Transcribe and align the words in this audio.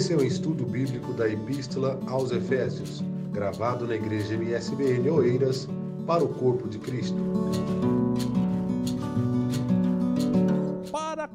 Esse 0.00 0.14
é 0.14 0.16
o 0.16 0.24
estudo 0.24 0.64
bíblico 0.64 1.12
da 1.12 1.28
Epístola 1.28 2.00
aos 2.06 2.32
Efésios, 2.32 3.04
gravado 3.32 3.86
na 3.86 3.96
Igreja 3.96 4.34
MSBN 4.34 5.10
Oeiras, 5.10 5.68
para 6.06 6.24
o 6.24 6.28
Corpo 6.28 6.66
de 6.66 6.78
Cristo. 6.78 7.18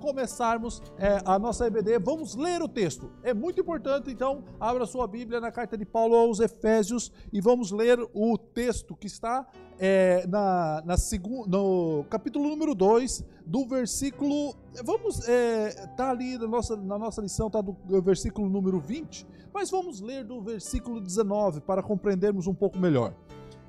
Começarmos 0.05 0.83
é, 0.99 1.20
a 1.26 1.39
nossa 1.39 1.65
EBD, 1.65 1.97
vamos 1.97 2.35
ler 2.35 2.62
o 2.62 2.67
texto. 2.67 3.10
É 3.24 3.33
muito 3.33 3.60
importante, 3.60 4.12
então, 4.12 4.44
abra 4.60 4.85
sua 4.85 5.08
Bíblia 5.08 5.42
na 5.42 5.51
carta 5.51 5.76
de 5.76 5.83
Paulo 5.83 6.15
aos 6.15 6.40
Efésios 6.40 7.12
e 7.33 7.42
vamos 7.42 7.72
ler 7.72 7.97
o 8.13 8.37
texto 8.37 8.96
que 8.96 9.08
está 9.08 9.47
é, 9.79 10.28
na, 10.28 10.83
na 10.86 10.96
no 11.47 12.05
capítulo 12.08 12.47
número 12.49 12.76
2, 12.76 13.26
do 13.47 13.68
versículo. 13.68 14.54
Vamos. 14.83 15.28
É, 15.28 15.72
tá 15.97 16.12
ali 16.12 16.38
na 16.38 16.48
nossa, 16.48 16.76
na 16.76 16.99
nossa 16.99 17.20
lição, 17.20 17.49
tá 17.49 17.59
do 17.59 17.76
versículo 18.03 18.48
número 18.48 18.80
20, 18.80 19.26
mas 19.52 19.72
vamos 19.72 20.02
ler 20.02 20.23
do 20.23 20.40
versículo 20.40 21.02
19 21.02 21.62
para 21.62 21.81
compreendermos 21.81 22.45
um 22.45 22.53
pouco 22.53 22.78
melhor. 22.78 23.16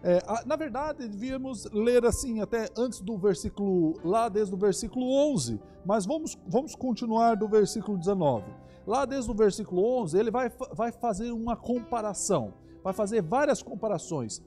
É, 0.02 0.22
na 0.44 0.56
verdade, 0.56 1.08
devíamos 1.08 1.64
ler 1.72 2.04
assim 2.04 2.40
até 2.40 2.68
antes 2.76 3.00
do 3.00 3.16
versículo, 3.16 3.98
lá 4.04 4.28
desde 4.28 4.54
o 4.54 4.58
versículo 4.58 5.10
11, 5.32 5.60
mas 5.84 6.06
vamos, 6.06 6.38
vamos 6.46 6.74
continuar 6.74 7.36
do 7.36 7.48
versículo 7.48 7.98
19. 7.98 8.44
Lá 8.86 9.04
desde 9.04 9.30
o 9.30 9.34
versículo 9.34 9.82
11, 10.02 10.18
ele 10.18 10.30
vai, 10.30 10.50
vai 10.72 10.92
fazer 10.92 11.32
uma 11.32 11.56
comparação, 11.56 12.54
vai 12.84 12.92
fazer 12.92 13.22
várias 13.22 13.62
comparações 13.62 14.42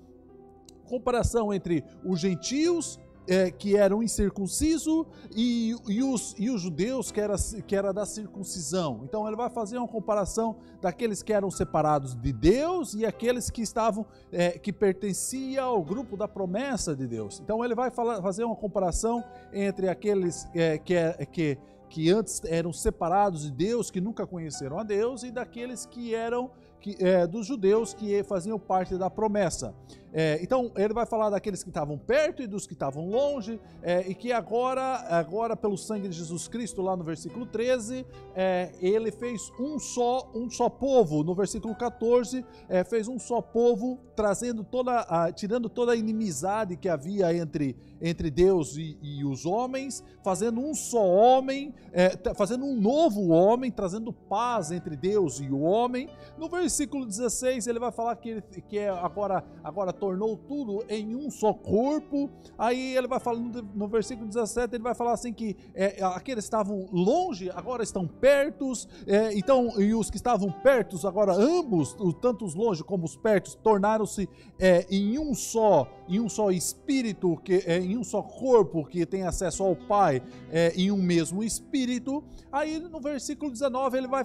comparação 0.89 1.53
entre 1.53 1.83
os 2.03 2.19
gentios 2.19 2.99
é, 3.29 3.51
que 3.51 3.77
eram 3.77 4.01
incircuncisos 4.01 5.05
e, 5.35 5.75
e, 5.87 6.01
os, 6.01 6.35
e 6.37 6.49
os 6.49 6.59
judeus 6.59 7.11
que 7.11 7.21
era, 7.21 7.35
que 7.67 7.75
era 7.75 7.93
da 7.93 8.05
circuncisão. 8.05 9.01
Então 9.03 9.27
ele 9.27 9.35
vai 9.35 9.49
fazer 9.51 9.77
uma 9.77 9.87
comparação 9.87 10.55
daqueles 10.81 11.21
que 11.21 11.31
eram 11.31 11.51
separados 11.51 12.15
de 12.15 12.33
Deus 12.33 12.95
e 12.95 13.05
aqueles 13.05 13.51
que 13.51 13.61
estavam 13.61 14.03
é, 14.31 14.57
que 14.57 14.73
pertenciam 14.73 15.63
ao 15.63 15.83
grupo 15.83 16.17
da 16.17 16.27
promessa 16.27 16.95
de 16.95 17.05
Deus. 17.05 17.39
Então 17.39 17.63
ele 17.63 17.75
vai 17.75 17.91
falar, 17.91 18.19
fazer 18.19 18.43
uma 18.43 18.55
comparação 18.55 19.23
entre 19.53 19.87
aqueles 19.87 20.47
é, 20.55 20.79
que, 20.79 20.95
é, 20.95 21.13
que 21.25 21.57
que 21.89 22.11
antes 22.11 22.43
eram 22.45 22.71
separados 22.71 23.41
de 23.41 23.51
Deus, 23.51 23.89
que 23.89 23.99
nunca 23.99 24.25
conheceram 24.27 24.77
a 24.77 24.83
Deus, 24.83 25.23
e 25.23 25.31
daqueles 25.31 25.87
que 25.87 26.13
eram 26.13 26.51
que, 26.79 26.95
é, 26.99 27.27
dos 27.27 27.45
judeus 27.45 27.93
que 27.93 28.23
faziam 28.23 28.59
parte 28.59 28.95
da 28.95 29.09
promessa. 29.09 29.73
É, 30.11 30.39
então, 30.41 30.71
ele 30.75 30.93
vai 30.93 31.05
falar 31.05 31.29
daqueles 31.29 31.63
que 31.63 31.69
estavam 31.69 31.97
perto 31.97 32.41
e 32.41 32.47
dos 32.47 32.65
que 32.65 32.73
estavam 32.73 33.09
longe, 33.09 33.59
é, 33.81 34.01
e 34.07 34.15
que 34.15 34.31
agora, 34.31 35.05
agora, 35.09 35.55
pelo 35.55 35.77
sangue 35.77 36.07
de 36.07 36.17
Jesus 36.17 36.47
Cristo, 36.47 36.81
lá 36.81 36.95
no 36.95 37.03
versículo 37.03 37.45
13, 37.45 38.05
é, 38.35 38.71
ele 38.81 39.11
fez 39.11 39.51
um 39.59 39.77
só, 39.79 40.29
um 40.33 40.49
só 40.49 40.69
povo. 40.69 41.23
No 41.23 41.35
versículo 41.35 41.75
14, 41.75 42.43
é, 42.67 42.83
fez 42.83 43.07
um 43.07 43.19
só 43.19 43.41
povo, 43.41 43.99
trazendo 44.15 44.63
toda, 44.63 45.01
a, 45.01 45.31
tirando 45.31 45.69
toda 45.69 45.91
a 45.91 45.95
inimizade 45.95 46.75
que 46.75 46.89
havia 46.89 47.33
entre, 47.33 47.75
entre 48.01 48.31
Deus 48.31 48.75
e, 48.75 48.97
e 49.01 49.23
os 49.23 49.45
homens, 49.45 50.03
fazendo 50.23 50.59
um 50.59 50.73
só 50.73 51.05
homem, 51.05 51.73
é, 51.91 52.11
fazendo 52.33 52.65
um 52.65 52.75
novo 52.75 53.29
homem, 53.29 53.71
trazendo 53.71 54.11
paz 54.11 54.71
entre 54.71 54.95
Deus 54.95 55.39
e 55.39 55.49
o 55.49 55.61
homem. 55.61 56.09
No 56.37 56.49
versículo 56.49 57.05
16, 57.05 57.67
ele 57.67 57.79
vai 57.79 57.91
falar 57.91 58.15
que, 58.15 58.29
ele, 58.29 58.41
que 58.41 58.77
é 58.77 58.89
agora, 58.89 59.43
agora 59.63 59.93
tornou 59.99 60.37
tudo 60.37 60.83
em 60.89 61.15
um 61.15 61.29
só 61.29 61.53
corpo. 61.53 62.29
Aí 62.57 62.95
ele 62.95 63.07
vai 63.07 63.19
falando 63.19 63.67
no 63.75 63.87
versículo 63.87 64.27
17, 64.27 64.75
ele 64.75 64.83
vai 64.83 64.95
falar 64.95 65.13
assim 65.13 65.33
que 65.33 65.55
é, 65.73 66.03
aqueles 66.03 66.45
estavam 66.45 66.87
longe, 66.91 67.49
agora 67.51 67.83
estão 67.83 68.07
pertos, 68.07 68.87
é, 69.05 69.33
então, 69.37 69.79
e 69.79 69.93
os 69.93 70.09
que 70.09 70.17
estavam 70.17 70.51
pertos, 70.51 71.05
agora 71.05 71.33
ambos, 71.33 71.95
tanto 72.21 72.45
os 72.45 72.55
longe 72.55 72.83
como 72.83 73.05
os 73.05 73.15
pertos, 73.15 73.55
tornaram-se 73.55 74.27
é, 74.57 74.85
em 74.89 75.19
um 75.19 75.33
só, 75.33 75.87
em 76.07 76.19
um 76.19 76.29
só 76.29 76.51
espírito, 76.51 77.37
que, 77.43 77.63
é, 77.65 77.79
em 77.79 77.97
um 77.97 78.03
só 78.03 78.21
corpo 78.21 78.85
que 78.85 79.05
tem 79.05 79.23
acesso 79.23 79.63
ao 79.63 79.75
Pai, 79.75 80.21
é, 80.51 80.73
em 80.75 80.91
um 80.91 81.01
mesmo 81.01 81.43
espírito. 81.43 82.23
Aí 82.51 82.79
no 82.79 82.99
versículo 82.99 83.51
19 83.51 83.97
ele 83.97 84.07
vai, 84.07 84.23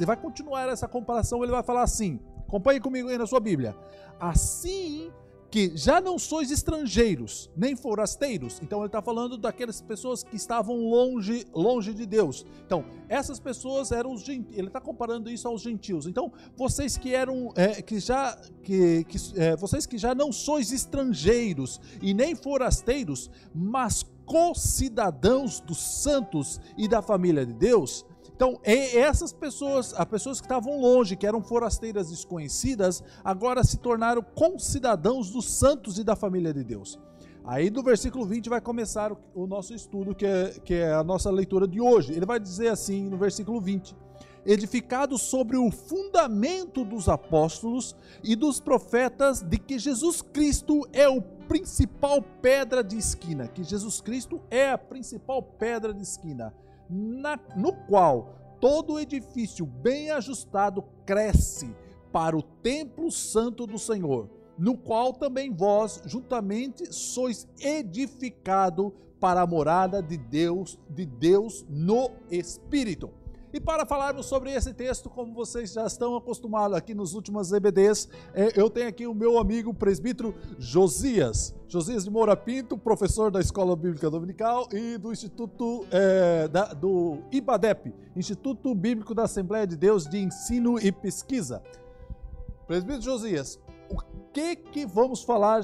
vai 0.00 0.16
continuar 0.16 0.68
essa 0.68 0.88
comparação, 0.88 1.42
ele 1.42 1.52
vai 1.52 1.62
falar 1.62 1.82
assim: 1.82 2.20
acompanhe 2.46 2.80
comigo 2.80 3.08
aí 3.08 3.18
na 3.18 3.26
sua 3.26 3.40
Bíblia. 3.40 3.76
Assim 4.18 5.10
que 5.54 5.70
já 5.76 6.00
não 6.00 6.18
sois 6.18 6.50
estrangeiros, 6.50 7.48
nem 7.56 7.76
forasteiros. 7.76 8.58
Então 8.60 8.80
ele 8.80 8.86
está 8.86 9.00
falando 9.00 9.38
daquelas 9.38 9.80
pessoas 9.80 10.24
que 10.24 10.34
estavam 10.34 10.88
longe, 10.88 11.46
longe 11.54 11.94
de 11.94 12.04
Deus. 12.04 12.44
Então, 12.66 12.84
essas 13.08 13.38
pessoas 13.38 13.92
eram 13.92 14.14
os 14.14 14.22
gentios. 14.22 14.58
Ele 14.58 14.66
está 14.66 14.80
comparando 14.80 15.30
isso 15.30 15.46
aos 15.46 15.62
gentios. 15.62 16.08
Então, 16.08 16.32
vocês 16.56 16.96
que 16.96 17.14
eram, 17.14 17.52
é, 17.54 17.80
que 17.80 18.00
já, 18.00 18.36
que, 18.64 19.04
que 19.04 19.16
é, 19.40 19.54
vocês 19.54 19.86
que 19.86 19.96
já 19.96 20.12
não 20.12 20.32
sois 20.32 20.72
estrangeiros 20.72 21.80
e 22.02 22.12
nem 22.12 22.34
forasteiros, 22.34 23.30
mas 23.54 24.04
co-cidadãos 24.26 25.60
dos 25.60 25.78
santos 25.78 26.60
e 26.76 26.88
da 26.88 27.00
família 27.00 27.46
de 27.46 27.52
Deus, 27.52 28.04
então, 28.36 28.58
essas 28.64 29.32
pessoas, 29.32 29.94
as 29.96 30.04
pessoas 30.06 30.40
que 30.40 30.46
estavam 30.46 30.80
longe, 30.80 31.14
que 31.14 31.26
eram 31.26 31.40
forasteiras 31.40 32.10
desconhecidas, 32.10 33.02
agora 33.22 33.62
se 33.62 33.78
tornaram 33.78 34.22
concidadãos 34.22 35.30
dos 35.30 35.52
santos 35.54 35.98
e 36.00 36.04
da 36.04 36.16
família 36.16 36.52
de 36.52 36.64
Deus. 36.64 36.98
Aí 37.44 37.70
do 37.70 37.82
versículo 37.82 38.24
20 38.24 38.48
vai 38.48 38.60
começar 38.60 39.12
o, 39.34 39.46
nosso 39.46 39.72
estudo, 39.72 40.14
que 40.14 40.26
é, 40.26 40.50
que 40.64 40.74
é 40.74 40.92
a 40.92 41.04
nossa 41.04 41.30
leitura 41.30 41.68
de 41.68 41.80
hoje. 41.80 42.12
Ele 42.12 42.26
vai 42.26 42.40
dizer 42.40 42.68
assim 42.68 43.08
no 43.08 43.16
versículo 43.16 43.60
20: 43.60 43.94
Edificado 44.44 45.16
sobre 45.16 45.56
o 45.56 45.70
fundamento 45.70 46.84
dos 46.84 47.08
apóstolos 47.08 47.94
e 48.22 48.34
dos 48.34 48.58
profetas, 48.58 49.42
de 49.42 49.58
que 49.58 49.78
Jesus 49.78 50.22
Cristo 50.22 50.88
é 50.92 51.08
o 51.08 51.22
principal 51.22 52.20
pedra 52.42 52.82
de 52.82 52.96
esquina, 52.96 53.46
que 53.46 53.62
Jesus 53.62 54.00
Cristo 54.00 54.40
é 54.50 54.70
a 54.70 54.78
principal 54.78 55.40
pedra 55.40 55.94
de 55.94 56.02
esquina 56.02 56.52
na, 56.88 57.38
no 57.56 57.72
qual 57.72 58.56
todo 58.60 58.98
edifício 58.98 59.66
bem 59.66 60.10
ajustado 60.10 60.82
cresce 61.04 61.74
para 62.12 62.36
o 62.36 62.42
templo 62.42 63.10
santo 63.10 63.66
do 63.66 63.78
Senhor, 63.78 64.30
no 64.56 64.76
qual 64.76 65.12
também 65.12 65.52
vós 65.52 66.00
juntamente 66.06 66.92
sois 66.92 67.48
edificado 67.60 68.94
para 69.18 69.40
a 69.40 69.46
morada 69.46 70.02
de 70.02 70.16
Deus, 70.16 70.78
de 70.88 71.04
Deus 71.04 71.64
no 71.68 72.10
Espírito. 72.30 73.10
E 73.54 73.60
para 73.60 73.86
falarmos 73.86 74.26
sobre 74.26 74.50
esse 74.52 74.74
texto, 74.74 75.08
como 75.08 75.32
vocês 75.32 75.72
já 75.72 75.86
estão 75.86 76.16
acostumados 76.16 76.76
aqui 76.76 76.92
nos 76.92 77.14
últimos 77.14 77.52
EBDs, 77.52 78.08
é, 78.34 78.60
eu 78.60 78.68
tenho 78.68 78.88
aqui 78.88 79.06
o 79.06 79.14
meu 79.14 79.38
amigo 79.38 79.72
presbítero 79.72 80.34
Josias. 80.58 81.54
Josias 81.68 82.02
de 82.02 82.10
Moura 82.10 82.36
Pinto, 82.36 82.76
professor 82.76 83.30
da 83.30 83.38
Escola 83.38 83.76
Bíblica 83.76 84.10
Dominical 84.10 84.68
e 84.72 84.98
do 84.98 85.12
Instituto 85.12 85.86
é, 85.92 86.48
da, 86.48 86.74
do 86.74 87.18
IBADEP, 87.30 87.94
Instituto 88.16 88.74
Bíblico 88.74 89.14
da 89.14 89.22
Assembleia 89.22 89.68
de 89.68 89.76
Deus 89.76 90.08
de 90.08 90.18
Ensino 90.18 90.76
e 90.80 90.90
Pesquisa. 90.90 91.62
Presbítero 92.66 93.02
Josias, 93.02 93.60
o 93.88 93.98
que 94.32 94.56
que 94.56 94.84
vamos 94.84 95.22
falar 95.22 95.60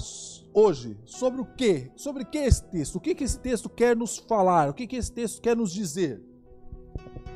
hoje? 0.55 0.97
Sobre 1.05 1.41
o 1.41 1.45
que? 1.45 1.91
Sobre 1.97 2.25
que 2.25 2.39
esse 2.39 2.63
texto? 2.67 2.95
O 2.95 3.01
que 3.01 3.17
que 3.17 3.25
esse 3.25 3.41
texto 3.41 3.69
quer 3.69 3.97
nos 3.97 4.17
falar? 4.17 4.69
O 4.69 4.75
que 4.75 4.87
que 4.87 4.95
esse 4.95 5.11
texto 5.11 5.43
quer 5.43 5.57
nos 5.57 5.73
dizer? 5.73 6.30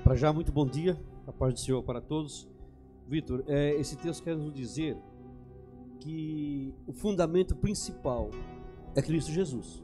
Para 0.04 0.16
já, 0.16 0.30
muito 0.34 0.52
bom 0.52 0.66
dia, 0.66 1.00
a 1.26 1.32
paz 1.32 1.54
do 1.54 1.60
Senhor 1.60 1.82
para 1.82 1.98
todos. 1.98 2.46
Vitor, 3.08 3.42
é, 3.46 3.74
esse 3.76 3.96
texto 3.96 4.22
quer 4.22 4.36
nos 4.36 4.52
dizer 4.52 4.98
que 5.98 6.74
o 6.86 6.92
fundamento 6.92 7.56
principal 7.56 8.28
é 8.94 9.00
Cristo 9.00 9.32
Jesus. 9.32 9.82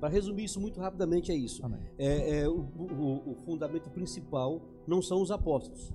Para 0.00 0.08
resumir 0.08 0.44
isso 0.44 0.58
muito 0.58 0.80
rapidamente, 0.80 1.30
é 1.30 1.34
isso. 1.34 1.60
É, 1.98 2.40
é 2.40 2.48
o, 2.48 2.60
o, 2.60 3.32
o, 3.32 3.34
fundamento 3.44 3.90
principal 3.90 4.62
não 4.86 5.02
são 5.02 5.20
os 5.20 5.30
apóstolos, 5.30 5.92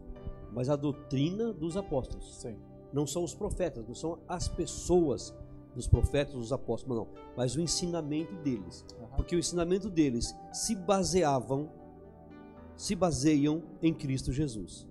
mas 0.54 0.70
a 0.70 0.75
doutrina 0.75 1.52
dos 1.52 1.75
apóstolos. 1.75 2.42
Sim. 2.42 2.56
Não 2.94 3.08
são 3.08 3.24
os 3.24 3.34
profetas, 3.34 3.88
não 3.88 3.96
são 3.96 4.20
as 4.28 4.48
pessoas 4.48 5.36
dos 5.74 5.88
profetas, 5.88 6.36
dos 6.36 6.54
apóstolos, 6.54 6.96
não, 6.96 7.08
mas 7.36 7.56
o 7.56 7.60
ensinamento 7.60 8.36
deles. 8.44 8.86
Uhum. 9.00 9.08
Porque 9.16 9.36
o 9.36 9.40
ensinamento 9.40 9.90
deles 9.90 10.36
se 10.52 10.75
baseavam 10.75 11.72
se 12.75 12.96
baseiam 12.96 13.64
em 13.81 13.94
Cristo 13.94 14.31
Jesus. 14.31 14.88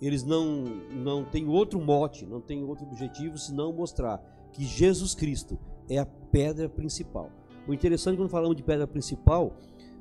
Eles 0.00 0.22
não, 0.22 0.64
não 0.92 1.24
têm 1.24 1.48
outro 1.48 1.80
mote, 1.80 2.26
não 2.26 2.40
têm 2.40 2.62
outro 2.62 2.84
objetivo 2.84 3.38
senão 3.38 3.72
mostrar 3.72 4.18
que 4.52 4.64
Jesus 4.64 5.14
Cristo 5.14 5.58
é 5.88 5.98
a 5.98 6.06
pedra 6.06 6.68
principal. 6.68 7.30
O 7.66 7.72
interessante 7.72 8.16
quando 8.16 8.28
falamos 8.28 8.56
de 8.56 8.62
pedra 8.62 8.86
principal, 8.86 9.56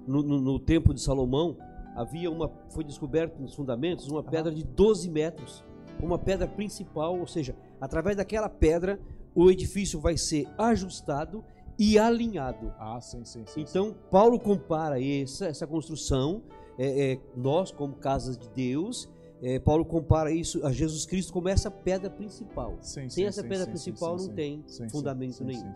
no, 0.05 0.21
no, 0.21 0.41
no 0.41 0.59
tempo 0.59 0.93
de 0.93 1.01
Salomão, 1.01 1.57
havia 1.95 2.29
uma, 2.29 2.51
foi 2.69 2.83
descoberto 2.83 3.39
nos 3.39 3.53
fundamentos 3.53 4.07
uma 4.07 4.23
pedra 4.23 4.51
de 4.51 4.63
12 4.63 5.09
metros, 5.09 5.63
uma 6.01 6.19
pedra 6.19 6.47
principal, 6.47 7.17
ou 7.17 7.27
seja, 7.27 7.55
através 7.79 8.17
daquela 8.17 8.49
pedra 8.49 8.99
o 9.35 9.49
edifício 9.49 9.99
vai 9.99 10.17
ser 10.17 10.47
ajustado 10.57 11.43
e 11.77 11.97
alinhado. 11.97 12.73
Ah, 12.77 12.99
sim, 13.01 13.25
sim, 13.25 13.43
sim 13.47 13.61
Então. 13.61 13.95
Paulo 14.11 14.39
compara 14.39 15.03
essa, 15.03 15.47
essa 15.47 15.65
construção 15.65 16.43
é, 16.77 17.13
é, 17.13 17.19
nós, 17.35 17.71
como 17.71 17.93
casas 17.95 18.37
de 18.37 18.49
Deus, 18.49 19.09
é, 19.41 19.59
Paulo 19.59 19.83
compara 19.85 20.31
isso 20.31 20.65
a 20.65 20.71
Jesus 20.71 21.05
Cristo 21.05 21.33
como 21.33 21.49
essa 21.49 21.69
pedra 21.69 22.09
principal. 22.09 22.77
Sim, 22.81 23.01
Sem 23.01 23.09
sim, 23.09 23.23
essa 23.25 23.41
sim, 23.41 23.47
pedra 23.49 23.67
principal 23.67 24.15
não 24.17 24.29
tem 24.29 24.63
fundamento 24.89 25.43
nenhum. 25.43 25.73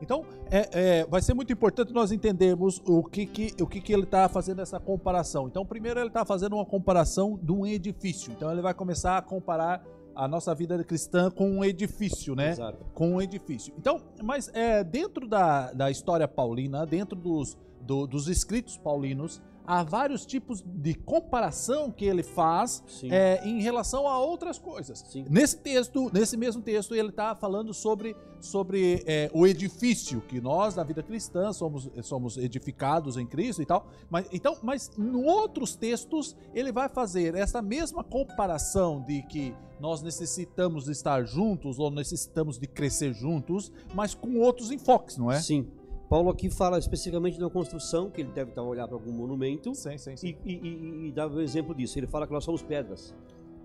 Então, 0.00 0.24
é, 0.50 0.68
é, 1.00 1.06
vai 1.06 1.20
ser 1.20 1.34
muito 1.34 1.52
importante 1.52 1.92
nós 1.92 2.12
entendermos 2.12 2.80
o 2.86 3.02
que, 3.02 3.26
que, 3.26 3.62
o 3.62 3.66
que, 3.66 3.80
que 3.80 3.92
ele 3.92 4.04
está 4.04 4.28
fazendo 4.28 4.60
essa 4.62 4.78
comparação. 4.78 5.48
Então, 5.48 5.66
primeiro 5.66 5.98
ele 5.98 6.06
está 6.08 6.24
fazendo 6.24 6.54
uma 6.54 6.64
comparação 6.64 7.36
de 7.42 7.50
um 7.50 7.66
edifício. 7.66 8.30
Então, 8.32 8.52
ele 8.52 8.62
vai 8.62 8.74
começar 8.74 9.18
a 9.18 9.22
comparar 9.22 9.84
a 10.14 10.28
nossa 10.28 10.54
vida 10.54 10.82
cristã 10.84 11.30
com 11.30 11.50
um 11.50 11.64
edifício, 11.64 12.34
né? 12.36 12.50
Exato. 12.50 12.84
com 12.94 13.12
um 13.14 13.22
edifício. 13.22 13.72
Então, 13.78 14.00
mas 14.22 14.48
é, 14.54 14.84
dentro 14.84 15.26
da, 15.28 15.72
da 15.72 15.90
história 15.90 16.28
paulina, 16.28 16.84
dentro 16.86 17.16
dos, 17.16 17.56
do- 17.80 18.06
dos 18.06 18.28
escritos 18.28 18.76
paulinos, 18.76 19.40
há 19.68 19.82
vários 19.82 20.24
tipos 20.24 20.62
de 20.62 20.94
comparação 20.94 21.90
que 21.90 22.06
ele 22.06 22.22
faz 22.22 22.82
é, 23.04 23.46
em 23.46 23.60
relação 23.60 24.08
a 24.08 24.18
outras 24.18 24.58
coisas. 24.58 25.04
Sim. 25.10 25.26
Nesse 25.28 25.58
texto, 25.58 26.10
nesse 26.10 26.38
mesmo 26.38 26.62
texto, 26.62 26.94
ele 26.94 27.10
está 27.10 27.34
falando 27.34 27.74
sobre, 27.74 28.16
sobre 28.40 29.04
é, 29.06 29.30
o 29.34 29.46
edifício 29.46 30.22
que 30.22 30.40
nós, 30.40 30.74
na 30.74 30.82
vida 30.82 31.02
cristã, 31.02 31.52
somos, 31.52 31.90
somos 32.02 32.38
edificados 32.38 33.18
em 33.18 33.26
Cristo 33.26 33.60
e 33.60 33.66
tal. 33.66 33.86
Mas, 34.08 34.26
então, 34.32 34.56
mas 34.62 34.90
em 34.98 35.14
outros 35.14 35.76
textos, 35.76 36.34
ele 36.54 36.72
vai 36.72 36.88
fazer 36.88 37.34
essa 37.34 37.60
mesma 37.60 38.02
comparação 38.02 39.02
de 39.02 39.20
que 39.24 39.54
nós 39.78 40.00
necessitamos 40.02 40.86
de 40.86 40.92
estar 40.92 41.24
juntos 41.24 41.78
ou 41.78 41.90
necessitamos 41.90 42.58
de 42.58 42.66
crescer 42.66 43.12
juntos, 43.12 43.70
mas 43.94 44.14
com 44.14 44.38
outros 44.38 44.70
enfoques, 44.70 45.18
não 45.18 45.30
é? 45.30 45.40
Sim. 45.40 45.68
Paulo 46.08 46.30
aqui 46.30 46.48
fala 46.48 46.78
especificamente 46.78 47.38
da 47.38 47.50
construção, 47.50 48.10
que 48.10 48.22
ele 48.22 48.32
deve 48.32 48.50
estar 48.50 48.62
olhando 48.62 48.88
para 48.88 48.96
algum 48.96 49.12
monumento, 49.12 49.74
Sim, 49.74 49.98
sim, 49.98 50.16
sim. 50.16 50.36
e, 50.44 50.52
e, 50.52 50.68
e, 50.68 51.08
e 51.08 51.12
dá 51.12 51.26
o 51.26 51.40
exemplo 51.40 51.74
disso. 51.74 51.98
Ele 51.98 52.06
fala 52.06 52.26
que 52.26 52.32
nós 52.32 52.44
somos 52.44 52.62
pedras. 52.62 53.14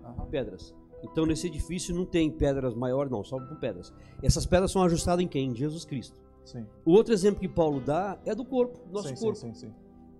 Aham. 0.04 0.26
Pedras. 0.26 0.74
Então, 1.02 1.24
nesse 1.26 1.46
edifício 1.46 1.94
não 1.94 2.04
tem 2.04 2.30
pedras 2.30 2.74
maiores, 2.74 3.10
não, 3.10 3.24
só 3.24 3.38
com 3.38 3.54
pedras. 3.56 3.92
Essas 4.22 4.44
pedras 4.46 4.70
são 4.70 4.82
ajustadas 4.82 5.24
em 5.24 5.28
quem? 5.28 5.50
Em 5.50 5.54
Jesus 5.54 5.84
Cristo. 5.84 6.16
Sim. 6.44 6.66
O 6.84 6.92
outro 6.92 7.14
exemplo 7.14 7.40
que 7.40 7.48
Paulo 7.48 7.80
dá 7.80 8.18
é 8.26 8.34
do 8.34 8.44
corpo, 8.44 8.78
nosso 8.92 9.08
sim, 9.08 9.16
corpo. 9.16 9.34
Sim, 9.38 9.54
sim, 9.54 9.68
sim. 9.68 9.74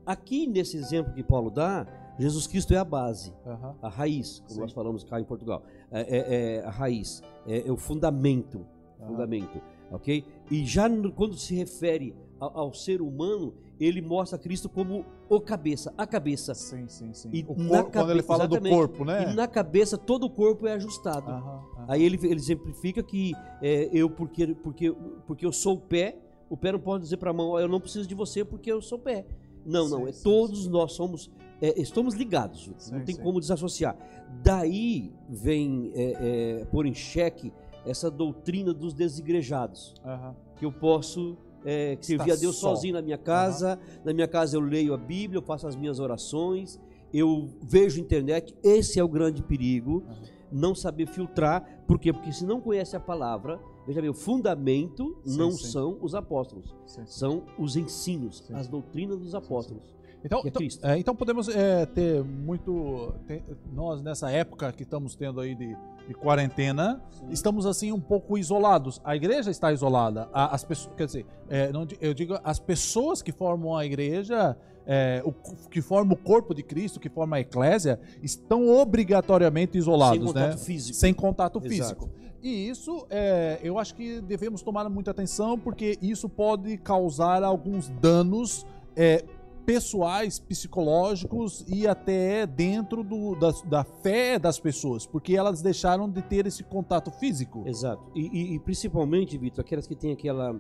Aqui, 0.07 0.47
nesse 0.47 0.77
exemplo 0.77 1.13
que 1.13 1.23
Paulo 1.23 1.51
dá, 1.51 1.87
Jesus 2.19 2.47
Cristo 2.47 2.73
é 2.73 2.79
a 2.79 2.85
base, 2.85 3.33
Aham. 3.47 3.75
a 3.83 3.89
raiz, 3.89 4.43
como 4.49 4.61
nós 4.61 4.73
falamos 4.73 5.05
cá 5.05 5.21
em 5.21 5.25
Portugal. 5.25 5.63
É, 5.91 6.01
é- 6.01 6.57
é 6.59 6.65
a 6.65 6.71
raiz, 6.71 7.23
é, 7.47 7.67
é 7.69 7.73
o 7.73 7.77
fundamento, 7.77 8.65
Aham. 9.01 9.09
fundamento, 9.11 9.61
ok? 9.91 10.25
E 10.51 10.65
já 10.65 10.89
no- 10.89 11.13
quando 11.13 11.37
se 11.37 11.55
refere 11.55 12.15
ao, 12.39 12.59
ao 12.59 12.75
ser 12.75 13.01
humano, 13.01 13.55
ele 13.81 14.01
mostra 14.01 14.39
Cristo 14.39 14.69
como 14.69 15.05
o 15.29 15.41
cabeça, 15.41 15.93
a 15.97 16.07
cabeça. 16.07 16.55
Sim, 16.55 16.87
sim, 16.89 17.13
sim. 17.13 17.31
E 17.33 17.43
corpo, 17.43 17.91
quando 17.91 18.11
ele 18.11 18.23
fala 18.23 18.47
do 18.47 18.61
corpo, 18.61 19.05
né? 19.05 19.31
E 19.31 19.35
na 19.35 19.49
cabeça 19.49 19.97
todo 19.99 20.25
o 20.27 20.31
corpo 20.31 20.67
é 20.67 20.73
ajustado. 20.75 21.31
Aham, 21.31 21.63
aham. 21.77 21.85
Aí 21.89 22.03
ele, 22.03 22.17
ele 22.23 22.35
exemplifica 22.37 23.03
que 23.03 23.33
é, 23.61 23.89
eu, 23.93 24.09
porque, 24.09 24.55
porque, 24.55 24.95
porque 25.27 25.45
eu 25.47 25.53
sou 25.53 25.75
o 25.77 25.81
pé, 25.81 26.19
o 26.49 26.57
pé 26.57 26.73
não 26.73 26.79
pode 26.79 27.03
dizer 27.05 27.17
para 27.17 27.31
a 27.31 27.33
mão, 27.33 27.49
"Ó, 27.51 27.61
eu 27.61 27.69
não 27.69 27.81
preciso 27.81 28.07
de 28.07 28.15
você 28.15 28.45
porque 28.45 28.71
eu 28.71 28.81
sou 28.81 28.99
o 28.99 29.01
pé. 29.01 29.27
Não, 29.65 29.89
não, 29.89 30.03
Sim, 30.05 30.09
é 30.09 30.13
sim, 30.13 30.23
todos 30.23 30.69
nós 30.69 30.93
somos, 30.93 31.31
é, 31.61 31.81
estamos 31.81 32.15
ligados, 32.15 32.71
Sim, 32.77 32.93
não 32.97 33.01
tem 33.05 33.15
sim. 33.15 33.23
como 33.23 33.41
desassociar. 33.41 33.97
Daí 34.43 35.11
vem 35.29 35.91
é, 35.95 36.59
é, 36.61 36.65
pôr 36.67 36.85
em 36.85 36.93
xeque 36.95 37.51
essa 37.85 38.11
doutrina 38.11 38.73
dos 38.73 38.95
desigrejados, 38.95 39.95
Aham. 40.05 40.35
que 40.57 40.65
eu 40.65 40.73
posso 40.73 41.37
é, 41.65 41.97
servir 42.01 42.33
a 42.33 42.37
Deus 42.37 42.57
só. 42.57 42.71
sozinho 42.75 42.95
na 42.95 43.03
minha 43.03 43.19
casa, 43.19 43.79
na 44.05 44.13
minha 44.13 44.29
casa 44.29 44.57
eu 44.57 44.61
leio 44.61 44.95
a 44.95 44.99
Bíblia, 44.99 45.39
eu 45.39 45.43
faço 45.43 45.67
as 45.67 45.77
minhas 45.77 45.99
orações, 45.99 46.81
eu 47.13 47.49
vejo 47.63 48.01
internet, 48.01 48.55
esse 48.63 48.99
é 48.99 49.05
o 49.05 49.09
grande 49.09 49.43
perigo, 49.43 50.03
Aham. 50.07 50.23
não 50.53 50.75
saber 50.75 51.07
filtrar, 51.07 51.85
por 51.87 51.99
quê? 51.99 52.13
Porque 52.13 52.33
se 52.33 52.45
não 52.45 52.61
conhece 52.61 52.97
a 52.97 53.01
palavra, 53.01 53.61
veja 53.87 54.01
bem, 54.01 54.11
o 54.11 54.15
fundamento 54.15 55.17
Sim, 55.25 55.39
não 55.39 55.51
sim. 55.53 55.67
são 55.67 55.99
os 56.01 56.15
apóstolos, 56.15 56.75
Sim, 56.87 57.03
são 57.07 57.43
os 57.59 57.77
ensinos, 57.77 58.43
as 58.53 58.69
doutrinas 58.69 59.19
dos 59.19 59.35
apóstolos. 59.35 59.94
Então, 60.25 60.41
é 60.45 60.49
então, 60.49 60.63
é, 60.83 60.99
então 60.99 61.15
podemos 61.15 61.49
é, 61.49 61.85
ter 61.87 62.25
muito. 62.25 63.13
ter- 63.27 63.43
nós, 63.73 64.03
nessa 64.03 64.31
época 64.31 64.73
que 64.73 64.83
estamos 64.83 65.15
tendo 65.15 65.39
aí 65.41 65.55
de, 65.55 65.77
de 66.09 66.15
quarentena, 66.15 67.03
estamos 67.31 67.67
assim 67.67 67.93
um 67.93 68.01
pouco 68.01 68.39
isolados. 68.39 69.01
A 69.05 69.15
igreja 69.15 69.51
está 69.51 69.71
isolada. 69.73 70.29
A- 70.33 70.55
As 70.55 70.65
pessoas, 70.65 70.95
quer 70.97 71.07
dizer, 71.07 71.27
é, 71.49 71.71
não 71.71 71.87
eu 72.01 72.15
digo 72.15 72.39
as 72.43 72.59
pessoas 72.59 73.21
que 73.21 73.33
formam 73.33 73.77
a 73.77 73.85
igreja, 73.85 74.57
é, 74.87 75.23
o, 75.27 75.33
que 75.69 75.83
formam 75.83 76.15
o 76.15 76.17
corpo 76.19 76.55
de 76.55 76.63
Cristo, 76.63 76.99
que 76.99 77.11
formam 77.11 77.37
a 77.37 77.41
eclésia, 77.41 78.01
estão 78.23 78.69
obrigatoriamente 78.71 79.77
isolados, 79.77 80.17
Sem 80.19 80.27
contato 80.27 80.51
né? 80.51 80.57
físico. 80.57 80.97
Sem 80.99 81.15
contato 81.15 81.59
Exato. 81.59 81.71
físico. 81.71 82.11
E 82.43 82.69
isso, 82.69 83.07
é, 83.11 83.59
eu 83.63 83.79
acho 83.79 83.95
que 83.95 84.21
devemos 84.21 84.63
tomar 84.63 84.89
muita 84.91 85.11
atenção, 85.11 85.59
porque 85.59 85.99
isso 86.03 86.29
pode 86.29 86.77
causar 86.79 87.43
alguns 87.43 87.89
danos 87.89 88.67
é, 88.97 89.25
pessoais, 89.67 90.39
psicológicos 90.39 91.65
e 91.69 91.87
até 91.87 92.47
dentro 92.47 93.03
do- 93.03 93.35
da, 93.37 93.51
da 93.67 93.85
fé 93.85 94.39
das 94.39 94.59
pessoas, 94.61 95.07
porque 95.07 95.35
elas 95.37 95.63
deixaram 95.63 96.09
de 96.09 96.21
ter 96.23 96.47
esse 96.47 96.63
contato 96.63 97.11
físico. 97.11 97.63
Exato. 97.67 98.03
E, 98.15 98.21
e- 98.27 98.55
e 98.55 98.59
principalmente, 98.59 99.37
Vitor, 99.39 99.65
aquelas 99.65 99.87
que 99.87 99.95
têm 99.95 100.13
aquela 100.13 100.59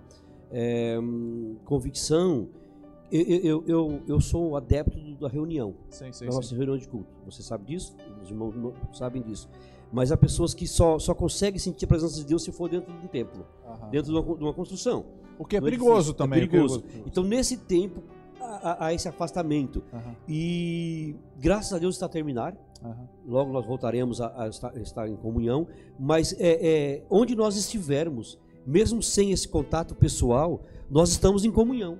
é, 0.50 0.98
convicção. 1.64 2.48
Eu, 3.12 3.20
eu, 3.22 3.64
eu, 3.66 4.02
eu 4.08 4.20
sou 4.20 4.56
adepto 4.56 4.98
da 5.20 5.28
reunião, 5.28 5.74
Sim, 5.88 6.10
sim, 6.12 6.26
da 6.26 6.32
nossa 6.34 6.54
reunião 6.54 6.76
de 6.76 6.88
culto. 6.88 7.14
Você 7.26 7.42
sabe 7.42 7.64
disso? 7.66 7.94
Os 8.22 8.30
irmãos 8.30 8.54
sabem 8.92 9.22
disso. 9.22 9.48
Mas 9.92 10.10
há 10.10 10.16
pessoas 10.16 10.52
que 10.54 10.66
só, 10.66 10.98
só 10.98 11.14
conseguem 11.14 11.58
sentir 11.60 11.84
a 11.84 11.88
presença 11.88 12.16
de 12.16 12.24
Deus 12.24 12.42
se 12.42 12.50
for 12.50 12.68
dentro 12.68 12.92
de 12.92 13.04
um 13.04 13.08
templo, 13.08 13.46
dentro 13.90 14.12
de 14.12 14.18
uma, 14.18 14.36
de 14.36 14.42
uma 14.42 14.52
construção. 14.52 15.04
O 15.38 15.44
que 15.44 15.56
é 15.56 15.58
é 15.58 15.62
perigoso 15.62 16.10
é 16.10 16.14
também. 16.14 16.40
perigoso. 16.48 16.80
perigoso. 16.82 17.04
Então, 17.08 17.22
nesse 17.22 17.56
tempo, 17.58 18.02
há- 18.62 18.86
há 18.86 18.92
esse 18.94 19.08
afastamento. 19.08 19.82
Aham, 19.92 20.14
E 20.28 21.16
graças 21.38 21.72
a 21.72 21.78
Deus 21.78 21.94
está 21.96 22.06
a 22.06 22.08
terminar. 22.08 22.56
aham. 22.82 23.08
Logo 23.26 23.52
nós 23.52 23.64
voltaremos 23.66 24.20
a, 24.20 24.44
a 24.44 24.48
estar, 24.48 24.76
estar 24.76 25.08
em 25.08 25.16
comunhão. 25.16 25.66
Mas 25.98 26.32
é, 26.38 26.58
é, 26.96 27.02
onde 27.10 27.34
nós 27.34 27.56
estivermos, 27.56 28.38
mesmo 28.66 29.02
sem 29.02 29.30
esse 29.32 29.48
contato 29.48 29.94
pessoal, 29.94 30.62
nós 30.90 31.10
estamos 31.10 31.44
em 31.44 31.50
comunhão. 31.50 31.98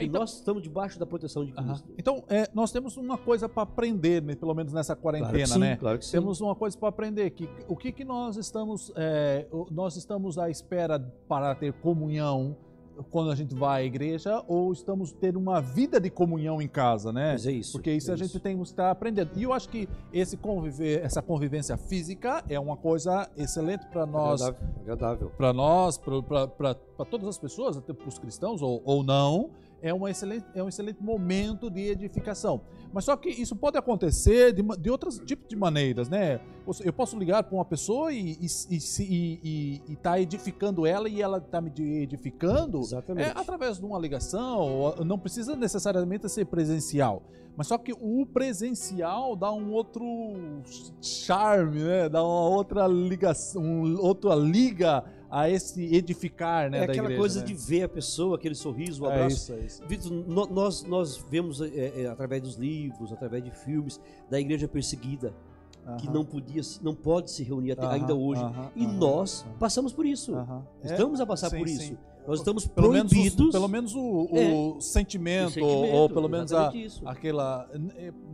E 0.00 0.04
Então- 0.04 0.20
nós 0.20 0.34
estamos 0.34 0.62
debaixo 0.62 0.96
da 0.96 1.04
proteção 1.04 1.44
de. 1.44 1.50
Cristo. 1.52 1.88
Então, 1.98 2.22
é, 2.28 2.48
nós 2.54 2.70
temos 2.70 2.96
uma 2.96 3.18
coisa 3.18 3.48
para 3.48 3.64
aprender, 3.64 4.22
né, 4.22 4.36
pelo 4.36 4.54
menos 4.54 4.72
nessa 4.72 4.94
Claro 4.94 5.18
quarentena, 5.18 5.46
sim, 5.54 5.58
né? 5.58 5.76
Claro 5.76 5.98
que 5.98 6.04
sim. 6.04 6.12
Temos 6.12 6.40
uma 6.40 6.54
coisa 6.54 6.78
para 6.78 6.88
aprender 6.88 7.30
que 7.30 7.48
o 7.66 7.74
que, 7.76 7.90
que 7.90 8.04
nós 8.04 8.36
estamos 8.36 8.92
é, 8.94 9.46
nós 9.72 9.96
estamos 9.96 10.38
à 10.38 10.48
espera 10.48 11.00
para 11.28 11.52
ter 11.56 11.72
comunhão 11.72 12.56
quando 13.10 13.30
a 13.30 13.34
gente 13.34 13.54
vai 13.54 13.82
à 13.82 13.84
igreja 13.84 14.42
ou 14.46 14.72
estamos 14.72 15.12
ter 15.12 15.36
uma 15.36 15.60
vida 15.60 16.00
de 16.00 16.10
comunhão 16.10 16.60
em 16.60 16.68
casa, 16.68 17.12
né? 17.12 17.32
Mas 17.32 17.46
é 17.46 17.52
isso. 17.52 17.72
Porque 17.72 17.92
isso 17.92 18.10
é 18.10 18.14
a 18.14 18.16
gente 18.16 18.38
tem 18.40 18.56
que 18.56 18.62
estar 18.62 18.90
aprendendo. 18.90 19.30
E 19.36 19.42
eu 19.42 19.52
acho 19.52 19.68
que 19.68 19.88
esse 20.12 20.36
conviver, 20.36 21.04
essa 21.04 21.22
convivência 21.22 21.76
física 21.76 22.44
é 22.48 22.58
uma 22.58 22.76
coisa 22.76 23.28
excelente 23.36 23.86
para 23.86 24.06
nós, 24.06 24.42
Agradável. 24.42 24.78
agradável. 24.80 25.32
para 25.36 25.52
nós, 25.52 25.98
para 25.98 27.04
todas 27.04 27.28
as 27.28 27.38
pessoas, 27.38 27.76
até 27.76 27.92
para 27.92 28.08
os 28.08 28.18
cristãos 28.18 28.62
ou, 28.62 28.82
ou 28.84 29.02
não, 29.02 29.50
é, 29.80 29.92
uma 29.94 30.10
excelente, 30.10 30.44
é 30.54 30.62
um 30.62 30.68
excelente 30.68 31.02
momento 31.02 31.70
de 31.70 31.80
edificação. 31.88 32.60
Mas 32.92 33.04
só 33.04 33.16
que 33.16 33.28
isso 33.28 33.54
pode 33.54 33.76
acontecer 33.76 34.52
de, 34.52 34.62
de 34.78 34.90
outros 34.90 35.18
tipos 35.18 35.46
de 35.48 35.54
maneiras, 35.56 36.08
né? 36.08 36.40
Eu 36.84 36.92
posso 36.92 37.18
ligar 37.18 37.42
para 37.42 37.54
uma 37.54 37.64
pessoa 37.64 38.12
e 38.12 38.36
estar 39.88 40.20
edificando 40.20 40.86
ela 40.86 41.08
e 41.08 41.20
ela 41.20 41.38
está 41.38 41.60
me 41.60 41.70
edificando 42.02 42.80
Exatamente. 42.80 43.28
é 43.28 43.32
através 43.38 43.78
de 43.78 43.84
uma 43.84 43.98
ligação, 43.98 44.94
não 45.04 45.18
precisa 45.18 45.54
necessariamente 45.56 46.28
ser 46.28 46.44
presencial. 46.46 47.22
Mas 47.56 47.66
só 47.66 47.76
que 47.76 47.92
o 47.92 48.24
presencial 48.24 49.34
dá 49.34 49.52
um 49.52 49.72
outro 49.72 50.04
charme, 51.00 51.80
né? 51.82 52.08
Dá 52.08 52.22
uma 52.22 52.48
outra 52.48 52.86
ligação, 52.86 53.62
um- 53.62 53.98
outra 54.00 54.34
liga 54.34 55.04
a 55.30 55.48
esse 55.48 55.94
edificar, 55.94 56.70
né? 56.70 56.78
é 56.78 56.86
da 56.86 56.92
aquela 56.92 57.06
igreja, 57.06 57.20
coisa 57.20 57.40
né? 57.40 57.46
de 57.46 57.54
ver 57.54 57.82
a 57.82 57.88
pessoa, 57.88 58.36
aquele 58.36 58.54
sorriso, 58.54 59.04
o 59.04 59.06
É 59.10 59.14
abraço. 59.14 59.36
isso, 59.36 59.52
é 59.52 59.58
isso. 59.60 59.82
Vitor, 59.86 60.12
nós, 60.50 60.82
nós 60.84 61.16
vemos 61.30 61.60
é, 61.60 62.02
é, 62.02 62.06
através 62.06 62.42
dos 62.42 62.56
livros, 62.56 63.12
através 63.12 63.44
de 63.44 63.50
filmes, 63.50 64.00
da 64.30 64.40
igreja 64.40 64.66
perseguida, 64.66 65.32
que 65.98 66.06
Aham, 66.06 66.14
não 66.14 66.24
podia, 66.24 66.60
não 66.82 66.94
pode 66.94 67.30
se 67.30 67.42
reunir 67.42 67.72
até- 67.72 67.82
aham, 67.86 67.94
ainda 67.94 68.14
hoje. 68.14 68.42
aham, 68.42 68.70
E 68.76 68.84
aham, 68.84 68.94
nós 68.94 69.44
passamos 69.58 69.92
por 69.92 70.04
isso. 70.04 70.34
É, 70.82 70.86
Estamos 70.92 71.20
a 71.20 71.26
passar 71.26 71.50
sim, 71.50 71.58
por 71.58 71.68
sim. 71.68 71.96
Nós 72.28 72.40
estamos 72.40 72.66
Pelo 72.66 72.92
menos, 72.92 73.10
proibidos. 73.10 73.46
os- 73.46 73.52
pelo 73.52 73.68
menos 73.68 73.94
o, 73.94 74.00
o 74.30 74.76
É. 74.76 74.80
sentimento, 74.82 75.48
o 75.48 75.52
sentimento, 75.54 75.94
ou 75.94 76.08
pelo 76.10 76.28
menos 76.28 76.52
a, 76.52 76.70
isso. 76.74 77.00
aquela. 77.08 77.66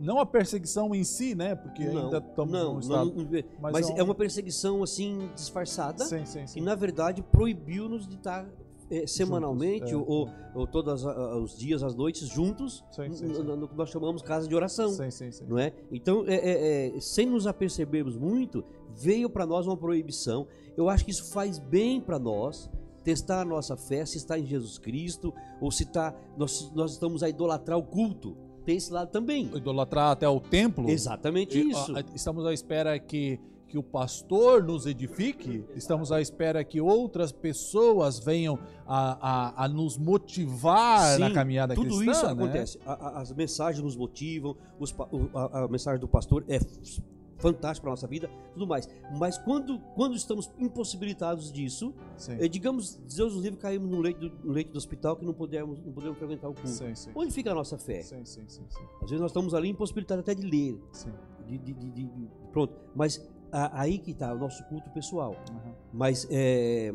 Não 0.01 0.19
a 0.19 0.25
perseguição 0.25 0.93
em 0.93 1.03
si, 1.05 1.33
né? 1.33 1.55
Porque 1.55 1.85
não, 1.85 2.03
ainda 2.05 2.17
estamos 2.17 2.51
não, 2.51 2.73
num 2.73 2.79
estado. 2.81 3.13
não, 3.15 3.25
mas 3.61 3.71
mas 3.71 3.89
é 3.89 3.93
um- 3.93 3.97
é 3.99 4.03
uma 4.03 4.13
perseguição 4.15 4.83
assim 4.83 5.29
disfarçada 5.33 6.03
Sim, 6.03 6.25
sim, 6.25 6.45
sim. 6.45 6.59
que 6.59 6.61
na 6.65 6.75
verdade 6.75 7.23
proibiu-nos 7.31 8.05
de 8.05 8.15
estar 8.15 8.45
é, 8.91 9.07
semanalmente 9.07 9.89
Juntos, 9.91 10.07
é, 10.09 10.11
ou, 10.11 10.29
ou 10.53 10.67
todos 10.67 11.03
os 11.05 11.57
dias, 11.57 11.81
as 11.81 11.95
noites, 11.95 12.27
juntos, 12.27 12.83
Sim, 12.91 13.09
sim, 13.13 13.25
no, 13.27 13.35
sim. 13.35 13.43
no- 13.43 13.55
no 13.55 13.67
que 13.69 13.75
nós 13.77 13.89
chamamos 13.89 14.21
casa 14.21 14.45
de 14.45 14.53
oração. 14.53 14.89
Sim, 14.89 15.09
sim, 15.09 15.31
sim. 15.31 15.45
Não 15.47 15.57
é? 15.57 15.71
Então, 15.89 16.23
é, 16.27 16.35
é, 16.35 16.97
é, 16.97 16.99
sem 16.99 17.25
nos 17.25 17.47
apercebermos 17.47 18.15
muito, 18.17 18.61
veio 18.93 19.29
para 19.29 19.45
nós 19.45 19.65
uma 19.65 19.77
proibição. 19.77 20.45
Eu 20.75 20.89
acho 20.89 21.03
que 21.05 21.11
isso 21.11 21.31
faz 21.31 21.57
bem 21.57 21.99
para 22.01 22.19
nós 22.19 22.69
testar 23.05 23.41
a 23.41 23.45
nossa 23.45 23.77
fé, 23.77 24.05
se 24.05 24.17
está 24.17 24.37
em 24.37 24.45
Jesus 24.45 24.77
Cristo 24.77 25.33
ou 25.61 25.71
se 25.71 25.83
está, 25.83 26.13
nós, 26.35 26.69
nós 26.75 26.91
estamos 26.91 27.23
a 27.23 27.29
idolatrar 27.29 27.77
o 27.77 27.83
culto. 27.83 28.35
Tem 28.65 28.75
esse 28.75 28.91
lado 28.91 29.11
também. 29.11 29.45
Idolatrar 29.55 30.11
até 30.11 30.27
o 30.27 30.39
templo. 30.41 30.89
Exatamente 30.89 31.57
E, 31.57 31.69
isso. 31.69 31.95
a- 31.95 32.03
estamos 32.15 32.45
à 32.47 32.51
espera 32.51 32.97
que, 32.97 33.39
que 33.67 33.77
o 33.77 33.83
pastor 33.83 34.63
nos 34.63 34.87
edifique, 34.87 35.63
estamos 35.75 36.11
à 36.11 36.19
espera 36.19 36.63
que 36.63 36.81
outras 36.81 37.31
pessoas 37.31 38.17
venham 38.19 38.57
a, 38.87 39.53
a, 39.61 39.65
a 39.65 39.67
nos 39.67 39.97
motivar 39.99 41.19
na 41.19 41.27
Sim, 41.27 41.33
caminhada 41.33 41.75
Tudo 41.75 41.95
cristã. 41.97 42.11
isso 42.11 42.25
né? 42.25 42.31
acontece. 42.31 42.79
A- 42.85 43.21
as 43.21 43.31
mensagens 43.31 43.83
nos 43.83 43.95
motivam, 43.95 44.55
os 44.79 44.93
a 45.53 45.67
mensagem 45.67 45.99
do 45.99 46.07
pastor 46.07 46.43
é 46.47 46.57
f- 47.35 47.41
fantástica 47.41 47.81
para 47.83 47.91
nossa 47.91 48.07
vida, 48.07 48.29
tudo 48.53 48.65
mais. 48.67 48.87
Mas 49.17 49.37
quando, 49.37 49.79
quando 49.95 50.15
estamos 50.15 50.49
impossibilitados 50.59 51.51
disso, 51.51 51.93
eh, 52.39 52.47
digamos, 52.47 52.95
Deus 53.15 53.33
nos 53.33 53.43
livre, 53.43 53.59
caímos 53.59 53.89
no 53.89 53.99
leito, 54.01 54.29
do, 54.29 54.45
no 54.47 54.51
leito 54.53 54.71
do 54.71 54.77
hospital 54.77 55.15
que 55.15 55.25
não 55.25 55.33
podemos, 55.33 55.79
não 55.83 55.91
podemos 55.93 56.17
frequentar 56.17 56.49
o 56.49 56.53
culto. 56.53 56.69
sim, 56.69 56.93
sim. 56.95 57.11
Onde 57.15 57.31
fica 57.31 57.51
a 57.51 57.55
nossa 57.55 57.77
fé? 57.77 58.01
Sim, 58.01 58.21
Às 58.21 59.09
vezes 59.09 59.19
nós 59.21 59.31
estamos 59.31 59.53
ali 59.53 59.69
impossibilitados 59.69 60.21
até 60.21 60.33
de 60.35 60.43
ler, 60.45 60.79
de- 61.47 61.57
de- 61.57 61.73
de- 61.73 62.09
pronto. 62.51 62.73
Mas 62.95 63.21
a- 63.51 63.81
aí 63.81 63.97
que 63.99 64.11
está 64.11 64.33
o 64.33 64.37
nosso 64.39 64.63
culto 64.65 64.89
pessoal. 64.91 65.35
Uhum. 65.51 65.73
Mas 65.93 66.27
é, 66.31 66.91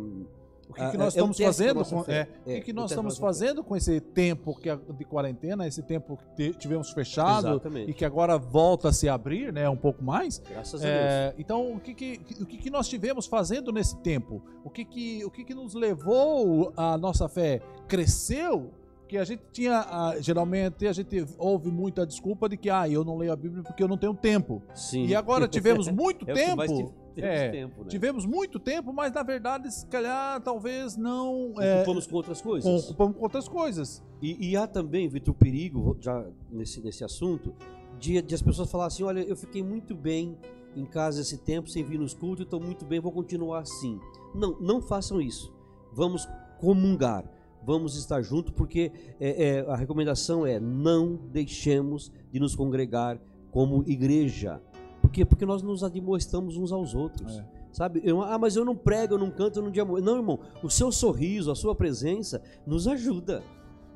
O 0.71 0.73
que, 0.73 0.91
que 0.91 0.97
nós 0.97 1.15
estamos 1.15 1.37
fazendo 1.37 1.85
com, 1.85 2.05
é, 2.07 2.29
o 2.43 2.45
que, 2.45 2.61
que 2.61 2.73
nós 2.73 2.91
estamos 2.91 3.19
fazendo 3.19 3.65
com 3.65 3.77
esse 3.77 4.01
tempo 4.01 4.55
que, 4.55 4.75
de 4.75 5.05
quarentena, 5.05 5.67
esse 5.67 5.83
tempo 5.83 6.19
que 6.37 6.55
tivemos 6.55 6.91
fechado 6.93 7.49
Exatamente. 7.49 7.91
e 7.91 7.95
que 7.95 8.05
agora 8.05 8.39
volta 8.39 8.89
a 8.91 8.93
se 8.93 9.09
abrir, 9.09 9.53
né, 9.53 9.69
um 9.69 9.77
pouco 9.77 10.03
mais? 10.03 10.39
graças 10.39 10.81
a 10.81 10.85
Deus. 10.85 10.97
É, 10.97 11.35
então, 11.39 11.73
o 11.73 11.81
que 11.81 11.93
que, 11.93 12.21
o 12.41 12.47
que 12.47 12.57
que 12.57 12.71
nós 12.71 12.89
tivemos 12.89 13.27
fazendo 13.27 13.73
nesse 13.73 13.97
tempo? 13.99 14.43
O 14.65 14.71
que 14.71 14.85
que, 14.85 15.25
o 15.25 15.31
que 15.31 15.45
que 15.45 15.55
nos 15.55 15.75
levou 15.75 16.73
a 16.77 16.97
nossa 16.97 17.29
fé 17.29 17.61
cresceu? 17.89 18.73
Que 19.09 19.19
a 19.19 19.25
gente 19.25 19.43
tinha, 19.51 20.15
geralmente, 20.21 20.87
a 20.87 20.93
gente 20.93 21.27
ouve 21.37 21.69
muita 21.69 22.07
desculpa 22.07 22.49
de 22.49 22.57
que, 22.57 22.71
ah, 22.71 22.89
eu 22.89 23.05
não 23.05 23.17
leio 23.17 23.33
a 23.33 23.37
Bíblia 23.37 23.65
porque 23.65 23.83
eu 23.83 23.89
não 23.89 23.99
tenho 23.99 24.15
tempo. 24.15 24.63
Sim. 24.73 25.05
E 25.07 25.17
agora 25.17 25.49
tivemos 25.49 25.89
muito 25.89 26.31
É 26.31 26.33
tempo. 26.33 26.95
Temos 27.11 27.31
É, 27.31 27.49
tempo, 27.51 27.83
né? 27.83 27.89
Tivemos 27.89 28.27
muito 28.27 28.59
tempo, 28.59 28.93
mas 28.93 29.13
na 29.13 29.23
verdade, 29.23 29.71
se 29.73 29.87
calhar, 29.87 30.41
talvez 30.43 30.97
não. 30.97 31.55
É, 31.59 31.77
Ocupamos 31.79 32.07
com 32.07 32.17
outras 32.17 32.41
coisas. 32.41 32.85
ocupamos 32.85 33.17
com 33.17 33.23
outras 33.23 33.49
coisas. 33.49 34.03
E, 34.23 34.51
e 34.51 34.57
há 34.57 34.67
também, 34.67 35.09
Vitor, 35.09 35.33
o 35.35 35.37
perigo, 35.37 35.97
já 36.01 36.25
nesse, 36.51 36.81
nesse 36.83 37.03
assunto, 37.05 37.55
de, 37.99 38.21
de 38.23 38.35
as 38.35 38.43
pessoas 38.43 38.71
falarem 38.71 38.89
assim: 38.95 39.03
olha, 39.03 39.21
eu 39.21 39.37
fiquei 39.37 39.63
muito 39.63 39.95
bem 39.95 40.37
em 40.77 40.85
casa 40.85 41.21
esse 41.21 41.39
tempo, 41.39 41.69
sem 41.69 41.83
vir 41.83 41.99
nos 41.99 42.15
cultos, 42.15 42.45
estou 42.45 42.61
muito 42.61 42.85
bem, 42.85 43.01
vou 43.01 43.11
continuar 43.13 43.61
assim. 43.61 43.99
Não, 44.35 44.59
não 44.61 44.81
façam 44.81 45.21
isso. 45.21 45.53
Vamos 45.93 46.29
comungar, 46.61 47.25
vamos 47.65 47.97
estar 47.97 48.23
juntos, 48.23 48.53
porque 48.53 48.93
é, 49.19 49.49
é, 49.49 49.61
a 49.69 49.75
recomendação 49.75 50.47
é: 50.47 50.61
não 50.61 51.17
deixemos 51.17 52.13
de 52.31 52.39
nos 52.39 52.55
congregar 52.55 53.21
como 53.51 53.83
igreja. 53.89 54.61
Por 55.01 55.11
quê? 55.11 55.25
Porque 55.25 55.47
nós 55.47 55.63
nos 55.63 55.83
admoestamos 55.83 56.57
uns 56.57 56.73
aos 56.73 56.95
outros. 56.95 57.39
É. 57.39 57.45
Sabe? 57.73 58.01
Eu- 58.05 58.23
ah, 58.23 58.39
mas 58.39 58.57
eu 58.57 58.65
não 58.65 58.75
prego, 58.77 59.15
eu 59.15 59.19
não 59.19 59.31
canto, 59.31 59.59
eu 59.59 59.63
não 59.63 59.71
diamo. 59.71 59.99
Não, 60.01 60.17
irmão. 60.17 60.39
O 60.63 60.69
seu 60.69 60.91
sorriso, 60.91 61.51
a 61.51 61.55
sua 61.55 61.75
presença 61.75 62.43
nos 62.67 62.87
ajuda, 62.89 63.43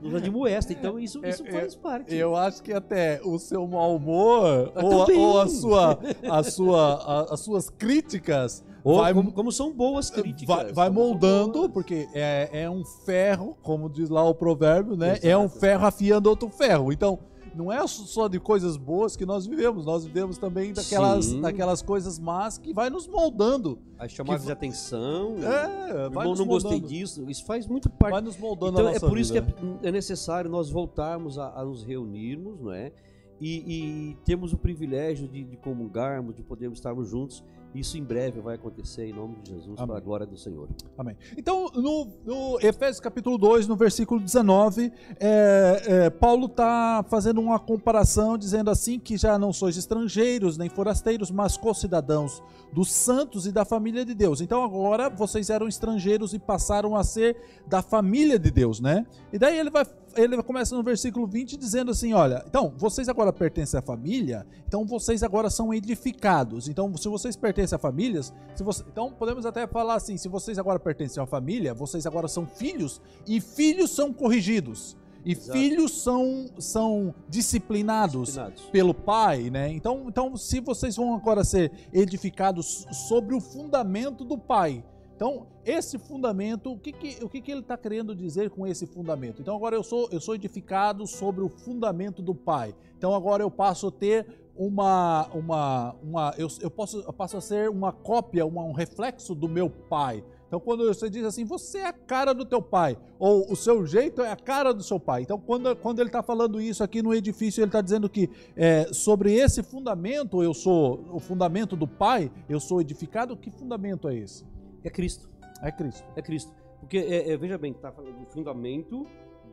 nos 0.01 0.15
admoesta. 0.15 0.73
Então 0.79 0.99
isso, 0.99 1.19
É, 1.25 1.31
isso 1.31 1.45
é, 1.47 1.51
faz 1.53 1.75
parte. 1.75 2.15
Eu 2.15 2.37
acho 2.37 2.63
que 2.63 2.73
até 2.73 3.21
o 3.25 3.39
seu 3.39 3.67
mau 3.67 3.97
humor 3.97 4.73
Ah, 4.75 4.81
ou, 4.85 5.19
ou 5.19 5.41
a 5.41 5.49
sua, 5.49 5.99
a 6.31 6.43
sua, 6.45 6.95
a- 6.95 7.35
as 7.35 7.41
suas 7.41 7.69
críticas 7.69 8.65
Ou 8.85 8.99
vai, 9.01 9.13
como, 9.13 9.33
como 9.33 9.51
são 9.53 9.73
boas 9.73 10.09
críticas. 10.11 10.47
vai, 10.57 10.73
vai 10.73 10.91
moldando, 10.91 11.69
porque 11.71 12.07
é, 12.15 12.49
é 12.63 12.71
um 12.71 12.85
ferro, 13.05 13.57
como 13.63 13.89
diz 13.91 14.09
lá 14.09 14.23
o 14.23 14.35
provérbio, 14.35 14.97
né? 14.97 15.19
É 15.23 15.37
um 15.37 15.45
Exato. 15.45 15.61
ferro 15.61 15.87
afiando 15.87 16.29
outro 16.31 16.49
ferro. 16.49 16.93
Então, 16.93 17.19
não 17.55 17.73
é 17.73 17.87
só 17.87 18.29
de 18.29 18.39
coisas 18.39 18.77
boas 18.77 19.17
que 19.17 19.25
nós 19.25 19.47
vivemos, 19.47 19.87
nós 19.87 20.05
vivemos 20.05 20.39
também 20.39 20.73
daquelas, 20.73 21.27
Sim. 21.27 21.41
daquelas 21.41 21.83
coisas 21.83 22.19
más 22.19 22.59
que 22.59 22.73
vai 22.73 22.91
nos 22.91 23.07
moldando. 23.07 23.79
As 23.99 24.13
chamadas 24.13 24.43
que 24.43 24.47
de 24.47 24.53
atenção. 24.53 25.37
É, 25.39 25.93
Meu 25.93 26.11
vai 26.11 26.27
irmão, 26.27 26.35
não 26.35 26.47
gostei 26.47 26.81
disso. 26.81 27.25
Isso 27.29 27.45
faz 27.45 27.67
muito 27.67 27.89
parte. 27.89 28.13
Vai 28.13 28.21
nos 28.21 28.37
moldando 28.37 28.81
Então 28.81 28.89
é 28.89 28.99
por 28.99 29.19
isso 29.19 29.33
que 29.33 29.41
vida. 29.41 29.79
é, 29.83 29.89
é 29.89 29.93
necessário 29.93 30.51
nós 30.51 30.71
voltarmos 30.71 31.39
a, 31.39 31.53
a 31.59 31.65
nos 31.65 31.83
reunirmos, 31.83 32.61
não 32.61 32.73
é? 32.73 32.93
E, 33.41 34.11
e 34.11 34.17
temos 34.25 34.53
o 34.53 34.57
privilégio 34.57 35.29
de, 35.29 35.45
de 35.45 35.57
comungarmos, 35.57 36.35
de 36.35 36.43
podermos 36.43 36.79
estarmos 36.79 37.09
juntos. 37.09 37.45
Isso 37.75 37.99
em 37.99 38.05
breve 38.05 38.41
vai 38.41 38.55
acontecer 38.55 39.07
em 39.07 39.13
nome 39.13 39.37
de 39.43 39.51
Jesus, 39.51 39.77
Amém. 39.77 39.87
para 39.89 39.97
a 39.97 40.01
glória 40.01 40.25
do 40.27 40.37
Senhor. 40.37 40.69
Amém. 40.97 41.17
Então, 41.37 41.71
no, 41.75 42.07
no 42.25 42.59
Efésios 42.61 43.01
capítulo 43.01 43.37
2, 43.37 43.67
no 43.67 43.75
versículo 43.75 44.21
19, 44.21 44.93
é, 45.19 45.83
é, 45.87 46.11
Paulo 46.11 46.47
está 46.47 47.05
fazendo 47.09 47.41
uma 47.41 47.59
comparação, 47.59 48.39
dizendo 48.39 48.71
assim 48.71 48.99
que 48.99 49.17
já 49.17 49.37
não 49.39 49.53
sois 49.53 49.77
estrangeiros 49.77 50.57
nem 50.57 50.69
forasteiros, 50.69 51.33
mas 51.33 51.57
co-cidadãos 51.57 52.41
dos 52.73 52.93
santos 52.93 53.47
e 53.47 53.53
da 53.53 53.65
família 53.65 54.05
de 54.05 54.15
Deus. 54.15 54.41
Então 54.41 54.63
agora 54.63 55.09
vocês 55.09 55.51
eram 55.51 55.67
estrangeiros 55.67 56.33
e 56.33 56.39
passaram 56.39 56.95
a 56.95 57.03
ser 57.03 57.37
da 57.67 57.83
família 57.83 58.39
de 58.39 58.51
Deus, 58.51 58.81
né? 58.81 59.07
E 59.33 59.39
daí 59.39 59.59
ele 59.59 59.71
vai 59.71 59.85
ele 60.17 60.43
começa 60.43 60.75
no 60.77 60.83
versículo 60.83 61.27
20 61.27 61.57
dizendo 61.57 61.91
assim, 61.91 62.13
olha, 62.13 62.45
então, 62.47 62.73
vocês 62.77 63.09
agora 63.09 63.33
pertencem 63.33 63.79
à 63.79 63.83
família, 63.83 64.47
então 64.67 64.85
vocês 64.85 65.23
agora 65.23 65.51
são 65.51 65.73
edificados. 65.73 66.69
Então, 66.69 66.97
se 66.97 67.09
vocês 67.09 67.37
pertencem 67.37 67.77
a 67.77 67.79
famílias, 67.79 68.33
se 68.55 68.63
você, 68.63 68.83
então 68.91 69.13
podemos 69.13 69.47
até 69.47 69.67
falar 69.67 69.95
assim, 69.95 70.17
se 70.17 70.29
vocês 70.29 70.59
agora 70.59 70.79
pertencem 70.79 71.23
à 71.23 71.27
família, 71.27 71.75
vocês 71.75 72.07
agora 72.07 72.29
são 72.29 72.47
filhos 72.47 73.01
e 73.27 73.41
filhos 73.41 73.91
são 73.91 74.13
corrigidos. 74.13 74.97
E 75.25 75.33
Exato. 75.33 75.59
filhos 75.59 76.03
são, 76.03 76.51
são 76.59 77.15
disciplinados 77.31 78.27
Disciplinados. 78.29 78.65
pelo 78.67 78.93
pai, 78.93 79.49
né? 79.49 79.73
Então, 79.73 80.05
então, 80.07 80.37
se 80.37 80.61
vocês 80.61 80.97
vão 80.97 81.15
agora 81.15 81.43
ser 81.43 81.73
edificados 81.95 82.87
sobre 83.09 83.35
o 83.35 83.41
fundamento 83.41 84.23
do 84.23 84.37
pai, 84.37 84.85
então 85.15 85.47
esse 85.65 85.99
fundamento, 85.99 86.73
o 86.73 86.79
que 86.79 86.93
que, 86.93 87.25
o 87.25 87.29
que, 87.29 87.41
que 87.41 87.51
ele 87.51 87.61
está 87.61 87.77
querendo 87.77 88.15
dizer 88.15 88.51
com 88.51 88.67
esse 88.67 88.87
fundamento? 88.87 89.41
Então 89.41 89.57
agora 89.57 89.77
eu 89.77 89.83
sou 89.83 90.09
eu 90.11 90.21
sou 90.21 90.35
edificado 90.35 91.07
sobre 91.07 91.43
o 91.43 91.49
fundamento 91.49 92.21
do 92.21 92.35
pai. 92.35 92.75
Então 92.99 93.15
agora 93.15 93.43
eu 93.43 93.51
passo 93.51 93.89
a 93.89 93.93
ter 93.93 94.27
uma 94.57 95.29
uma 95.33 95.95
uma 96.03 96.35
eu, 96.37 96.49
eu 96.61 96.71
posso 96.71 97.01
eu 97.01 97.13
passo 97.13 97.37
a 97.37 97.41
ser 97.41 97.71
uma 97.71 97.93
cópia, 97.93 98.45
uma, 98.45 98.63
um 98.63 98.73
reflexo 98.73 99.35
do 99.35 99.49
meu 99.49 99.71
pai. 99.71 100.25
Então, 100.47 100.61
quando 100.61 100.87
você 100.87 101.11
diz 101.11 101.25
assim, 101.25 101.45
você 101.45 101.79
é 101.79 101.87
a 101.87 101.93
cara 101.93 102.33
do 102.33 102.45
teu 102.45 102.63
pai, 102.63 102.97
ou 103.19 103.51
o 103.51 103.57
seu 103.57 103.85
jeito 103.85 104.23
é 104.23 104.31
a 104.31 104.37
cara 104.37 104.73
do 104.73 104.85
seu 104.85 105.01
pai. 105.01 105.23
Então, 105.23 105.37
quando, 105.37 105.75
quando 105.75 105.99
ele 105.99 106.09
está 106.09 106.23
falando 106.23 106.61
isso 106.61 106.85
aqui 106.85 107.03
no 107.03 107.13
edifício, 107.13 107.61
ele 107.61 107.71
está 107.71 107.81
dizendo 107.81 108.09
que 108.09 108.31
é, 108.55 108.85
sobre 108.93 109.35
esse 109.35 109.65
fundamento, 109.65 110.45
eu 110.45 110.55
sou 110.55 111.05
o 111.13 111.19
fundamento 111.19 111.75
do 111.75 111.89
pai, 111.89 112.31
eu 112.49 112.61
sou 112.61 112.81
edificado. 112.81 113.37
Que 113.37 113.51
fundamento 113.51 114.09
é 114.09 114.15
esse? 114.15 114.45
É 114.85 114.91
Cristo. 114.91 115.29
É 115.63 115.73
Cristo. 115.73 116.05
É 116.15 116.23
Cristo. 116.23 116.53
Porque, 116.79 116.99
é, 116.99 117.31
é, 117.31 117.37
veja 117.37 117.57
bem, 117.57 117.73
está 117.73 117.91
falando 117.91 118.19
do 118.19 118.27
fundamento 118.27 119.07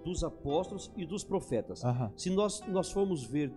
dos 0.03 0.23
apóstolos 0.23 0.91
e 0.97 1.05
dos 1.05 1.23
profetas. 1.23 1.83
Aham. 1.83 2.11
Se 2.17 2.29
nós, 2.29 2.61
nós 2.67 2.91
formos 2.91 3.23
ver 3.23 3.51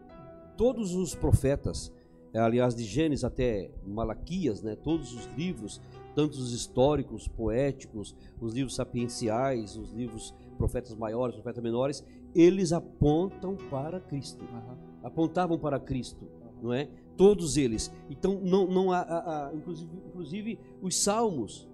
todos 0.56 0.94
os 0.94 1.14
profetas, 1.14 1.92
é, 2.32 2.38
aliás, 2.38 2.74
de 2.74 2.84
Gênesis 2.84 3.24
até 3.24 3.70
Malaquias, 3.84 4.62
né, 4.62 4.76
todos 4.76 5.12
os 5.14 5.26
livros, 5.36 5.80
tanto 6.14 6.34
os 6.34 6.52
históricos, 6.52 7.26
poéticos, 7.26 8.14
os 8.40 8.54
livros 8.54 8.74
sapienciais, 8.74 9.76
os 9.76 9.92
livros 9.92 10.34
profetas 10.56 10.94
maiores, 10.94 11.34
profetas 11.34 11.62
menores, 11.62 12.04
eles 12.34 12.72
apontam 12.72 13.56
para 13.56 14.00
Cristo. 14.00 14.44
aham. 14.52 14.78
Apontavam 15.02 15.58
para 15.58 15.78
Cristo, 15.80 16.26
não 16.62 16.72
é? 16.72 16.88
Todos 17.16 17.56
eles. 17.56 17.92
Então, 18.10 18.40
não, 18.42 18.66
não 18.66 18.92
há, 18.92 18.98
há- 19.00 19.48
há- 19.48 19.54
inclusive, 19.54 19.90
inclusive, 20.08 20.58
os 20.82 20.96
Salmos 21.02 21.68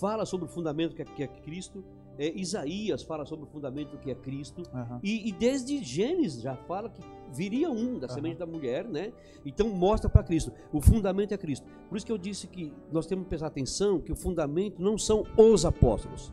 fala 0.00 0.24
sobre 0.26 0.46
o 0.46 0.48
fundamento 0.48 0.94
que 0.94 1.02
é, 1.02 1.04
que 1.04 1.22
é 1.22 1.26
Cristo. 1.26 1.84
É, 2.18 2.30
Isaías 2.38 3.02
fala 3.02 3.24
sobre 3.24 3.46
o 3.46 3.48
fundamento 3.48 3.96
que 3.98 4.10
é 4.10 4.14
Cristo. 4.14 4.62
aham. 4.74 5.00
E, 5.02 5.28
e 5.28 5.32
desde 5.32 5.82
Gênesis 5.82 6.42
já 6.42 6.54
fala 6.54 6.90
que 6.90 7.00
viria 7.32 7.70
um 7.70 7.98
da 7.98 8.06
Aham. 8.06 8.14
semente 8.14 8.36
da 8.38 8.46
mulher, 8.46 8.86
né? 8.86 9.12
Então 9.46 9.70
mostra 9.70 10.10
para 10.10 10.22
Cristo. 10.22 10.52
O 10.70 10.80
fundamento 10.82 11.32
é 11.32 11.38
Cristo. 11.38 11.66
Por 11.88 11.96
isso 11.96 12.04
que 12.04 12.12
eu 12.12 12.18
disse 12.18 12.46
que 12.46 12.70
nós 12.92 13.06
temos 13.06 13.24
que 13.24 13.28
prestar 13.30 13.46
atenção 13.46 13.98
que 13.98 14.12
o 14.12 14.16
fundamento 14.16 14.80
não 14.82 14.98
são 14.98 15.24
os 15.38 15.64
apóstolos. 15.64 16.30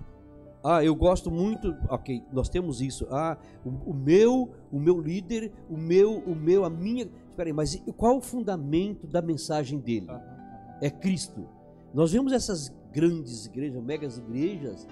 Ah, 0.62 0.84
eu 0.84 0.94
gosto 0.94 1.32
muito. 1.32 1.74
Ok, 1.90 2.22
nós 2.34 2.50
temos 2.50 2.82
isso. 2.82 3.08
Ah, 3.10 3.38
o, 3.64 3.70
o 3.92 3.94
meu, 3.94 4.52
o 4.70 4.78
meu 4.78 5.00
líder, 5.00 5.54
o 5.70 5.78
meu, 5.78 6.18
o 6.20 6.36
meu, 6.36 6.66
a 6.66 6.70
minha. 6.70 7.08
Espera 7.40 7.50
aí, 7.52 7.54
mas 7.54 7.82
qual 7.96 8.18
o 8.18 8.22
fundamento 8.22 9.08
da 9.08 9.22
mensagem 9.22 9.80
dele? 9.80 10.08
é 10.82 10.90
Cristo. 10.90 11.46
Nós 11.94 12.12
vemos 12.12 12.32
essas 12.34 12.70
grandes 12.92 13.46
igrejas, 13.46 13.82
megas 13.82 14.18
igrejas, 14.18 14.86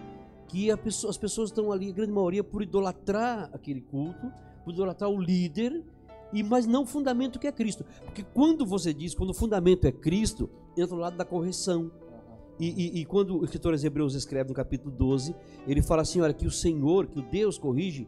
que 0.47 0.73
pessoa- 0.77 1.09
as 1.11 1.17
pessoas 1.17 1.49
estão 1.49 1.71
ali, 1.73 1.89
a 1.89 1.93
grande 1.93 2.11
maioria, 2.13 2.43
por 2.45 2.61
idolatrar 2.63 3.49
aquele 3.53 3.81
culto, 3.81 4.31
por 4.63 4.73
idolatrar 4.73 5.09
o 5.09 5.19
líder, 5.19 5.83
e 6.31 6.41
mas 6.43 6.65
não 6.65 6.83
o 6.83 6.85
fundamento 6.85 7.37
que 7.37 7.47
é 7.47 7.51
Cristo. 7.51 7.83
Porque 8.05 8.23
quando 8.33 8.65
você 8.65 8.93
diz, 8.93 9.13
quando 9.13 9.31
o 9.31 9.33
fundamento 9.33 9.85
é 9.85 9.91
Cristo, 9.91 10.49
entra 10.77 10.95
o 10.95 10.99
lado 10.99 11.17
da 11.17 11.25
correção. 11.25 11.91
E, 12.59 12.67
e- 12.69 13.01
e 13.01 13.05
quando 13.05 13.39
o 13.39 13.43
escritor 13.43 13.73
aos 13.73 13.83
Hebreus 13.83 14.13
escreve 14.15 14.49
no 14.49 14.55
capítulo 14.55 14.89
12, 14.95 15.35
ele 15.67 15.81
fala 15.81 16.01
assim: 16.01 16.21
olha, 16.21 16.33
que 16.33 16.47
o 16.47 16.51
Senhor, 16.51 17.07
que 17.07 17.19
o 17.19 17.23
Deus 17.23 17.57
corrige 17.57 18.07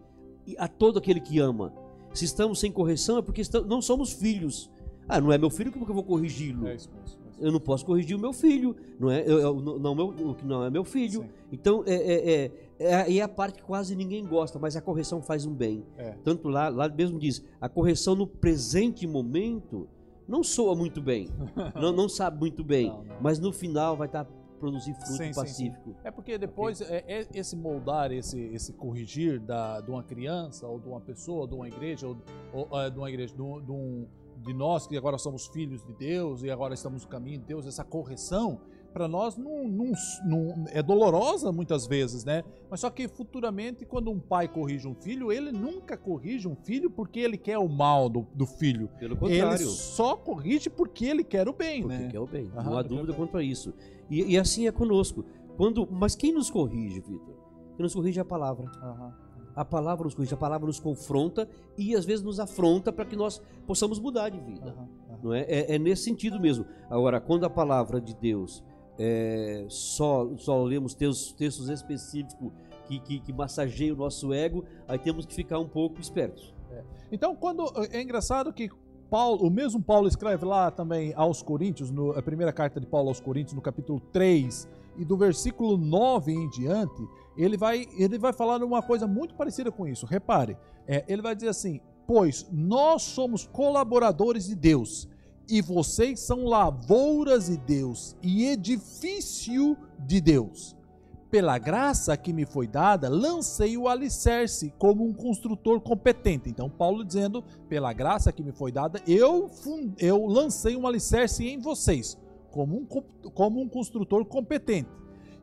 a 0.58 0.68
todo 0.68 0.98
aquele 0.98 1.20
que 1.20 1.40
ama. 1.40 1.74
Se 2.14 2.26
estamos 2.26 2.60
sem 2.60 2.72
correção 2.72 3.18
é 3.18 3.22
porque 3.22 3.42
estamos- 3.42 3.68
não 3.68 3.82
somos 3.82 4.12
filhos. 4.14 4.70
Ah, 5.08 5.20
não 5.20 5.32
é 5.32 5.38
meu 5.38 5.50
filho, 5.50 5.72
como 5.72 5.86
que 5.86 5.92
eu 5.92 5.96
vou 5.96 6.04
corrigi-lo? 6.04 6.68
É 6.68 6.76
isso 6.76 6.90
mesmo. 6.94 7.18
é 7.42 7.48
Eu 7.48 7.52
não 7.52 7.60
posso 7.60 7.86
corrigir 7.86 8.16
o 8.16 8.20
meu 8.20 8.34
filho, 8.34 8.76
não 9.00 9.10
é? 9.10 9.22
Eu, 9.26 9.40
eu- 9.40 9.60
não, 9.80 9.96
meu, 9.96 10.08
o 10.10 10.36
que 10.36 10.46
não 10.46 10.64
é 10.64 10.70
meu 10.70 10.84
filho. 10.84 11.22
Sim. 11.22 11.30
Então, 11.52 11.84
é, 11.88 11.94
é, 11.96 12.32
é, 12.32 12.52
é, 12.80 12.96
a- 12.96 13.10
é 13.12 13.22
a 13.22 13.28
parte 13.30 13.60
que 13.60 13.64
quase 13.64 13.96
ninguém 13.96 14.26
gosta, 14.26 14.60
mas 14.60 14.76
a 14.76 14.82
correção 14.82 15.22
faz 15.22 15.46
um 15.46 15.54
bem. 15.54 15.84
É. 15.98 16.12
Tanto 16.24 16.48
lá, 16.50 16.68
lá 16.70 16.88
mesmo 16.90 17.18
diz, 17.18 17.44
a 17.62 17.70
correção 17.70 18.14
no 18.14 18.28
presente 18.28 19.08
momento 19.08 19.88
não 20.28 20.44
soa 20.44 20.76
muito 20.76 21.02
bem, 21.02 21.28
não, 21.82 21.92
não 21.92 22.08
sabe 22.10 22.38
muito 22.40 22.64
bem, 22.64 22.90
Não, 22.90 23.04
não. 23.04 23.16
mas 23.22 23.40
no 23.40 23.52
final 23.54 23.96
vai 23.98 24.08
estar 24.08 24.28
produzir 24.60 24.94
fruto 24.94 25.12
Sim, 25.12 25.18
sim, 25.18 25.34
sim. 25.34 25.40
pacífico. 25.42 25.96
É 26.04 26.12
porque 26.12 26.38
depois 26.38 26.82
é, 26.82 27.04
é 27.08 27.28
esse 27.34 27.56
moldar, 27.56 28.12
esse, 28.12 28.40
esse 28.54 28.74
corrigir 28.74 29.40
da, 29.40 29.82
de 29.82 29.90
uma 29.90 30.04
criança, 30.04 30.68
ou 30.68 30.80
de 30.80 30.88
uma 30.88 31.00
pessoa, 31.02 31.48
de 31.48 31.56
uma 31.56 31.68
igreja, 31.68 32.08
ou, 32.08 32.18
ou, 32.54 32.82
é, 32.82 32.90
de 32.90 32.98
uma 32.98 33.10
igreja, 33.10 33.34
de, 33.36 33.42
um- 33.42 33.62
de 33.62 33.72
um- 33.72 34.08
de 34.38 34.54
nós 34.54 34.88
que 34.88 34.96
agora 34.96 35.18
somos 35.18 35.48
filhos 35.48 35.84
de 35.84 35.94
Deus 35.94 36.44
e 36.44 36.50
agora 36.50 36.74
estamos 36.74 37.04
no 37.04 37.10
caminho 37.10 37.40
de 37.40 37.46
Deus, 37.46 37.66
essa 37.68 37.84
correção, 37.84 38.62
para 39.00 39.08
nós 39.08 39.38
não, 39.38 39.66
não- 39.66 39.94
não- 40.26 40.66
é 40.74 40.84
dolorosa 40.84 41.54
muitas 41.54 41.88
vezes, 41.88 42.26
né? 42.26 42.44
Mas 42.70 42.82
só 42.82 42.90
que 42.90 43.08
futuramente, 43.08 43.86
quando 43.86 44.12
um 44.12 44.20
pai 44.20 44.46
corrige 44.50 44.86
um 44.90 44.94
filho, 44.94 45.32
ele 45.32 45.54
nunca 45.54 45.96
corrige 45.96 46.50
um 46.50 46.56
filho 46.56 46.90
porque 46.92 47.18
ele 47.22 47.38
quer 47.38 47.58
o 47.58 47.70
mal 47.70 48.10
do, 48.10 48.28
do 48.36 48.46
filho. 48.46 48.90
Pelo 49.00 49.14
Ele 49.14 49.40
contrário, 49.40 49.68
só 49.68 50.18
corrige 50.18 50.70
porque 50.70 51.06
ele 51.06 51.24
quer 51.24 51.48
o 51.48 51.54
bem, 51.54 51.84
porque 51.84 51.98
né? 51.98 52.10
quer 52.12 52.20
o 52.20 52.28
bem, 52.28 52.52
Aham, 52.54 52.64
não 52.70 52.78
há 52.78 52.82
dúvida 52.82 53.14
quanto 53.14 53.38
a 53.38 53.42
isso. 53.44 53.74
E, 54.10 54.34
e 54.34 54.38
assim 54.38 54.68
é 54.68 54.72
conosco. 54.72 55.24
Quando, 55.56 55.88
mas 55.90 56.14
quem 56.14 56.34
nos 56.34 56.50
corrige, 56.50 57.00
Vitor? 57.00 57.36
Quem 57.78 57.84
nos 57.84 57.96
corrige 57.96 58.20
é 58.20 58.22
a 58.22 58.26
palavra. 58.26 58.70
Aham. 58.84 59.14
A 59.56 59.64
palavra 59.66 60.04
nos 60.04 60.14
corrige, 60.14 60.34
a 60.34 60.38
palavra 60.38 60.68
nos 60.68 60.80
confronta 60.80 61.48
e 61.78 61.96
às 61.96 62.04
vezes 62.06 62.24
nos 62.24 62.38
afronta 62.40 62.92
para 62.92 63.06
que 63.06 63.16
nós 63.16 63.42
possamos 63.66 63.98
mudar 63.98 64.28
de 64.30 64.40
vida. 64.42 64.76
Não 65.22 65.34
é? 65.34 65.42
É, 65.42 65.76
é 65.76 65.80
nesse 65.80 66.04
sentido 66.04 66.40
mesmo. 66.40 66.66
Agora, 66.90 67.20
quando 67.20 67.46
a 67.46 67.50
palavra 67.50 68.00
de 68.00 68.14
Deus 68.16 68.64
é, 69.00 69.66
só, 69.70 70.30
só 70.38 70.62
lemos 70.64 70.94
textos, 70.94 71.32
textos 71.32 71.70
específicos 71.70 72.52
que, 72.86 73.00
que, 73.00 73.20
que 73.20 73.34
massageiam 73.34 73.96
o 73.96 74.00
nosso 74.00 74.34
ego, 74.34 74.66
aí 74.88 75.00
temos 75.00 75.26
que 75.26 75.34
ficar 75.34 75.58
um 75.58 75.68
pouco 75.68 76.00
espertos. 76.02 76.54
Então, 77.12 77.36
quando 77.36 77.64
é 77.92 78.02
engraçado 78.02 78.54
que 78.54 78.70
Paulo, 79.10 79.48
o 79.48 79.50
mesmo 79.50 79.82
Paulo 79.82 80.08
escreve 80.08 80.46
lá 80.46 80.70
também 80.70 81.14
aos 81.16 81.42
Coríntios, 81.42 81.90
no, 81.90 82.12
a 82.12 82.22
primeira 82.22 82.54
carta 82.54 82.80
de 82.80 82.86
Paulo 82.86 83.10
aos 83.10 83.20
Coríntios, 83.20 83.56
no 83.56 83.62
capítulo 83.62 84.00
3, 84.12 84.68
e 84.98 85.06
do 85.06 85.18
versículo 85.18 85.78
9 85.78 86.32
em 86.32 86.50
diante, 86.50 87.08
ele 87.36 87.58
vai, 87.58 87.88
ele 87.98 88.20
vai 88.20 88.34
falar 88.34 88.62
uma 88.64 88.82
coisa 88.82 89.08
muito 89.08 89.34
parecida 89.34 89.72
com 89.72 89.88
isso. 89.88 90.06
Repare, 90.06 90.58
é, 90.88 91.04
ele 91.08 91.22
vai 91.22 91.34
dizer 91.34 91.48
assim: 91.48 91.80
Pois 92.06 92.48
nós 92.52 93.02
somos 93.02 93.48
colaboradores 93.48 94.46
de 94.46 94.56
Deus, 94.56 95.08
e 95.50 95.62
vocês 95.62 96.20
são 96.20 96.46
lavouras 96.46 97.48
de 97.48 97.58
Deus 97.58 98.16
e 98.22 98.46
edifício 98.46 99.78
de 100.00 100.22
Deus. 100.22 100.76
Pela 101.32 101.60
graça 101.60 102.18
que 102.18 102.34
me 102.34 102.44
foi 102.46 102.68
dada, 102.68 103.08
lancei 103.08 103.78
o 103.78 103.88
alicerce 103.88 104.74
como 104.80 105.06
um 105.06 105.14
construtor 105.14 105.80
competente. 105.80 106.50
Então, 106.50 106.70
Paulo 106.70 107.06
dizendo: 107.06 107.44
pela 107.68 107.94
graça 107.94 108.32
que 108.32 108.42
me 108.42 108.52
foi 108.52 108.72
dada, 108.72 109.00
eu, 109.08 109.50
eu 110.00 110.26
lancei 110.26 110.76
um 110.76 110.88
alicerce 110.88 111.46
em 111.48 111.60
vocês, 111.60 112.18
como 112.50 112.78
um, 112.80 112.86
co- 112.86 113.04
como 113.34 113.62
um 113.62 113.70
construtor 113.70 114.26
competente. 114.26 114.90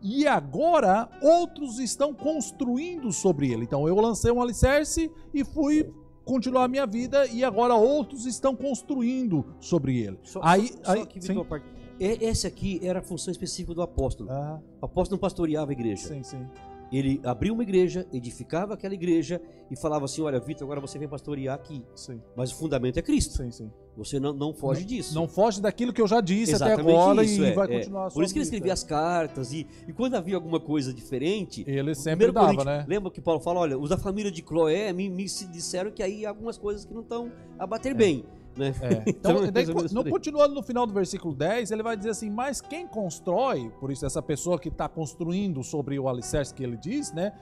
E 0.03 0.27
agora 0.27 1.09
outros 1.23 1.79
estão 1.79 2.13
construindo 2.13 3.13
sobre 3.13 3.53
ele. 3.53 3.63
Então, 3.63 3.87
eu 3.87 3.95
lancei 3.97 4.33
um 4.33 4.43
alicerce 4.43 5.09
e 5.33 5.45
fui 5.45 5.89
continuar 6.27 6.65
a 6.65 6.69
minha 6.69 6.85
vida, 6.87 7.27
e 7.29 7.43
agora 7.43 7.75
outros 7.75 8.27
estão 8.27 8.55
construindo 8.55 9.55
sobre 9.61 9.99
ele. 10.01 10.19
Só, 10.23 10.41
Aí- 10.43 10.67
só, 10.69 10.85
só 10.85 10.93
aí- 10.93 11.07
que, 11.07 11.21
sim. 11.23 11.29
Vitor, 11.29 11.47
parte- 11.47 11.67
é- 11.99 12.25
esse 12.25 12.47
aqui 12.47 12.79
era 12.83 12.99
a 12.99 13.03
função 13.03 13.31
específica 13.33 13.73
do 13.73 13.81
apóstolo. 13.81 14.29
Ah, 14.31 14.61
O 14.83 14.85
apóstolo 14.85 15.17
não 15.17 15.21
pastoreava 15.21 15.71
a 15.71 15.73
igreja. 15.73 16.09
sim, 16.09 16.23
sim. 16.23 16.45
Ele 16.93 17.21
abria 17.25 17.53
uma 17.53 17.63
igreja, 17.65 18.07
edificava 18.13 18.75
aquela 18.75 18.95
igreja 18.95 19.41
e 19.71 19.77
falava 19.77 20.05
assim: 20.05 20.23
Olha, 20.23 20.39
Vitor, 20.39 20.65
agora 20.67 20.81
você 20.81 20.99
vem 20.99 21.09
pastorear 21.09 21.55
aqui. 21.57 21.83
Sim, 21.97 22.21
Mas 22.37 22.53
o 22.53 22.57
fundamento 22.57 22.97
é 22.99 23.03
Cristo. 23.03 23.37
sim, 23.37 23.51
sim. 23.51 23.71
Você 23.97 24.21
não, 24.21 24.33
não 24.33 24.53
foge 24.53 24.85
disso. 24.85 25.15
Não 25.15 25.27
foge 25.27 25.61
daquilo 25.61 25.93
que 25.93 26.01
eu 26.01 26.07
já 26.07 26.21
disse 26.21 26.55
até 26.55 26.67
Exatamente 26.67 26.91
agora 26.91 27.25
isso, 27.25 27.43
e 27.43 27.47
é, 27.47 27.53
vai 27.53 27.67
é. 27.67 27.79
continuar 27.79 28.11
Por 28.11 28.23
isso 28.23 28.33
que 28.35 28.39
ele 28.39 28.45
escrevia 28.45 28.73
as 28.73 28.85
cartas 28.85 29.53
e, 29.53 29.67
e 29.89 29.93
quando 29.93 30.15
havia 30.15 30.35
alguma 30.35 30.61
coisa 30.61 30.93
diferente. 30.93 31.65
Ele 31.67 31.95
sempre 31.95 32.31
dava, 32.31 32.65
né? 32.65 32.85
Lembra 32.87 33.11
que 33.11 33.21
Paulo 33.21 33.41
fala: 33.41 33.61
olha, 33.61 33.79
os 33.79 33.89
da 33.89 33.97
família 33.97 34.31
de 34.31 34.43
Cloé 34.43 34.93
me, 34.93 35.09
me 35.09 35.29
se 35.29 35.47
disseram 35.47 35.91
que 35.91 36.03
aí 36.03 36.27
há 36.27 36.29
algumas 36.29 36.59
coisas 36.59 36.85
que 36.85 36.93
não 36.93 37.01
estão 37.01 37.33
a 37.59 37.67
bater 37.67 37.95
bem. 37.95 38.25
Né? 38.57 38.75
É. 38.81 39.03
Então, 39.11 39.33
Então, 39.33 39.45
é 39.45 39.51
daí, 39.51 39.67
no, 39.67 40.05
continuando 40.09 40.55
no 40.55 40.63
final 40.63 40.87
do 40.87 40.93
versículo 40.93 41.35
10, 41.35 41.71
ele 41.71 41.83
vai 41.83 41.97
dizer 41.97 42.11
assim: 42.11 42.31
Mas 42.31 42.61
quem 42.61 42.87
constrói, 42.87 43.71
por 43.81 43.91
isso 43.91 44.05
essa 44.07 44.23
pessoa 44.23 44.59
que 44.59 44.69
está 44.69 44.89
construindo 44.89 45.63
sobre 45.63 45.99
o 45.99 46.09
alicerce 46.09 46.55
que 46.55 46.63
ele 46.63 46.77
diz, 46.77 47.13
né? 47.13 47.33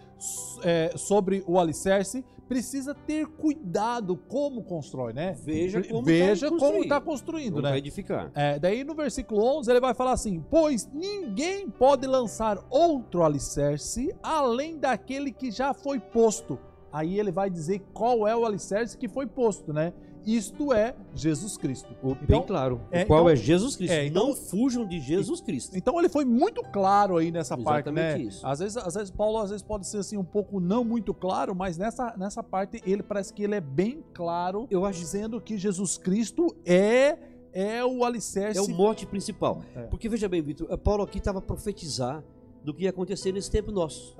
é, 0.62 0.92
sobre 0.96 1.44
o 1.46 1.59
alicerce, 1.59 2.24
precisa 2.48 2.94
ter 2.94 3.27
cuidado 3.27 4.16
como 4.16 4.62
constrói, 4.62 5.12
né? 5.12 5.37
Veja 5.42 5.81
Ve- 5.81 5.88
como 5.88 6.03
Veja 6.05 6.46
tá 6.46 6.48
como 6.48 6.61
construído. 6.61 6.83
está 6.85 7.00
construindo, 7.00 7.55
Vamos 7.57 7.70
né? 7.70 7.79
edificar. 7.79 8.31
É, 8.35 8.59
daí 8.59 8.85
no 8.85 8.94
versículo 8.94 9.42
11 9.59 9.70
ele 9.70 9.81
vai 9.81 9.94
falar 9.94 10.12
assim: 10.12 10.42
Pois 10.50 10.88
ninguém 10.92 11.68
pode 11.68 12.07
lançar 12.07 12.59
outro 12.70 13.22
alicerce 13.22 14.14
além 14.22 14.79
daquele 14.79 15.31
que 15.33 15.50
já 15.50 15.72
foi 15.74 15.98
posto. 16.00 16.59
Aí 16.92 17.18
ele 17.18 17.33
vai 17.33 17.50
dizer 17.50 17.81
qual 17.92 18.27
é 18.27 18.37
o 18.37 18.46
alicerce 18.46 18.96
que 18.96 19.09
foi 19.09 19.27
posto, 19.27 19.72
né? 19.72 19.92
Isto 20.26 20.72
é 20.72 20.94
Jesus 21.14 21.56
Cristo. 21.56 21.94
O- 22.02 22.12
Então, 22.12 22.26
bem 22.26 22.42
claro. 22.42 22.80
é, 22.90 23.02
o 23.02 23.06
qual 23.06 23.20
então- 23.20 23.30
é 23.30 23.37
Jesus 23.37 23.76
Cristo. 23.76 23.92
é, 23.92 24.06
então- 24.06 24.28
não 24.28 24.34
fujam 24.34 24.87
de 24.87 24.98
Jesus 25.00 25.40
Cristo. 25.40 25.76
Então 25.76 25.98
ele 25.98 26.08
foi 26.08 26.24
muito 26.24 26.62
claro 26.62 27.16
aí 27.16 27.30
nessa 27.30 27.56
parte, 27.56 27.90
né? 27.90 28.02
Exatamente 28.08 28.28
isso. 28.28 28.46
Às 28.46 28.58
vezes, 28.60 28.76
às 28.76 28.94
vezes 28.94 29.10
Paulo 29.10 29.38
às 29.38 29.50
vezes 29.50 29.62
pode 29.62 29.87
ser 29.87 29.98
assim 29.98 30.16
um 30.16 30.24
pouco 30.24 30.58
não 30.60 30.84
muito 30.84 31.12
claro, 31.12 31.54
mas 31.54 31.76
nessa, 31.76 32.14
nessa 32.16 32.42
parte 32.42 32.82
ele 32.87 33.02
parece 33.02 33.32
que 33.32 33.42
ele 33.42 33.54
é 33.54 33.60
bem 33.60 34.02
claro, 34.14 34.66
Eu 34.70 34.84
acho 34.84 34.98
dizendo 34.98 35.40
que 35.40 35.58
Jesus 35.58 35.98
Cristo 35.98 36.54
é 36.64 37.18
é 37.52 37.84
o 37.84 38.04
alicerce. 38.04 38.58
é 38.58 38.62
o 38.62 38.68
mote 38.68 39.06
principal. 39.06 39.62
É. 39.76 39.82
Porque 39.82 40.08
veja 40.08 40.28
bem, 40.28 40.42
Vitor, 40.42 40.66
eh, 40.70 40.76
Paulo 40.76 41.04
aqui 41.04 41.18
estava 41.18 41.38
a 41.38 41.42
profetizar 41.42 42.20
do 42.64 42.74
que 42.74 42.82
ia 42.82 42.90
acontecer 42.90 43.30
nesse 43.30 43.48
tempo 43.50 43.70
nosso. 43.70 44.16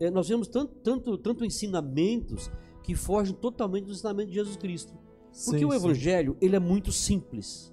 É, 0.00 0.08
nós 0.10 0.28
vemos 0.28 0.48
tanto, 0.48 0.72
tanto, 0.76 1.18
tanto 1.18 1.44
ensinamentos 1.44 2.50
que 2.82 2.94
fogem 2.94 3.34
totalmente 3.34 3.84
do 3.86 3.92
ensinamento 3.92 4.28
de 4.28 4.34
Jesus 4.36 4.56
Cristo. 4.56 4.94
Porque 5.44 5.58
Sim, 5.60 5.64
o 5.64 5.70
sim. 5.70 5.76
evangelho, 5.76 6.36
ele 6.40 6.54
é 6.56 6.60
muito 6.60 6.92
simples. 6.92 7.72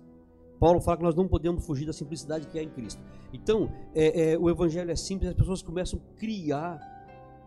Paulo 0.59 0.79
fala 0.81 0.97
que 0.97 1.03
nós 1.03 1.15
não 1.15 1.27
podemos 1.27 1.65
fugir 1.65 1.85
da 1.85 1.93
simplicidade 1.93 2.47
que 2.47 2.57
há 2.59 2.63
em 2.63 2.69
Cristo. 2.69 3.01
Então, 3.33 3.71
é, 3.95 4.33
é, 4.33 4.37
o 4.37 4.49
evangelho 4.49 4.91
é 4.91 4.95
simples, 4.95 5.29
as 5.29 5.35
pessoas 5.35 5.61
começam 5.61 5.99
a 5.99 6.19
criar 6.19 6.79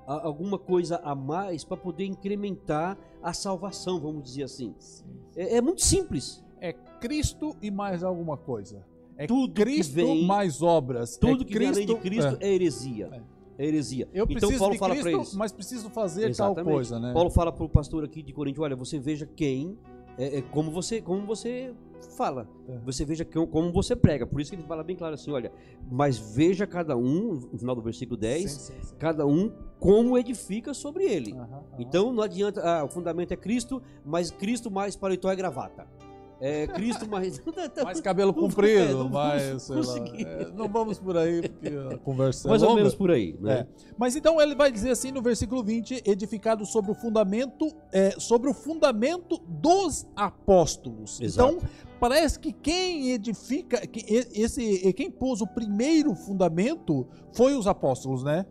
a- 0.06 0.26
alguma 0.26 0.58
coisa 0.58 1.00
a 1.04 1.14
mais 1.14 1.64
para 1.64 1.76
poder 1.76 2.04
incrementar 2.06 2.96
a 3.22 3.32
salvação, 3.32 4.00
vamos 4.00 4.24
dizer 4.24 4.44
assim. 4.44 4.74
Sim. 4.78 5.04
É, 5.36 5.56
é 5.56 5.60
muito 5.60 5.82
simples. 5.82 6.44
É 6.60 6.72
Cristo 7.00 7.54
e 7.60 7.70
mais 7.70 8.02
alguma 8.02 8.36
coisa. 8.36 8.84
É 9.16 9.26
Tudo 9.26 9.52
Cristo 9.52 9.94
vem- 9.94 10.24
mais 10.26 10.60
obras. 10.62 11.16
Tudo 11.16 11.42
é 11.42 11.46
que 11.46 11.58
vem 11.58 11.68
além 11.68 11.86
de 11.86 11.94
Cristo 11.96 12.36
é. 12.40 12.48
é, 12.48 12.52
heresia. 12.54 13.22
É, 13.56 13.64
heresia. 13.66 14.08
Eu 14.12 14.24
então 14.24 14.36
preciso 14.38 14.58
Paulo 14.58 14.74
fala 14.76 14.94
para 14.94 15.02
Cristo, 15.02 15.18
eles. 15.20 15.34
mas 15.36 15.52
preciso 15.52 15.88
fazer 15.90 16.30
Exatamente. 16.30 16.64
tal 16.64 16.64
coisa, 16.74 16.98
né? 16.98 17.12
Paulo 17.12 17.30
fala 17.30 17.52
para 17.52 17.64
o 17.64 17.68
pastor 17.68 18.02
aqui 18.04 18.22
de 18.22 18.32
Coríntios, 18.32 18.64
olha, 18.64 18.74
você 18.74 18.98
veja 18.98 19.24
quem, 19.26 19.78
é, 20.18 20.38
é, 20.38 20.42
como 20.42 20.70
você, 20.70 21.00
como 21.00 21.26
você 21.26 21.74
fala, 22.16 22.46
É. 22.68 22.78
você 22.84 23.04
veja 23.04 23.24
que- 23.24 23.46
como 23.46 23.72
você 23.72 23.96
prega. 23.96 24.26
Por 24.26 24.40
isso 24.40 24.50
que 24.50 24.56
ele 24.56 24.62
fala 24.66 24.84
bem 24.84 24.94
claro 24.94 25.14
assim, 25.14 25.30
olha, 25.32 25.50
mas 25.90 26.18
veja 26.18 26.66
cada 26.66 26.96
um, 26.96 27.34
no 27.50 27.58
final 27.58 27.74
do 27.74 27.80
versículo 27.82 28.16
10, 28.16 28.50
Sim, 28.50 28.72
sim, 28.74 28.82
sim. 28.82 28.94
cada 28.98 29.26
um 29.26 29.50
como 29.80 30.16
edifica 30.18 30.72
sobre 30.74 31.04
ele. 31.04 31.34
Então 31.78 32.12
não 32.12 32.22
adianta, 32.22 32.60
ah, 32.62 32.84
o 32.84 32.88
fundamento 32.88 33.32
é 33.32 33.36
Cristo, 33.36 33.82
mas 34.04 34.30
Cristo 34.30 34.70
mais 34.70 34.94
paletó 34.96 35.32
e 35.32 35.36
gravata. 35.36 35.86
É 36.46 36.66
Cristo 36.66 37.08
mais. 37.08 37.40
mais 37.82 38.00
cabelo 38.02 38.32
comprido, 38.34 39.08
mais, 39.08 39.42
vamos 39.46 39.62
sei 39.62 39.76
lá. 39.76 39.82
conseguir. 39.82 40.26
É, 40.26 40.52
não 40.52 40.68
vamos 40.68 40.98
por 40.98 41.16
aí, 41.16 41.48
porque 41.48 41.68
a 41.94 41.96
conversa 41.96 42.46
mais 42.50 42.60
é 42.60 42.66
ou 42.66 42.72
longa. 42.72 42.82
menos 42.82 42.94
por 42.94 43.10
aí, 43.10 43.34
né? 43.40 43.60
É. 43.60 43.66
Mas 43.96 44.14
então 44.14 44.38
ele 44.38 44.54
vai 44.54 44.70
dizer 44.70 44.90
assim 44.90 45.10
no 45.10 45.22
versículo 45.22 45.64
20, 45.64 46.02
edificado 46.04 46.66
sobre 46.66 46.90
o 46.90 46.94
fundamento, 46.94 47.74
é, 47.90 48.10
sobre 48.18 48.50
o 48.50 48.52
fundamento 48.52 49.38
dos 49.48 50.06
apóstolos. 50.14 51.18
Exato. 51.18 51.54
Então, 51.56 51.68
parece 51.98 52.38
que 52.38 52.52
quem 52.52 53.12
edifica, 53.12 53.86
que 53.86 54.04
esse, 54.34 54.92
quem 54.92 55.10
pôs 55.10 55.40
o 55.40 55.46
primeiro 55.46 56.14
fundamento 56.14 57.06
foi 57.32 57.56
os 57.56 57.66
apóstolos, 57.66 58.22
né? 58.22 58.44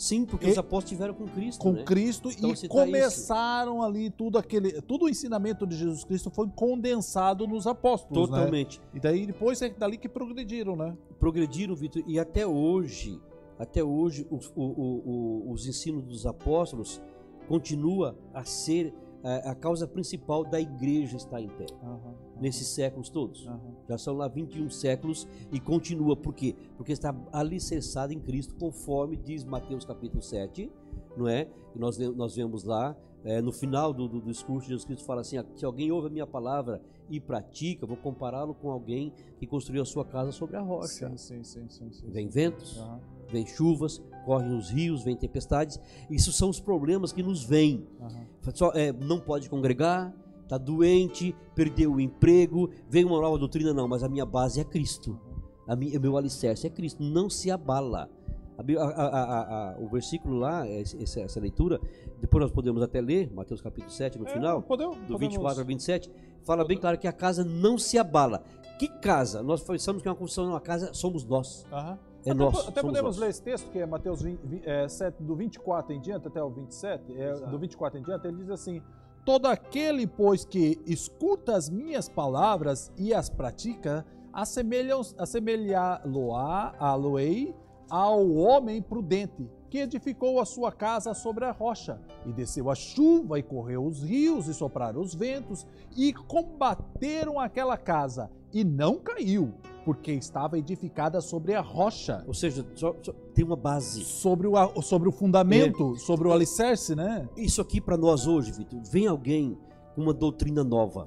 Sim, 0.00 0.24
porque 0.24 0.46
E- 0.46 0.50
os 0.52 0.56
apóstolos 0.56 0.84
estiveram 0.92 1.12
com 1.12 1.26
Cristo, 1.26 1.60
com 1.60 1.72
né? 1.72 1.82
Cristo 1.84 2.30
Então, 2.30 2.50
e 2.52 2.56
tá 2.56 2.68
começaram 2.68 3.82
ali 3.82 4.08
tudo 4.08 4.38
aquele, 4.38 4.80
tudo 4.80 5.04
o 5.04 5.08
ensinamento 5.10 5.66
de 5.66 5.76
Jesus 5.76 6.04
Cristo 6.04 6.30
foi 6.30 6.48
condensado 6.48 7.46
nos 7.46 7.66
apóstolos, 7.66 8.30
né? 8.30 8.38
Totalmente. 8.38 8.80
E 8.94 8.98
daí 8.98 9.26
depois 9.26 9.60
é 9.60 9.68
dali 9.68 9.98
que 9.98 10.08
progrediram, 10.08 10.74
né? 10.74 10.96
Progrediram, 11.18 11.76
Vitor, 11.76 12.02
e 12.06 12.18
até 12.18 12.46
hoje, 12.46 13.20
até 13.58 13.84
hoje, 13.84 14.26
os, 14.30 14.46
o- 14.56 14.62
o- 14.62 15.02
o- 15.48 15.52
os 15.52 15.66
ensinos 15.66 16.02
dos 16.04 16.24
apóstolos 16.24 16.98
continua 17.46 18.16
a 18.32 18.42
ser 18.42 18.94
a, 19.22 19.50
a 19.50 19.54
causa 19.54 19.86
principal 19.86 20.44
da 20.44 20.58
igreja 20.58 21.18
estar 21.18 21.42
em 21.42 21.48
pé, 21.50 21.66
nesses 22.40 22.68
séculos 22.68 23.08
todos. 23.08 23.46
Aham. 23.46 23.60
Já 23.88 23.98
são 23.98 24.16
lá 24.16 24.26
21 24.28 24.70
séculos 24.70 25.28
e 25.52 25.60
continua. 25.60 26.16
Por 26.16 26.34
quê? 26.34 26.54
Porque 26.76 26.92
está 26.92 27.14
alicerçado 27.32 28.12
em 28.12 28.18
Cristo, 28.18 28.54
conforme 28.56 29.16
diz 29.16 29.44
Mateus 29.44 29.84
capítulo 29.84 30.22
7, 30.22 30.70
não 31.16 31.28
é? 31.28 31.48
E 31.74 31.78
nós, 31.78 31.98
nós 31.98 32.34
vemos 32.34 32.64
lá, 32.64 32.96
é, 33.22 33.40
no 33.42 33.52
final 33.52 33.92
do, 33.92 34.08
do 34.08 34.20
discurso, 34.22 34.68
Jesus 34.68 34.84
Cristo 34.84 35.04
fala 35.04 35.20
assim: 35.20 35.36
se 35.54 35.64
alguém 35.64 35.92
ouve 35.92 36.06
a 36.06 36.10
minha 36.10 36.26
palavra 36.26 36.80
e 37.10 37.20
pratica, 37.20 37.84
vou 37.86 37.96
compará-lo 37.96 38.54
com 38.54 38.70
alguém 38.70 39.12
que 39.38 39.46
construiu 39.46 39.82
a 39.82 39.84
sua 39.84 40.04
casa 40.04 40.32
sobre 40.32 40.56
a 40.56 40.60
rocha. 40.60 41.08
Sim, 41.16 41.42
sim, 41.42 41.68
sim, 41.68 41.90
sim. 41.90 42.10
Vem 42.10 42.28
ventos, 42.28 42.78
Aham, 42.78 43.00
vem 43.30 43.44
chuvas, 43.46 44.00
correm 44.24 44.56
os 44.56 44.70
rios, 44.70 45.04
vem 45.04 45.16
tempestades. 45.16 45.78
Isso 46.08 46.32
são 46.32 46.48
os 46.48 46.60
problemas 46.60 47.12
que 47.12 47.22
nos 47.22 47.44
vêm. 47.44 47.86
aham. 48.00 48.26
Só, 48.54 48.72
é, 48.72 48.90
não 48.90 49.20
pode 49.20 49.50
congregar, 49.50 50.14
está 50.50 50.58
doente, 50.58 51.34
perdeu 51.54 51.92
o 51.94 52.00
emprego, 52.00 52.70
veio 52.88 53.06
uma 53.06 53.20
nova 53.20 53.38
doutrina, 53.38 53.72
não, 53.72 53.86
mas 53.86 54.02
a 54.02 54.08
minha 54.08 54.26
base 54.26 54.60
é 54.60 54.64
Cristo. 54.64 55.16
A 55.66 55.76
minha, 55.76 55.96
o 55.96 56.02
meu 56.02 56.16
alicerce 56.16 56.66
é 56.66 56.70
Cristo, 56.70 57.00
não 57.00 57.30
se 57.30 57.50
abala. 57.52 58.10
A 58.58 58.62
a- 58.62 58.90
a- 58.90 59.06
a- 59.06 59.70
a- 59.72 59.78
o 59.78 59.88
versículo 59.88 60.36
lá, 60.38 60.66
essa, 60.66 61.20
essa 61.20 61.40
leitura, 61.40 61.80
depois 62.20 62.42
nós 62.42 62.50
podemos 62.52 62.82
até 62.82 63.00
ler, 63.00 63.32
Mateus 63.32 63.60
capítulo 63.62 63.90
7 63.92 64.18
no 64.18 64.26
É, 64.26 64.32
final, 64.32 64.60
podemos- 64.62 64.96
do 64.96 65.02
podemos- 65.02 65.20
24 65.20 65.60
ao 65.60 65.66
27, 65.66 66.10
fala 66.42 66.64
bem 66.64 66.76
claro 66.76 66.98
que 66.98 67.06
a 67.06 67.12
casa 67.12 67.44
não 67.44 67.78
se 67.78 67.96
abala. 67.96 68.42
Que 68.78 68.88
casa? 68.88 69.42
Nós 69.42 69.62
pensamos 69.62 70.02
que 70.02 70.08
é 70.08 70.10
uma 70.10 70.16
construção 70.16 70.50
uma 70.50 70.60
casa, 70.60 70.92
somos 70.92 71.24
nós. 71.24 71.64
Aham. 71.72 71.98
É 72.26 72.32
até, 72.32 72.34
nosso. 72.34 72.68
Até 72.68 72.82
podemos 72.82 73.16
nós. 73.16 73.18
ler 73.18 73.30
esse 73.30 73.42
texto, 73.42 73.70
que 73.70 73.78
é 73.78 73.86
Mateus 73.86 74.20
20, 74.20 74.40
vi- 74.44 74.60
é, 74.66 74.86
7, 74.88 75.22
do 75.22 75.34
24 75.34 75.94
em 75.94 76.00
diante 76.00 76.26
até 76.28 76.42
o 76.42 76.50
27. 76.50 77.16
É, 77.18 77.32
do 77.46 77.58
24 77.58 77.98
em 77.98 78.02
diante, 78.02 78.26
ele 78.26 78.36
diz 78.38 78.50
assim: 78.50 78.82
Todo 79.24 79.46
aquele, 79.46 80.06
pois, 80.06 80.44
que 80.44 80.78
escuta 80.86 81.54
as 81.54 81.68
minhas 81.68 82.08
palavras 82.08 82.90
e 82.96 83.12
as 83.12 83.28
pratica, 83.28 84.04
assemelham- 84.32 85.02
assemelhá-lo-á- 85.18 86.74
á-lo-ei 86.78 87.54
ao 87.88 88.30
homem 88.30 88.80
prudente, 88.80 89.50
que 89.68 89.78
edificou 89.78 90.40
a 90.40 90.44
sua 90.44 90.72
casa 90.72 91.12
sobre 91.14 91.44
a 91.44 91.52
rocha, 91.52 92.00
e 92.26 92.32
desceu 92.32 92.70
a 92.70 92.74
chuva, 92.74 93.38
e 93.38 93.42
correu 93.42 93.84
os 93.84 94.02
rios, 94.02 94.48
e 94.48 94.54
sopraram 94.54 95.00
os 95.00 95.14
ventos, 95.14 95.66
e 95.96 96.12
combateram 96.12 97.38
aquela 97.38 97.76
casa, 97.76 98.30
e 98.52 98.64
não 98.64 98.98
caiu, 98.98 99.52
porque 99.84 100.12
estava 100.12 100.58
edificada 100.58 101.20
sobre 101.20 101.54
a 101.54 101.60
rocha, 101.60 102.22
Ou 102.26 102.34
seja, 102.34 102.66
só- 102.74 102.94
só- 103.02 103.12
tem 103.34 103.44
uma 103.44 103.56
base. 103.56 104.04
sobre 104.04 104.46
o, 104.46 104.82
sobre 104.82 105.08
o 105.08 105.12
fundamento, 105.12 105.96
sobre 105.96 106.28
o 106.28 106.32
alicerce, 106.32 106.94
né? 106.94 107.28
Isso 107.36 107.60
aqui 107.60 107.80
para 107.80 107.96
nós 107.96 108.26
hoje, 108.26 108.52
Vitor, 108.52 108.80
vem 108.90 109.06
alguém 109.06 109.56
com 109.94 110.02
uma 110.02 110.12
doutrina 110.12 110.62
nova. 110.62 111.04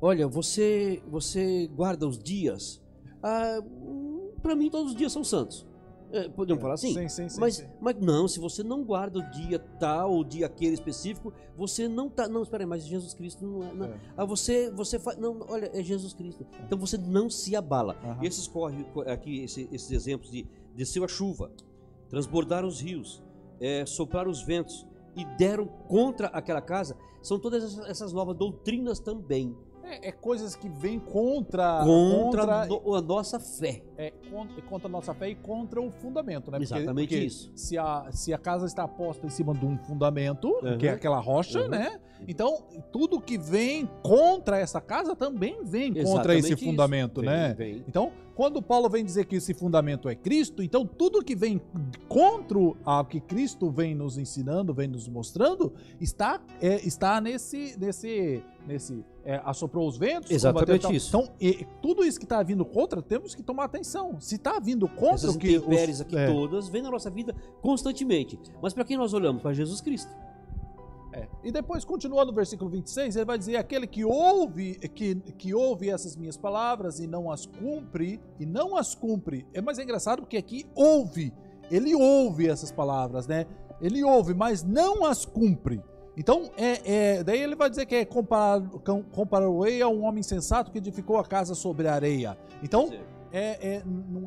Olha, 0.00 0.28
você 0.28 1.02
você 1.10 1.66
guarda 1.74 2.06
os 2.06 2.18
dias. 2.18 2.80
Ah, 3.22 3.60
para 4.42 4.54
mim 4.54 4.70
todos 4.70 4.92
os 4.92 4.96
dias 4.96 5.12
são 5.12 5.24
santos. 5.24 5.66
É, 6.10 6.28
podemos 6.28 6.62
falar 6.62 6.74
assim? 6.74 6.94
Sim, 6.94 7.08
sim, 7.08 7.28
sim. 7.28 7.38
mas, 7.40 7.56
sim. 7.56 7.66
mas 7.80 7.96
não, 8.00 8.26
se 8.26 8.40
você 8.40 8.62
não 8.62 8.82
guarda 8.82 9.18
o 9.18 9.30
dia 9.30 9.58
tal 9.58 10.12
ou 10.12 10.20
o 10.20 10.24
dia 10.24 10.46
aquele 10.46 10.72
específico, 10.72 11.32
você 11.56 11.86
não 11.86 12.08
tá. 12.08 12.26
Não, 12.28 12.42
espera 12.42 12.62
aí, 12.62 12.66
mas 12.66 12.86
Jesus 12.86 13.12
Cristo 13.12 13.46
não 13.46 13.62
é. 13.62 13.74
não- 13.74 13.86
É. 13.86 14.00
Ah, 14.16 14.24
você, 14.24 14.70
você 14.70 14.98
faz. 14.98 15.18
Não, 15.18 15.40
olha, 15.48 15.70
é 15.74 15.82
Jesus 15.82 16.14
Cristo. 16.14 16.46
Então 16.64 16.78
você 16.78 16.96
não 16.96 17.28
se 17.28 17.54
abala. 17.54 17.96
E 18.22 18.26
esses 18.26 18.46
corre 18.48 18.84
co- 18.84 19.02
aqui, 19.02 19.42
esse- 19.44 19.68
esses 19.70 19.90
exemplos 19.90 20.30
de 20.30 20.46
desceu 20.74 21.04
a 21.04 21.08
chuva, 21.08 21.50
transbordaram 22.08 22.68
os 22.68 22.80
rios, 22.80 23.22
é, 23.60 23.84
sopraram 23.84 24.30
os 24.30 24.42
ventos 24.42 24.86
e 25.16 25.24
deram 25.36 25.66
contra 25.66 26.28
aquela 26.28 26.60
casa, 26.62 26.96
são 27.20 27.38
todas 27.38 27.78
essas 27.88 28.12
novas 28.12 28.36
doutrinas 28.36 29.00
também. 29.00 29.54
É, 29.90 30.08
é 30.08 30.12
coisas 30.12 30.54
que 30.54 30.68
vêm 30.68 30.98
contra, 30.98 31.82
contra, 31.84 32.44
contra, 32.46 32.66
no- 32.66 32.94
a 32.94 33.00
nossa 33.00 33.40
fé. 33.40 33.82
é, 33.96 34.12
contra, 34.30 34.62
contra 34.62 34.88
a 34.88 34.90
nossa 34.90 35.14
fé 35.14 35.30
e 35.30 35.34
contra 35.34 35.80
o 35.80 35.90
fundamento, 35.90 36.50
né? 36.50 36.58
Porque- 36.58 36.74
Exatamente 36.74 37.08
porque 37.08 37.24
isso. 37.24 37.50
Se 37.56 37.76
a, 37.78 38.06
se 38.12 38.32
a 38.34 38.38
casa 38.38 38.66
está 38.66 38.86
posta 38.86 39.26
em 39.26 39.30
cima 39.30 39.54
de 39.54 39.64
um 39.64 39.76
fundamento, 39.78 40.48
Uhum. 40.62 40.78
que 40.78 40.86
é 40.86 40.92
aquela 40.92 41.18
rocha, 41.18 41.62
Uhum. 41.62 41.68
né? 41.68 41.98
Então, 42.26 42.64
tudo 42.92 43.20
que 43.20 43.38
vem 43.38 43.88
contra 44.02 44.58
essa 44.58 44.80
casa 44.80 45.14
também 45.14 45.62
vem 45.64 45.88
contra 45.94 46.02
Exatamente 46.02 46.38
esse 46.40 46.54
isso. 46.54 46.64
fundamento, 46.64 47.20
Vem, 47.20 47.30
né? 47.30 47.54
vem. 47.54 47.84
Então, 47.86 48.10
quando 48.34 48.60
Paulo 48.60 48.88
vem 48.88 49.04
dizer 49.04 49.24
que 49.26 49.36
esse 49.36 49.54
fundamento 49.54 50.08
é 50.08 50.16
Cristo, 50.16 50.60
então 50.62 50.84
tudo 50.84 51.22
que 51.24 51.36
vem 51.36 51.60
contra 52.08 52.58
o 52.58 53.04
que 53.04 53.20
Cristo 53.20 53.70
vem 53.70 53.94
nos 53.94 54.18
ensinando, 54.18 54.74
vem 54.74 54.88
nos 54.88 55.08
mostrando, 55.08 55.72
está, 56.00 56.40
é, 56.60 56.84
está 56.86 57.20
nesse, 57.20 57.76
nesse, 57.78 58.42
nesse 58.66 59.04
é, 59.28 59.42
assoprou 59.44 59.86
os 59.86 59.98
ventos. 59.98 60.30
Exatamente 60.30 60.80
combateu 60.80 60.96
isso. 60.96 61.08
Então, 61.08 61.30
e- 61.38 61.66
tudo 61.82 62.02
isso 62.02 62.18
que 62.18 62.24
está 62.24 62.42
vindo 62.42 62.64
contra, 62.64 63.02
temos 63.02 63.34
que 63.34 63.42
tomar 63.42 63.64
atenção. 63.64 64.18
Se 64.18 64.36
está 64.36 64.58
vindo 64.58 64.88
contra 64.88 65.16
Essas 65.16 65.34
o 65.34 65.38
que 65.38 65.56
intempéries 65.56 66.00
aqui 66.00 66.16
é, 66.16 66.26
todas 66.32 66.70
vêm 66.70 66.80
na 66.80 66.90
nossa 66.90 67.10
vida 67.10 67.34
constantemente. 67.60 68.40
Mas 68.62 68.72
para 68.72 68.84
quem 68.84 68.96
nós 68.96 69.12
olhamos? 69.12 69.42
Para 69.42 69.52
Jesus 69.52 69.82
Cristo. 69.82 70.10
É. 71.12 71.28
E 71.44 71.52
depois, 71.52 71.84
continuando 71.84 72.30
no 72.30 72.34
versículo 72.34 72.70
26, 72.70 73.16
ele 73.16 73.24
vai 73.26 73.36
dizer: 73.36 73.56
aquele 73.56 73.86
que 73.86 74.02
ouve, 74.02 74.76
que, 74.94 75.16
que 75.16 75.52
ouve 75.52 75.90
essas 75.90 76.16
minhas 76.16 76.38
palavras 76.38 76.98
e 76.98 77.06
não 77.06 77.30
as 77.30 77.44
cumpre, 77.44 78.18
e 78.40 78.46
não 78.46 78.78
as 78.78 78.94
cumpre. 78.94 79.46
É 79.52 79.60
mais 79.60 79.78
engraçado 79.78 80.22
porque 80.22 80.38
aqui 80.38 80.64
ouve. 80.74 81.34
Ele 81.70 81.94
ouve 81.94 82.48
essas 82.48 82.72
palavras, 82.72 83.26
né? 83.26 83.44
Ele 83.78 84.02
ouve, 84.02 84.32
mas 84.32 84.62
não 84.64 85.04
as 85.04 85.26
cumpre. 85.26 85.82
Então, 86.18 86.50
é, 86.56 87.18
é- 87.18 87.22
daí 87.24 87.40
ele 87.40 87.54
vai 87.54 87.70
dizer 87.70 87.86
que 87.86 87.94
é 87.94 88.04
comparar, 88.04 88.60
com- 88.84 89.04
comparou-ei 89.04 89.80
a 89.80 89.88
um 89.88 90.02
homem 90.04 90.22
sensato 90.22 90.72
que 90.72 90.78
edificou 90.78 91.16
a 91.16 91.24
casa 91.24 91.54
sobre 91.54 91.86
a 91.86 91.94
areia. 91.94 92.36
Então, 92.60 92.90
é, 93.32 93.76
é, 93.76 93.82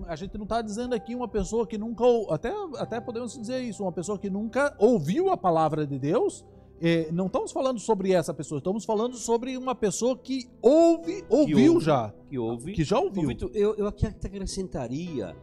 a 0.07 0.15
gente 0.15 0.37
não 0.37 0.43
está 0.43 0.61
dizendo 0.61 0.95
aqui 0.95 1.13
uma 1.13 1.27
pessoa 1.27 1.67
que 1.67 1.77
nunca, 1.77 2.05
até, 2.29 2.53
até 2.77 3.01
podemos 3.01 3.37
dizer 3.37 3.59
isso, 3.61 3.83
uma 3.83 3.91
pessoa 3.91 4.17
que 4.17 4.29
nunca 4.29 4.73
ouviu 4.79 5.29
a 5.31 5.35
palavra 5.37 5.85
de 5.85 5.99
Deus. 5.99 6.45
É, 6.83 7.11
não 7.11 7.27
estamos 7.27 7.51
falando 7.51 7.79
sobre 7.79 8.11
essa 8.13 8.33
pessoa, 8.33 8.57
estamos 8.57 8.85
falando 8.85 9.15
sobre 9.15 9.55
uma 9.55 9.75
pessoa 9.75 10.17
que 10.17 10.49
ouve, 10.61 11.23
ouviu 11.29 11.73
ouve, 11.73 11.85
já, 11.85 12.11
que 12.27 12.39
ouve. 12.39 12.71
que 12.73 12.83
já 12.83 12.97
Ô, 12.99 13.03
ouviu. 13.03 13.27
Vitor, 13.27 13.51
eu, 13.53 13.75
eu 13.75 13.85
aqui 13.85 14.07
acrescentaria 14.07 15.35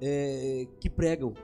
é, 0.00 0.66
que 0.80 0.88
pregam, 0.88 1.34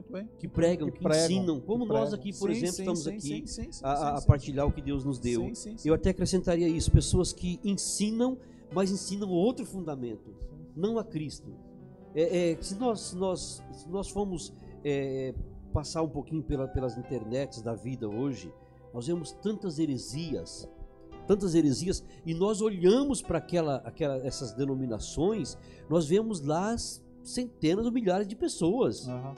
Muito 0.00 0.12
bem, 0.12 0.28
que 0.38 0.48
pregam, 0.48 0.90
que, 0.90 1.00
pregam, 1.00 1.24
ensinam, 1.24 1.60
como 1.60 1.86
que 1.86 1.92
nós 1.92 2.12
aqui, 2.12 2.32
por 2.32 2.50
Sim, 2.50 2.56
exemplo, 2.56 2.74
sim, 2.74 2.82
estamos 2.82 3.06
aqui 3.06 3.42
sim, 3.46 3.70
a, 3.82 4.16
a- 4.18 4.22
partilhar 4.22 4.66
o 4.66 4.72
que 4.72 4.80
Deus 4.82 5.04
nos 5.04 5.18
deu. 5.18 5.50
Eu 5.84 5.94
até 5.94 6.10
acrescentaria 6.10 6.68
isso, 6.68 6.90
pessoas 6.90 7.32
que 7.32 7.58
ensinam, 7.64 8.38
mas 8.72 8.90
ensinam 8.90 9.28
outro 9.30 9.64
fundamento, 9.66 10.34
não 10.76 10.98
a 10.98 11.04
Cristo. 11.04 11.52
É, 12.14 12.52
é, 12.52 12.58
se, 12.60 12.74
nós, 12.76 13.00
se, 13.00 13.16
nós, 13.16 13.62
se 13.72 13.88
nós 13.88 14.08
formos 14.08 14.52
é, 14.84 15.34
passar 15.72 16.02
um 16.02 16.08
pouquinho 16.08 16.42
pela- 16.42 16.66
pelas 16.68 16.96
internets 16.98 17.62
da 17.62 17.74
vida 17.74 18.08
hoje, 18.08 18.52
nós 18.92 19.06
vemos 19.06 19.30
tantas 19.32 19.78
heresias, 19.78 20.68
tantas 21.26 21.54
heresias, 21.54 22.04
e 22.26 22.34
nós 22.34 22.60
olhamos 22.60 23.22
para 23.22 23.38
aquela, 23.38 23.76
aquela, 23.84 24.16
essas 24.26 24.52
denominações, 24.52 25.56
nós 25.88 26.08
vemos 26.08 26.40
lá 26.40 26.72
as 26.72 27.00
centenas 27.22 27.86
ou 27.86 27.92
milhares 27.92 28.26
de 28.26 28.34
pessoas. 28.34 29.06
Aham. 29.06 29.34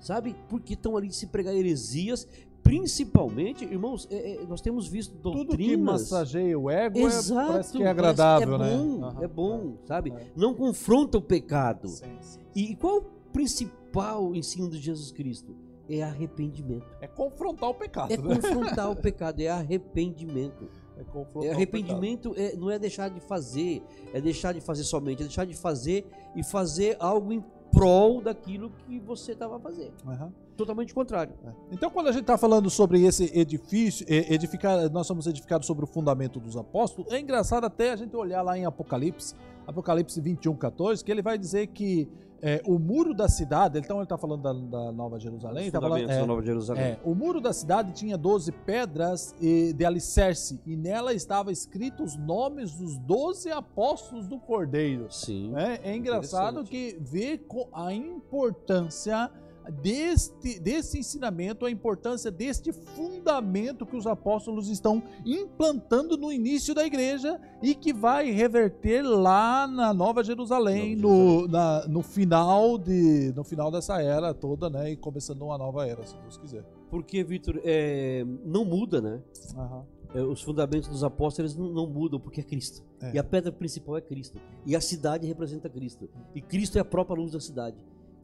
Sabe? 0.00 0.34
Porque 0.48 0.74
estão 0.74 0.96
ali 0.96 1.12
se 1.12 1.26
pregar 1.26 1.54
heresias, 1.54 2.26
principalmente, 2.62 3.64
irmãos, 3.64 4.06
é- 4.10 4.42
é, 4.42 4.46
nós 4.46 4.60
temos 4.60 4.86
visto 4.86 5.12
Tudo 5.18 5.38
que 5.40 5.44
doutrinas. 5.46 5.78
massageia 6.02 6.58
o 6.58 6.70
ego 6.70 6.98
é- 6.98 7.02
Exato, 7.02 7.52
parece 7.52 7.72
que 7.72 7.82
é 7.82 7.86
agradável, 7.88 8.54
é 8.54 8.58
né? 8.58 8.76
bom, 8.76 9.04
Aham. 9.04 9.22
É 9.22 9.28
bom, 9.28 9.72
sabe? 9.86 10.10
É. 10.12 10.26
Não 10.36 10.54
confronta 10.54 11.18
o 11.18 11.22
pecado. 11.22 11.88
Sim, 11.88 12.16
sim. 12.20 12.40
E 12.54 12.74
qual 12.76 12.98
o 12.98 13.02
principal 13.32 14.34
ensino 14.34 14.68
de 14.70 14.78
Jesus 14.78 15.10
Cristo? 15.10 15.54
É 15.88 16.02
arrependimento. 16.02 16.86
É 17.00 17.06
confrontar 17.08 17.70
o 17.70 17.74
pecado, 17.74 18.12
É 18.12 18.16
né? 18.16 18.36
confrontar 18.36 18.90
o 18.90 18.94
pecado, 18.96 19.40
é 19.40 19.48
arrependimento. 19.48 20.68
É 20.96 21.46
É 21.46 21.50
arrependimento 21.52 22.34
é, 22.36 22.54
não 22.56 22.70
é 22.70 22.78
deixar 22.78 23.08
de 23.08 23.20
fazer, 23.20 23.82
é 24.12 24.20
deixar 24.20 24.52
de 24.52 24.60
fazer 24.60 24.84
somente, 24.84 25.22
é 25.22 25.24
deixar 25.24 25.46
de 25.46 25.54
fazer 25.54 26.04
e 26.36 26.44
fazer 26.44 26.94
algo 27.00 27.32
em 27.32 27.42
prol 27.72 28.20
daquilo 28.20 28.70
que 28.86 28.98
você 28.98 29.32
estava 29.32 29.58
pecado. 29.58 29.92
Aham. 30.06 30.32
Totalmente 30.56 30.92
contrário. 30.92 31.32
Então, 31.72 31.90
quando 31.90 32.08
a 32.08 32.12
gente 32.12 32.22
está 32.22 32.36
falando 32.36 32.68
sobre 32.68 33.02
esse 33.02 33.30
edifício, 33.38 34.04
edificar, 34.08 34.90
nós 34.90 35.06
somos 35.06 35.26
edificados 35.26 35.66
sobre 35.66 35.84
o 35.84 35.86
fundamento 35.86 36.38
dos 36.38 36.54
apóstolos, 36.54 37.10
é 37.10 37.18
engraçado 37.18 37.64
até 37.64 37.92
a 37.92 37.96
gente 37.96 38.14
olhar 38.14 38.42
lá 38.42 38.58
em 38.58 38.66
Apocalipse, 38.66 39.34
Apocalipse 39.66 40.20
21, 40.20 40.54
14, 40.56 41.02
que 41.02 41.10
ele 41.10 41.22
vai 41.22 41.38
dizer 41.38 41.68
que 41.68 42.08
é, 42.42 42.62
o 42.66 42.78
muro 42.78 43.14
da 43.14 43.28
cidade, 43.28 43.78
então 43.78 43.96
ele 43.96 44.04
está 44.04 44.18
falando 44.18 44.42
da, 44.42 44.52
da 44.52 44.92
Nova 44.92 45.18
Jerusalém, 45.18 45.66
Os 45.66 45.72
tá 45.72 45.80
falando, 45.80 46.10
é, 46.10 46.26
Nova 46.26 46.42
Jerusalém. 46.42 46.82
é, 46.82 46.98
o 47.04 47.14
muro 47.14 47.40
da 47.40 47.52
cidade 47.52 47.92
tinha 47.92 48.16
12 48.18 48.52
pedras 48.52 49.34
e- 49.40 49.72
de 49.72 49.84
alicerce, 49.84 50.60
e 50.66 50.76
nela 50.76 51.12
estavam 51.14 51.52
escritos 51.52 52.00
os 52.00 52.16
nomes 52.16 52.72
dos 52.76 52.96
12 52.98 53.50
apóstolos 53.50 54.26
do 54.26 54.38
Cordeiro. 54.38 55.06
Sim. 55.10 55.52
É, 55.56 55.90
é 55.90 55.96
engraçado 55.96 56.64
que 56.64 56.96
vê 57.00 57.40
a 57.72 57.92
importância 57.92 59.30
deste, 59.70 60.58
desse 60.60 60.98
ensinamento, 60.98 61.64
a 61.66 61.70
importância 61.70 62.30
deste 62.30 62.72
fundamento 62.72 63.86
que 63.86 63.96
os 63.96 64.06
apóstolos 64.06 64.68
estão 64.68 65.02
implantando 65.24 66.16
no 66.16 66.30
início 66.32 66.74
da 66.74 66.84
igreja 66.84 67.40
e 67.62 67.74
que 67.74 67.92
vai 67.92 68.30
reverter 68.30 69.02
lá 69.02 69.66
na 69.66 69.92
Nova 69.94 70.22
Jerusalém, 70.24 70.96
no, 70.96 71.46
na- 71.48 71.86
no 71.88 72.02
final 72.02 72.76
de, 72.78 73.32
no 73.34 73.44
final 73.44 73.70
dessa 73.70 74.00
era 74.02 74.32
toda, 74.34 74.68
né, 74.70 74.90
e 74.92 74.96
começando 74.96 75.42
uma 75.42 75.56
nova 75.58 75.86
era, 75.86 76.02
se 76.04 76.16
Deus 76.18 76.36
quiser. 76.36 76.64
Porque, 76.90 77.22
Vitor, 77.22 77.60
é, 77.64 78.24
não 78.44 78.64
muda, 78.64 79.00
né? 79.00 79.20
Aham. 79.56 79.84
É, 80.12 80.20
Os 80.22 80.42
fundamentos 80.42 80.88
dos 80.88 81.04
apóstolos 81.04 81.56
não, 81.56 81.68
não 81.68 81.86
mudam 81.86 82.18
porque 82.18 82.40
é 82.40 82.42
Cristo. 82.42 82.82
É. 83.00 83.12
E 83.14 83.18
a 83.18 83.22
pedra 83.22 83.52
principal 83.52 83.96
é 83.96 84.00
Cristo. 84.00 84.40
E 84.66 84.74
a 84.74 84.80
cidade 84.80 85.24
representa 85.24 85.68
Cristo. 85.68 86.10
E 86.34 86.40
Cristo 86.40 86.76
é 86.78 86.80
a 86.80 86.84
própria 86.84 87.16
luz 87.16 87.30
da 87.30 87.38
cidade. 87.38 87.76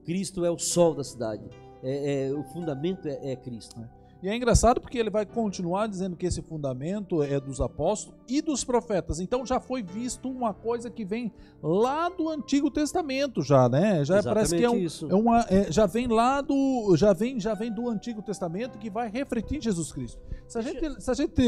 Cristo 0.06 0.44
é 0.44 0.50
o 0.50 0.58
sol 0.58 0.94
da 0.94 1.04
cidade. 1.04 1.44
É, 1.82 2.28
é- 2.28 2.32
o 2.32 2.42
fundamento 2.44 3.06
é, 3.06 3.32
é 3.32 3.36
Cristo. 3.36 3.76
E 4.22 4.28
é 4.28 4.34
engraçado 4.34 4.80
porque 4.80 4.96
ele 4.96 5.10
vai 5.10 5.26
continuar 5.26 5.86
dizendo 5.86 6.16
que 6.16 6.24
esse 6.24 6.40
fundamento 6.40 7.22
é 7.22 7.38
dos 7.38 7.60
apóstolos 7.60 8.18
e 8.26 8.40
dos 8.40 8.64
profetas. 8.64 9.20
Então 9.20 9.44
já 9.44 9.60
foi 9.60 9.82
visto 9.82 10.28
uma 10.28 10.54
coisa 10.54 10.90
que 10.90 11.04
vem 11.04 11.30
lá 11.62 12.08
do 12.08 12.28
Antigo 12.30 12.70
Testamento 12.70 13.42
já, 13.42 13.68
né? 13.68 14.02
Já 14.06 14.22
parece 14.22 14.56
que 14.56 14.64
é, 14.64 14.70
um- 14.70 14.78
isso. 14.78 15.06
é 15.10 15.14
uma 15.14 15.40
é, 15.50 15.70
já 15.70 15.84
vem 15.84 16.06
lá 16.08 16.40
do 16.40 16.96
já 16.96 17.12
vem 17.12 17.38
já 17.38 17.52
vem 17.52 17.70
do 17.70 17.90
Antigo 17.90 18.22
Testamento 18.22 18.78
que 18.78 18.88
vai 18.88 19.10
refletir 19.10 19.58
em 19.58 19.60
Jesus 19.60 19.92
Cristo. 19.92 20.18
Se 20.48 20.58
a 20.58 20.62
gente 20.62 21.00
se 21.02 21.10
a 21.10 21.14
gente 21.14 21.42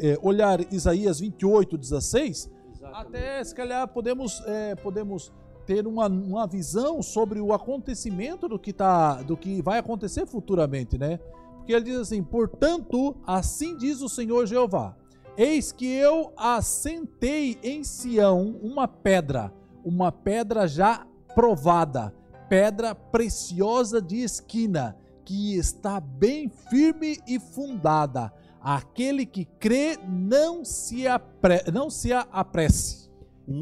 eh, 0.00 0.18
olhar 0.20 0.60
Isaías 0.72 1.20
28, 1.20 1.78
16, 1.78 2.50
até 2.92 3.42
se 3.44 3.54
calhar 3.54 3.86
podemos, 3.88 4.42
é, 4.46 4.74
podemos 4.74 5.32
ter 5.66 5.86
uma, 5.86 6.06
uma 6.06 6.46
visão 6.46 7.02
sobre 7.02 7.40
o 7.40 7.52
acontecimento 7.52 8.48
do 8.48 8.58
que, 8.58 8.72
tá, 8.72 9.22
do 9.22 9.36
que 9.36 9.62
vai 9.62 9.78
acontecer 9.78 10.26
futuramente, 10.26 10.98
né? 10.98 11.18
Porque 11.56 11.72
ele 11.72 11.84
diz 11.84 11.98
assim: 11.98 12.22
portanto, 12.22 13.16
assim 13.26 13.76
diz 13.76 14.00
o 14.02 14.08
Senhor 14.08 14.46
Jeová: 14.46 14.96
Eis 15.36 15.72
que 15.72 15.86
eu 15.86 16.32
assentei 16.36 17.58
em 17.62 17.82
Sião 17.82 18.58
uma 18.62 18.86
pedra, 18.86 19.52
uma 19.84 20.12
pedra 20.12 20.68
já 20.68 21.06
provada, 21.34 22.14
pedra 22.48 22.94
preciosa 22.94 24.00
de 24.00 24.18
esquina, 24.18 24.96
que 25.24 25.56
está 25.56 25.98
bem 26.00 26.48
firme 26.48 27.18
e 27.26 27.40
fundada. 27.40 28.32
Aquele 28.60 29.26
que 29.26 29.44
crê 29.44 29.98
não 30.08 30.64
se, 30.64 31.06
apre, 31.06 31.64
não 31.72 31.90
se 31.90 32.12
apresse. 32.12 33.03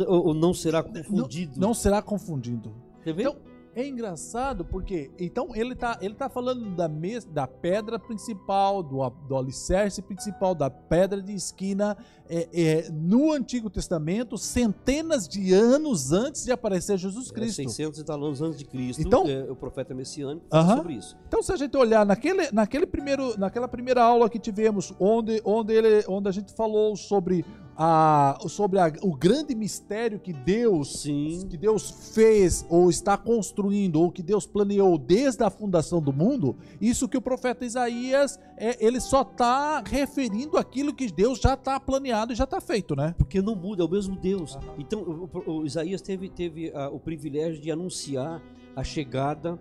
Ou- 0.07 0.35
não 0.35 0.55
será 0.55 0.83
confundido. 0.83 1.59
Não 1.61 1.75
será 1.75 2.01
confundido. 2.03 2.73
Então, 3.05 3.37
é 3.75 3.89
engraçado 3.89 4.67
porque 4.67 5.11
então 5.19 5.57
ele 5.57 5.75
tá, 5.75 5.97
ele 6.03 6.15
tá 6.15 6.29
falando 6.29 6.77
da, 6.77 6.87
mes, 6.89 7.25
da 7.25 7.47
pedra 7.47 7.99
principal, 7.99 8.83
do, 8.83 9.09
do 9.27 9.35
alicerce 9.35 10.03
principal, 10.03 10.55
da 10.55 10.69
pedra 10.69 11.23
de 11.23 11.33
esquina 11.33 11.97
é, 12.29 12.49
é, 12.53 12.91
no 12.93 13.33
Antigo 13.33 13.71
Testamento, 13.71 14.37
centenas 14.37 15.27
de 15.27 15.55
anos 15.55 16.13
antes 16.13 16.45
de 16.45 16.53
aparecer 16.53 16.99
Jesus 16.99 17.31
É, 17.31 17.33
Cristo. 17.33 17.57
600 17.57 17.99
e 18.01 18.05
tal 18.05 18.23
anos 18.23 18.43
antes 18.43 18.59
de 18.59 18.67
Cristo, 18.67 19.01
Então- 19.03 19.27
é, 19.27 19.51
o 19.51 19.57
profeta 19.57 19.95
messiânico 19.95 20.45
fala 20.51 20.63
Aham. 20.63 20.77
sobre 20.77 20.93
isso. 20.93 21.17
Então, 21.27 21.43
se 21.43 21.51
a 21.51 21.57
gente 21.57 21.75
olhar 21.75 22.05
naquele, 22.05 22.53
naquele 22.53 22.87
primeiro, 22.87 23.39
naquela 23.39 23.67
primeira 23.67 24.03
aula 24.05 24.29
que 24.29 24.39
tivemos, 24.39 24.93
onde, 25.01 25.41
onde, 25.47 25.73
ele, 25.73 26.05
onde 26.09 26.29
a 26.29 26.33
gente 26.33 26.53
falou 26.53 26.95
sobre, 26.95 27.43
a, 27.77 28.39
sobre 28.49 28.79
a- 28.79 28.93
o 29.03 29.15
grande 29.17 29.55
mistério 29.55 30.19
que 30.21 30.33
Deus, 30.33 31.01
Sim. 31.03 31.47
que 31.49 31.57
Deus 31.57 32.13
fez 32.15 32.65
ou 32.69 32.91
está 32.91 33.17
construindo 33.17 34.01
ou 34.01 34.11
que 34.11 34.23
Deus 34.23 34.47
planeou 34.47 34.99
desde 34.99 35.43
a 35.43 35.51
fundação 35.51 36.01
do 36.01 36.13
mundo, 36.13 36.57
isso 36.81 37.09
que 37.09 37.17
o 37.17 37.23
profeta 37.23 37.65
Isaías 37.65 38.39
é, 38.57 38.85
ele 38.85 39.01
só 39.01 39.23
está 39.23 39.83
referindo 39.85 40.57
aquilo 40.57 40.95
que 40.95 41.11
Deus 41.11 41.41
já 41.41 41.55
está 41.55 41.81
planeado 41.81 42.33
e 42.33 42.37
já 42.37 42.45
está 42.45 42.61
feito, 42.61 42.95
né? 42.95 43.15
Porque 43.19 43.41
não 43.43 43.55
muda, 43.57 43.83
é 43.83 43.87
o 43.87 43.91
mesmo 43.91 44.17
Deus. 44.17 44.55
Aham. 44.57 44.75
Então, 44.79 45.01
o, 45.01 45.29
o- 45.39 45.53
o 45.63 45.67
Isaías 45.67 46.01
teve, 46.03 46.29
teve 46.29 46.71
ah, 46.75 46.89
o 46.91 47.01
privilégio 47.01 47.61
de 47.61 47.71
anunciar 47.71 48.41
a 48.77 48.85
chegada, 48.85 49.59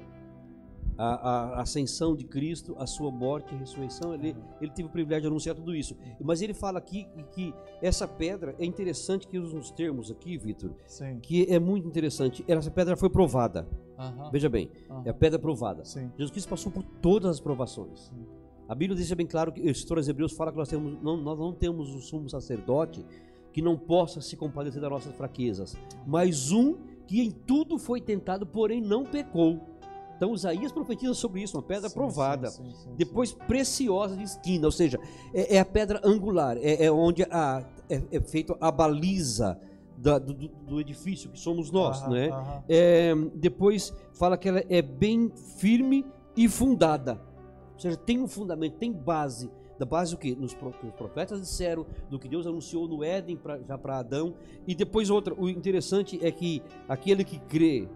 a, 0.98 1.06
a- 1.58 1.62
ascensão 1.62 2.16
de 2.16 2.24
Cristo, 2.26 2.76
a 2.78 2.86
sua 2.86 3.12
morte 3.12 3.54
e 3.54 3.58
ressurreição. 3.58 4.14
Ele, 4.14 4.36
ele 4.60 4.72
teve 4.72 4.88
o 4.88 4.92
privilégio 4.92 5.22
de 5.24 5.28
anunciar 5.28 5.56
tudo 5.56 5.76
isso. 5.76 5.96
Mas 6.20 6.42
ele 6.42 6.54
fala 6.54 6.80
aqui 6.80 7.08
que, 7.32 7.54
essa 7.82 8.08
pedra, 8.08 8.56
é 8.60 8.66
interessante 8.66 9.28
que 9.28 9.38
usa 9.40 9.56
uns 9.56 9.72
termos 9.72 10.12
aqui, 10.12 10.38
Vitor, 10.38 10.72
que 11.22 11.46
é 11.52 11.60
muito 11.60 11.88
interessante. 11.88 12.44
Essa 12.48 12.72
pedra 12.72 12.96
foi 12.96 13.10
provada. 13.10 13.68
Veja 14.32 14.50
bem, 14.50 14.70
é 15.06 15.10
a 15.10 15.14
pedra 15.14 15.38
provada. 15.38 15.86
Sim. 15.86 16.10
Jesus 16.18 16.32
Cristo 16.32 16.50
passou 16.50 16.72
por 16.72 16.84
todas 16.84 17.30
as 17.32 17.40
provações. 17.40 18.00
Sim. 18.10 18.26
A 18.68 18.74
Bíblia 18.74 18.96
deixa 18.98 19.16
bem 19.16 19.28
claro 19.28 19.52
que 19.52 19.60
o 19.62 19.70
escritor 19.70 19.98
aos 19.98 20.08
Hebreus 20.08 20.32
fala 20.32 20.52
que 20.52 20.58
nós, 20.58 20.70
temos, 20.70 21.02
não, 21.04 21.18
nós 21.18 21.38
não 21.38 21.52
temos 21.54 21.94
um 21.94 22.00
sumo 22.00 22.30
sacerdote 22.30 23.06
que 23.52 23.62
não 23.62 23.78
possa 23.78 24.22
se 24.22 24.38
compadecer 24.38 24.82
das 24.82 24.90
nossas 24.90 25.14
fraquezas, 25.14 25.76
mas 26.08 26.52
um 26.54 26.78
que 27.06 27.22
em 27.22 27.30
tudo 27.30 27.78
foi 27.78 28.00
tentado, 28.00 28.46
porém 28.48 28.80
não 28.80 29.04
pecou. 29.04 29.60
Então 30.22 30.36
Isaías 30.36 30.72
profetiza 30.72 31.16
sobre 31.16 31.42
isso, 31.42 31.58
uma 31.58 31.64
pedra 31.64 31.90
Sim, 31.90 31.96
provada. 31.96 32.48
sim, 32.52 32.72
sim, 32.76 32.90
Depois 32.96 33.32
preciosa 33.34 34.16
de 34.16 34.22
esquina, 34.22 34.68
ou 34.68 34.72
seja, 34.72 35.00
é, 35.34 35.56
é 35.56 35.60
a 35.60 35.66
pedra 35.66 36.00
angular, 36.04 36.58
é, 36.62 36.86
é 36.86 36.92
onde 36.92 37.24
a, 37.24 37.66
é, 37.90 38.00
é 38.12 38.22
feito 38.22 38.56
a 38.62 38.70
baliza 38.70 39.60
da- 39.98 40.20
do, 40.20 40.32
do- 40.36 40.48
do 40.48 40.80
edifício 40.80 41.28
que 41.32 41.40
somos 41.40 41.72
nós, 41.72 42.08
né? 42.08 42.30
É, 42.70 43.16
depois 43.34 43.92
fala 44.14 44.38
que 44.38 44.48
ela 44.48 44.64
é 44.70 44.80
bem 44.80 45.32
firme 45.58 46.06
e 46.38 46.48
fundada. 46.48 47.20
Ou 47.74 47.80
seja, 47.80 47.98
tem 47.98 48.20
um 48.22 48.28
fundamento, 48.28 48.78
tem 48.78 48.92
base. 48.94 49.50
Da 49.80 49.86
base 49.88 50.14
o 50.14 50.20
quê? 50.20 50.38
Nos 50.40 50.54
pro- 50.54 50.72
que 50.72 50.86
os 50.86 50.94
profetas 50.94 51.42
disseram, 51.42 51.84
do 52.12 52.20
que 52.20 52.28
Deus 52.30 52.46
anunciou 52.46 52.88
no 52.88 53.04
Éden 53.04 53.38
pra, 53.38 53.58
já 53.68 53.76
para 53.76 53.98
Adão. 53.98 54.36
E 54.68 54.76
depois 54.76 55.10
outra, 55.10 55.34
o 55.34 55.50
interessante 55.50 56.20
é 56.24 56.32
que 56.32 56.62
aquele 56.88 57.24
que 57.24 57.40
crê, 57.40 57.90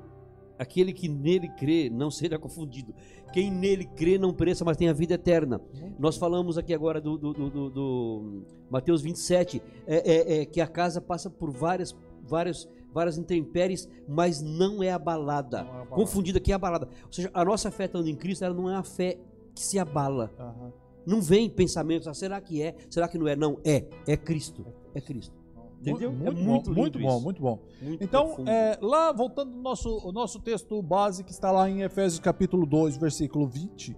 aquele 0.58 0.94
que 0.94 1.08
nele 1.08 1.50
crê, 1.50 1.90
não 1.90 2.10
será 2.12 2.38
confundido. 2.40 2.94
Quem 3.34 3.52
nele 3.52 3.86
crê 3.86 4.18
não 4.18 4.34
pereça, 4.34 4.64
mas 4.64 4.78
tenha 4.78 4.94
vida 4.94 5.16
eterna. 5.16 5.60
Nós 6.00 6.16
falamos 6.18 6.58
aqui 6.58 6.74
agora 6.74 7.02
do, 7.02 7.18
do, 7.18 7.34
do- 7.34 7.70
do- 7.70 8.46
Mateus 8.70 9.02
27, 9.02 9.62
é, 9.86 9.96
é- 9.98 10.42
é 10.42 10.46
que 10.46 10.62
a 10.62 10.68
casa 10.68 11.02
passa 11.02 11.30
por 11.30 11.52
várias, 11.52 11.96
várias, 12.24 12.68
várias 12.94 13.18
intempéries, 13.18 13.90
mas 14.08 14.42
não 14.42 14.82
é 14.82 14.92
abalada. 14.92 15.64
Não 15.64 15.68
é 15.68 15.72
abalada. 15.72 15.96
Confundida 15.96 16.40
que 16.40 16.52
é 16.52 16.56
abalada. 16.56 16.88
Ou 17.06 17.12
seja, 17.12 17.30
a 17.34 17.44
nossa 17.44 17.70
fé 17.72 17.86
estando 17.86 18.08
em 18.08 18.16
Cristo, 18.16 18.44
ela 18.46 18.54
não 18.56 18.70
é 18.70 18.74
uma 18.74 18.84
fé 18.84 19.18
que 19.54 19.62
se 19.62 19.78
abala. 19.80 20.32
Aham. 20.40 20.72
Não 21.06 21.22
vem 21.22 21.48
pensamentos, 21.50 22.08
ah, 22.08 22.14
será 22.16 22.42
que 22.42 22.62
é? 22.64 22.76
Será 22.90 23.08
que 23.08 23.18
não 23.18 23.28
é? 23.28 23.36
Não, 23.36 23.60
é. 23.64 23.86
É 24.08 24.18
Cristo. 24.18 24.66
É 24.94 25.00
Cristo. 25.00 25.36
Entendeu? 25.92 26.12
Muito, 26.12 26.28
É 26.28 26.32
muito, 26.32 26.72
muito 26.72 26.72
bom, 26.72 26.80
muito 26.82 27.00
bom, 27.00 27.20
muito 27.22 27.42
bom. 27.42 27.60
Muito 27.82 28.04
Então, 28.04 28.36
é, 28.48 28.78
lá 28.82 29.12
voltando 29.12 29.54
ao 29.56 29.62
nosso, 29.62 29.90
o 30.08 30.12
nosso 30.12 30.40
texto 30.40 30.82
base 30.82 31.24
que 31.24 31.32
está 31.32 31.52
lá 31.52 31.70
em 31.70 31.82
Efésios 31.82 32.20
capítulo 32.20 32.66
2, 32.66 32.98
versículo 32.98 33.48
20, 33.48 33.96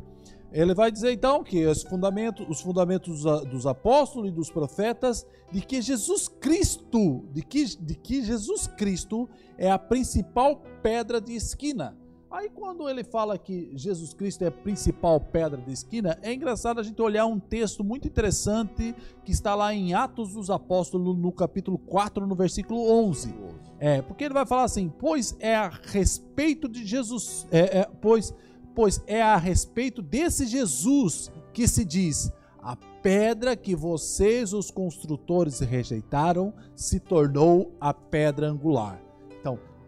ele 0.51 0.73
vai 0.73 0.91
dizer 0.91 1.11
então 1.11 1.43
que 1.43 1.65
os 1.65 1.83
fundamentos, 1.83 2.45
os 2.49 2.61
fundamentos 2.61 3.23
dos 3.49 3.67
apóstolos 3.67 4.29
e 4.29 4.31
dos 4.31 4.49
profetas 4.49 5.25
de 5.51 5.61
que 5.61 5.81
Jesus 5.81 6.27
Cristo, 6.27 7.25
de 7.31 7.41
que, 7.41 7.65
de 7.77 7.95
que 7.95 8.23
Jesus 8.23 8.67
Cristo 8.67 9.29
é 9.57 9.69
a 9.69 9.77
principal 9.77 10.61
pedra 10.81 11.19
de 11.19 11.33
esquina. 11.33 11.97
Aí 12.29 12.49
quando 12.49 12.89
ele 12.89 13.05
fala 13.05 13.37
que 13.37 13.71
Jesus 13.73 14.13
Cristo 14.13 14.43
é 14.43 14.47
a 14.47 14.51
principal 14.51 15.17
pedra 15.19 15.61
de 15.61 15.71
esquina, 15.71 16.19
é 16.21 16.33
engraçado 16.33 16.79
a 16.79 16.83
gente 16.83 17.01
olhar 17.01 17.25
um 17.25 17.39
texto 17.39 17.85
muito 17.85 18.05
interessante 18.05 18.93
que 19.23 19.31
está 19.31 19.55
lá 19.55 19.73
em 19.73 19.93
Atos 19.93 20.33
dos 20.33 20.49
Apóstolos, 20.49 21.17
no 21.17 21.31
capítulo 21.31 21.77
4, 21.77 22.27
no 22.27 22.35
versículo 22.35 22.81
11. 23.07 23.33
É, 23.79 24.01
porque 24.01 24.25
ele 24.25 24.33
vai 24.33 24.45
falar 24.45 24.65
assim, 24.65 24.89
pois 24.89 25.37
é 25.39 25.55
a 25.55 25.69
respeito 25.69 26.67
de 26.67 26.85
Jesus, 26.85 27.47
é, 27.49 27.79
é, 27.79 27.89
pois, 28.01 28.33
pois 28.75 29.01
é 29.07 29.21
a 29.21 29.37
respeito 29.37 30.01
desse 30.01 30.47
Jesus 30.47 31.31
que 31.53 31.65
se 31.65 31.85
diz, 31.85 32.29
a 32.61 32.75
pedra 33.01 33.55
que 33.55 33.73
vocês, 33.73 34.51
os 34.51 34.69
construtores, 34.69 35.59
rejeitaram, 35.61 36.53
se 36.75 36.99
tornou 36.99 37.73
a 37.79 37.93
pedra 37.93 38.49
angular. 38.49 39.06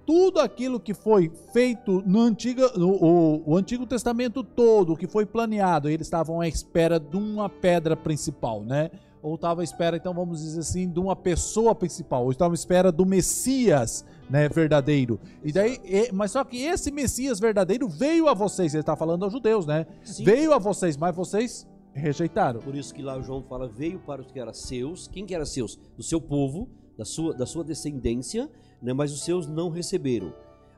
Tudo 0.09 0.39
aquilo 0.39 0.79
que 0.79 0.91
foi 0.91 1.31
feito 1.53 2.01
no 2.03 2.19
Antigo, 2.21 2.61
no, 2.75 2.89
o, 2.95 3.43
o 3.51 3.55
Antigo 3.55 3.85
Testamento 3.85 4.43
todo, 4.43 4.97
que 4.97 5.05
foi 5.05 5.23
planeado, 5.23 5.87
eles 5.87 6.07
estavam 6.07 6.41
à 6.41 6.47
espera 6.47 6.99
de 6.99 7.15
uma 7.15 7.47
pedra 7.47 7.95
principal, 7.95 8.63
né? 8.63 8.89
ou 9.21 9.35
estavam 9.35 9.61
à 9.61 9.63
espera, 9.63 9.97
então 9.97 10.11
vamos 10.11 10.41
dizer 10.41 10.61
assim, 10.61 10.89
de 10.89 10.99
uma 10.99 11.15
pessoa 11.15 11.75
principal, 11.75 12.23
ou 12.23 12.31
estavam 12.31 12.53
à 12.53 12.55
espera 12.55 12.91
do 12.91 13.05
Messias, 13.05 14.03
né, 14.27 14.49
verdadeiro. 14.49 15.19
E 15.43 15.51
daí, 15.51 15.77
e- 15.83 16.09
mas 16.11 16.31
só 16.31 16.43
que 16.43 16.57
esse 16.63 16.89
Messias 16.89 17.39
verdadeiro 17.39 17.87
veio 17.87 18.27
a 18.27 18.33
vocês, 18.33 18.73
ele 18.73 18.81
está 18.81 18.95
falando 18.95 19.23
aos 19.25 19.31
judeus, 19.31 19.67
né? 19.67 19.85
Sim. 20.03 20.23
Veio 20.23 20.53
a 20.53 20.57
vocês, 20.57 20.97
mas 20.97 21.15
vocês 21.15 21.67
rejeitaram. 21.93 22.61
Por 22.61 22.73
isso 22.75 22.93
que 22.95 23.01
lá 23.03 23.15
o 23.17 23.21
João 23.21 23.43
fala, 23.43 23.67
veio 23.67 23.99
para 23.99 24.21
os 24.21 24.31
que 24.31 24.39
eram 24.39 24.53
seus. 24.53 25.07
Quem 25.07 25.25
que 25.25 25.35
era 25.35 25.45
seus? 25.45 25.75
Do 25.97 26.01
seu 26.01 26.19
povo, 26.21 26.67
da 26.99 27.05
sua, 27.05 27.33
da 27.33 27.45
sua 27.45 27.63
descendência, 27.63 28.49
né? 28.81 28.91
mas 28.91 29.13
os 29.13 29.23
seus 29.23 29.47
não 29.47 29.69
receberam. 29.69 30.33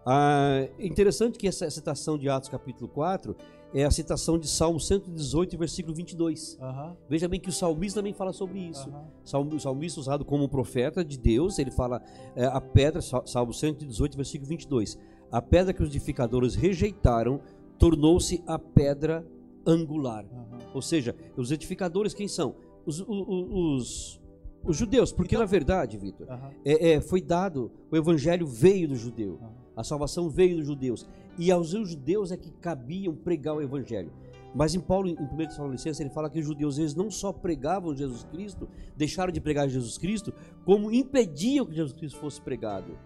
Ah, 0.06 0.68
interessante 0.80 1.38
que 1.38 1.48
essa 1.48 1.68
citação 1.70 2.16
de 2.16 2.30
Atos 2.30 2.48
capítulo 2.48 2.88
4 2.88 3.36
é 3.74 3.86
a 3.86 3.90
citação 3.92 4.38
de 4.38 4.48
Salmo 4.48 4.80
118, 4.80 5.58
versículo 5.58 5.96
22. 5.96 6.58
Aham, 6.62 6.96
Veja 7.10 7.28
bem 7.28 7.40
que 7.40 7.50
o 7.50 7.52
salmista 7.52 8.00
também 8.02 8.14
fala 8.14 8.32
sobre 8.34 8.60
isso. 8.60 8.88
Salmo- 9.24 9.56
O 9.56 9.60
salmista 9.60 10.00
usado 10.00 10.24
como 10.24 10.48
profeta 10.48 11.04
de 11.04 11.18
Deus, 11.18 11.58
ele 11.58 11.72
fala 11.72 12.02
é, 12.36 12.46
a 12.46 12.62
pedra, 12.62 13.02
Sal- 13.02 13.26
Salmo 13.26 13.52
118, 13.54 14.16
versículo 14.16 14.48
22. 14.48 14.98
A 15.32 15.42
pedra 15.42 15.74
que 15.74 15.82
os 15.82 15.90
edificadores 15.90 16.54
rejeitaram 16.54 17.40
tornou-se 17.80 18.44
a 18.46 18.60
pedra 18.60 19.26
angular. 19.66 20.24
aham. 20.32 20.60
Ou 20.76 20.82
seja, 20.84 21.16
os 21.36 21.52
edificadores 21.52 22.14
quem 22.14 22.28
são? 22.28 22.56
Os, 22.86 23.00
o- 23.00 23.06
o- 23.08 23.76
os, 23.76 24.21
os 24.64 24.78
judeus. 24.78 25.12
Porque 25.12 25.36
Então- 25.36 25.46
na 25.46 25.50
verdade, 25.50 25.98
Vitor, 25.98 26.28
aham. 26.30 26.52
é, 26.66 26.92
é, 26.94 27.02
foi 27.02 27.22
dado, 27.22 27.72
o 27.92 27.96
evangelho 27.98 28.46
veio 28.46 28.88
do 28.88 28.96
judeu. 28.96 29.38
Aham. 29.42 29.52
A 29.76 29.84
salvação 29.84 30.30
veio 30.30 30.58
dos 30.58 30.66
judeus. 30.68 31.08
E 31.38 31.50
aos 31.52 31.70
judeus 31.70 32.32
é 32.32 32.38
que 32.38 32.52
cabiam 32.52 33.16
pregar 33.16 33.56
o 33.56 33.62
evangelho. 33.62 34.12
Mas 34.54 34.76
em 34.76 34.82
Paulo, 34.82 35.08
em 35.08 35.16
1 35.16 35.48
Tessalonicenses, 35.48 36.00
ele 36.02 36.10
fala 36.10 36.30
que 36.30 36.40
os 36.40 36.46
judeus 36.46 36.78
eles 36.78 36.94
não 36.94 37.10
só 37.10 37.32
pregavam 37.32 37.96
Jesus 37.96 38.26
Cristo, 38.26 38.68
deixaram 38.98 39.32
de 39.32 39.40
pregar 39.40 39.70
Jesus 39.70 39.98
Cristo, 39.98 40.34
como 40.66 40.92
impediam 40.92 41.66
que 41.66 41.74
Jesus 41.74 41.94
Cristo 41.94 42.20
fosse 42.20 42.42
pregado. 42.42 42.98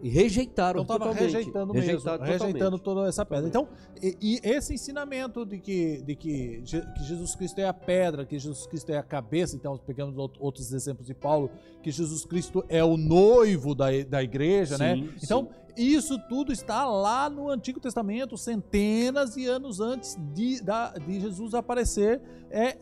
E 0.00 0.08
rejeitaram 0.08 0.82
Então 0.82 0.96
totalmente. 0.98 1.22
rejeitando 1.22 1.72
mesmo, 1.74 1.88
rejeitando 2.20 2.78
totalmente. 2.78 2.82
toda 2.82 3.08
essa 3.08 3.26
pedra. 3.26 3.48
Então, 3.48 3.68
e, 4.00 4.16
e 4.20 4.40
esse 4.48 4.74
ensinamento 4.74 5.44
de 5.44 5.58
que, 5.58 6.02
de 6.02 6.14
que, 6.14 6.62
que 6.62 7.04
Jesus 7.04 7.34
Cristo 7.34 7.58
é 7.58 7.66
a 7.66 7.74
pedra, 7.74 8.24
que 8.24 8.38
Jesus 8.38 8.66
Cristo 8.66 8.90
é 8.90 8.96
a 8.98 9.02
cabeça, 9.02 9.56
então 9.56 9.76
pegamos 9.78 10.16
out- 10.16 10.38
outros 10.40 10.72
exemplos 10.72 11.06
de 11.06 11.14
Paulo, 11.14 11.50
que 11.82 11.90
Jesus 11.90 12.24
Cristo 12.24 12.64
é 12.68 12.82
o 12.84 12.96
noivo 12.96 13.74
da, 13.74 13.86
da 14.08 14.22
igreja, 14.22 14.78
né? 14.78 14.94
Sim, 14.94 15.10
Então, 15.22 15.48
isso 15.76 16.18
tudo 16.28 16.52
está 16.52 16.84
lá 16.84 17.30
no 17.30 17.48
Antigo 17.48 17.78
Testamento, 17.78 18.36
centenas 18.36 19.34
de 19.34 19.46
anos 19.46 19.80
antes 19.80 20.16
de, 20.34 20.60
da- 20.62 20.90
de 20.92 21.20
Jesus 21.20 21.54
aparecer. 21.54 22.20
É, 22.50 22.78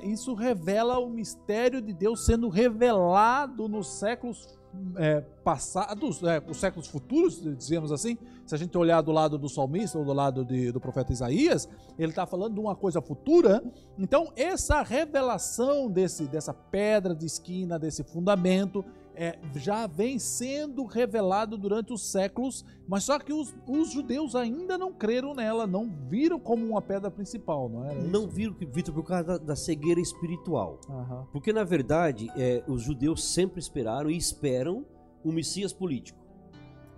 é, 0.00 0.04
isso 0.06 0.34
revela 0.34 0.98
o 0.98 1.08
mistério 1.10 1.80
de 1.80 1.92
Deus 1.92 2.24
sendo 2.24 2.48
revelado 2.48 3.68
nos 3.68 3.88
séculos 3.98 4.48
é, 4.96 5.20
passados, 5.44 6.22
é, 6.22 6.42
os 6.48 6.56
séculos 6.58 6.86
futuros, 6.86 7.42
dizemos 7.56 7.92
assim. 7.92 8.16
Se 8.46 8.54
a 8.54 8.58
gente 8.58 8.76
olhar 8.78 9.00
do 9.00 9.10
lado 9.12 9.36
do 9.36 9.48
salmista 9.48 9.98
ou 9.98 10.04
do 10.04 10.12
lado 10.12 10.44
de- 10.44 10.70
do 10.70 10.80
profeta 10.80 11.12
Isaías, 11.12 11.68
ele 11.98 12.10
está 12.10 12.24
falando 12.26 12.54
de 12.54 12.60
uma 12.60 12.76
coisa 12.76 13.00
futura. 13.02 13.62
Então, 13.98 14.32
essa 14.36 14.82
revelação 14.82 15.90
desse, 15.90 16.26
dessa 16.28 16.54
pedra 16.54 17.14
de 17.14 17.26
esquina, 17.26 17.78
desse 17.78 18.04
fundamento, 18.04 18.84
é, 19.16 19.38
já 19.56 19.86
vem 19.86 20.18
sendo 20.18 20.84
revelado 20.84 21.56
durante 21.58 21.92
os 21.92 22.06
séculos, 22.10 22.64
mas 22.86 23.04
só 23.04 23.18
que 23.18 23.32
os, 23.32 23.54
os 23.66 23.90
judeus 23.90 24.34
ainda 24.36 24.76
não 24.78 24.92
creram 24.92 25.34
nela, 25.34 25.66
não 25.66 25.88
viram 26.08 26.38
como 26.38 26.64
uma 26.66 26.82
pedra 26.82 27.10
principal, 27.10 27.68
não 27.68 27.88
é? 27.88 27.94
Não 27.94 28.28
viram, 28.28 28.54
Vitor, 28.54 28.94
por 28.94 29.02
causa 29.04 29.24
da, 29.24 29.38
da 29.38 29.56
cegueira 29.56 30.00
espiritual. 30.00 30.78
Aham. 30.88 31.26
Porque, 31.32 31.52
na 31.52 31.64
verdade, 31.64 32.30
é, 32.36 32.62
os 32.68 32.82
judeus 32.82 33.24
sempre 33.24 33.58
esperaram 33.58 34.10
e 34.10 34.16
esperam 34.16 34.84
um 35.24 35.32
Messias 35.32 35.72
político. 35.72 36.18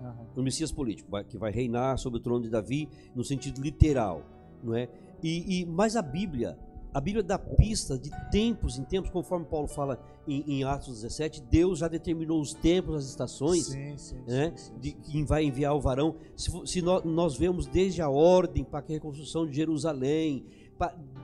aham. 0.01 0.27
um 0.37 0.43
Messias 0.43 0.71
político, 0.73 1.11
que 1.25 1.39
vai 1.39 1.51
reinar 1.51 1.97
sobre 1.99 2.19
o 2.19 2.23
trono 2.23 2.43
de 2.43 2.51
Davi 2.51 2.89
no 3.15 3.25
sentido 3.25 3.61
literal, 3.63 4.23
não 4.63 4.75
é? 4.75 4.89
E, 5.23 5.63
e- 5.63 5.67
mas 5.67 5.97
a 5.97 6.03
Bíblia, 6.03 6.59
a 6.93 7.01
Bíblia 7.01 7.23
dá 7.23 7.39
pista 7.39 7.99
de 7.99 8.11
tempos 8.31 8.79
em 8.79 8.85
tempos, 8.85 9.11
conforme 9.11 9.45
Paulo 9.47 9.69
fala 9.69 9.99
em, 10.27 10.43
em 10.47 10.65
Atos 10.65 11.03
17, 11.03 11.43
Deus 11.43 11.79
já 11.81 11.89
determinou 11.89 12.41
os 12.41 12.55
tempos, 12.55 12.97
as 12.97 13.05
estações, 13.11 13.67
Sim, 13.67 13.97
sim, 13.97 14.17
né? 14.27 14.53
sim, 14.57 14.73
De 14.79 14.93
quem 14.93 15.25
vai 15.25 15.45
enviar 15.45 15.75
o 15.75 15.81
varão. 15.81 16.17
Se, 16.37 16.51
se 16.67 16.83
nó- 16.83 17.03
nós, 17.05 17.37
vemos 17.37 17.67
desde 17.67 18.01
a 18.03 18.09
ordem 18.09 18.65
para 18.65 18.81
a 18.81 18.89
reconstrução 18.89 19.47
de 19.47 19.55
Jerusalém, 19.55 20.45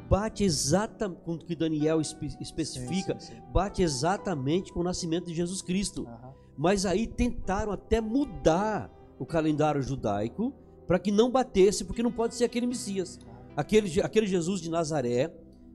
bate 0.09 0.45
exatamente 0.45 1.21
com 1.23 1.33
o 1.35 1.39
que 1.39 1.55
Daniel 1.57 2.01
espe- 2.01 2.37
especifica, 2.41 3.17
bate 3.53 3.83
exatamente 3.83 4.73
com 4.73 4.81
o 4.81 4.85
nascimento 4.85 5.27
de 5.27 5.35
Jesus 5.35 5.63
Cristo. 5.63 6.07
Aham. 6.07 6.35
Mas 6.57 6.87
aí 6.87 7.07
tentaram 7.07 7.73
até 7.73 8.01
mudar 8.01 8.91
o 9.19 9.27
calendário 9.27 9.83
judaico 9.83 10.53
para 10.87 10.99
que 10.99 11.11
não 11.11 11.31
batesse, 11.31 11.85
porque 11.85 12.03
não 12.03 12.13
pode 12.13 12.35
ser 12.35 12.45
aquele 12.45 12.67
Messias. 12.67 13.19
Aquele, 13.57 14.01
aquele 14.01 14.27
Jesus 14.27 14.61
de 14.61 14.69
Nazaré, 14.71 15.33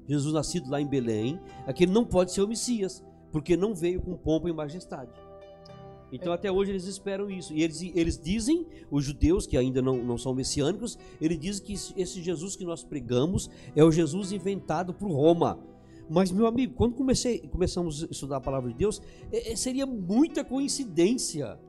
Jesus 0.10 0.34
nascido 0.34 0.70
lá 0.70 0.82
em 0.82 0.88
Belém, 0.88 1.40
aquele 1.66 1.92
não 1.92 2.04
pode 2.04 2.34
ser 2.34 2.42
o 2.42 2.48
Messias, 2.48 3.02
porque 3.32 3.56
não 3.56 3.74
veio 3.76 4.02
com 4.02 4.18
pompa 4.18 4.50
e 4.50 4.54
majestade. 4.54 5.12
Então 6.12 6.34
até 6.34 6.52
hoje 6.52 6.72
eles 6.72 6.86
esperam 6.86 7.30
isso. 7.30 7.54
E 7.54 7.62
eles, 7.62 7.80
eles 7.94 8.20
dizem, 8.20 8.66
os 8.90 9.06
judeus 9.06 9.46
que 9.46 9.56
ainda 9.56 9.80
não, 9.82 10.04
não 10.04 10.18
são 10.18 10.34
messiânicos, 10.34 10.98
eles 11.22 11.40
dizem 11.40 11.64
que 11.64 11.74
esse- 11.74 11.94
esse 11.96 12.22
Jesus 12.24 12.56
que 12.56 12.66
nós 12.66 12.84
pregamos 12.84 13.48
é 13.76 13.84
o 13.84 13.92
Jesus 13.92 14.32
inventado 14.32 14.92
por 14.92 15.12
Roma. 15.12 15.60
Mas, 16.10 16.32
meu 16.32 16.48
amigo, 16.48 16.74
quando 16.74 16.96
comecei, 16.96 17.38
começamos 17.48 18.04
a 18.04 18.08
estudar 18.10 18.38
a 18.38 18.42
palavra 18.42 18.72
de 18.72 18.78
Deus, 18.78 19.00
é- 19.32 19.52
é- 19.52 19.56
seria 19.56 19.86
muita 19.86 20.44
coincidência. 20.44 21.60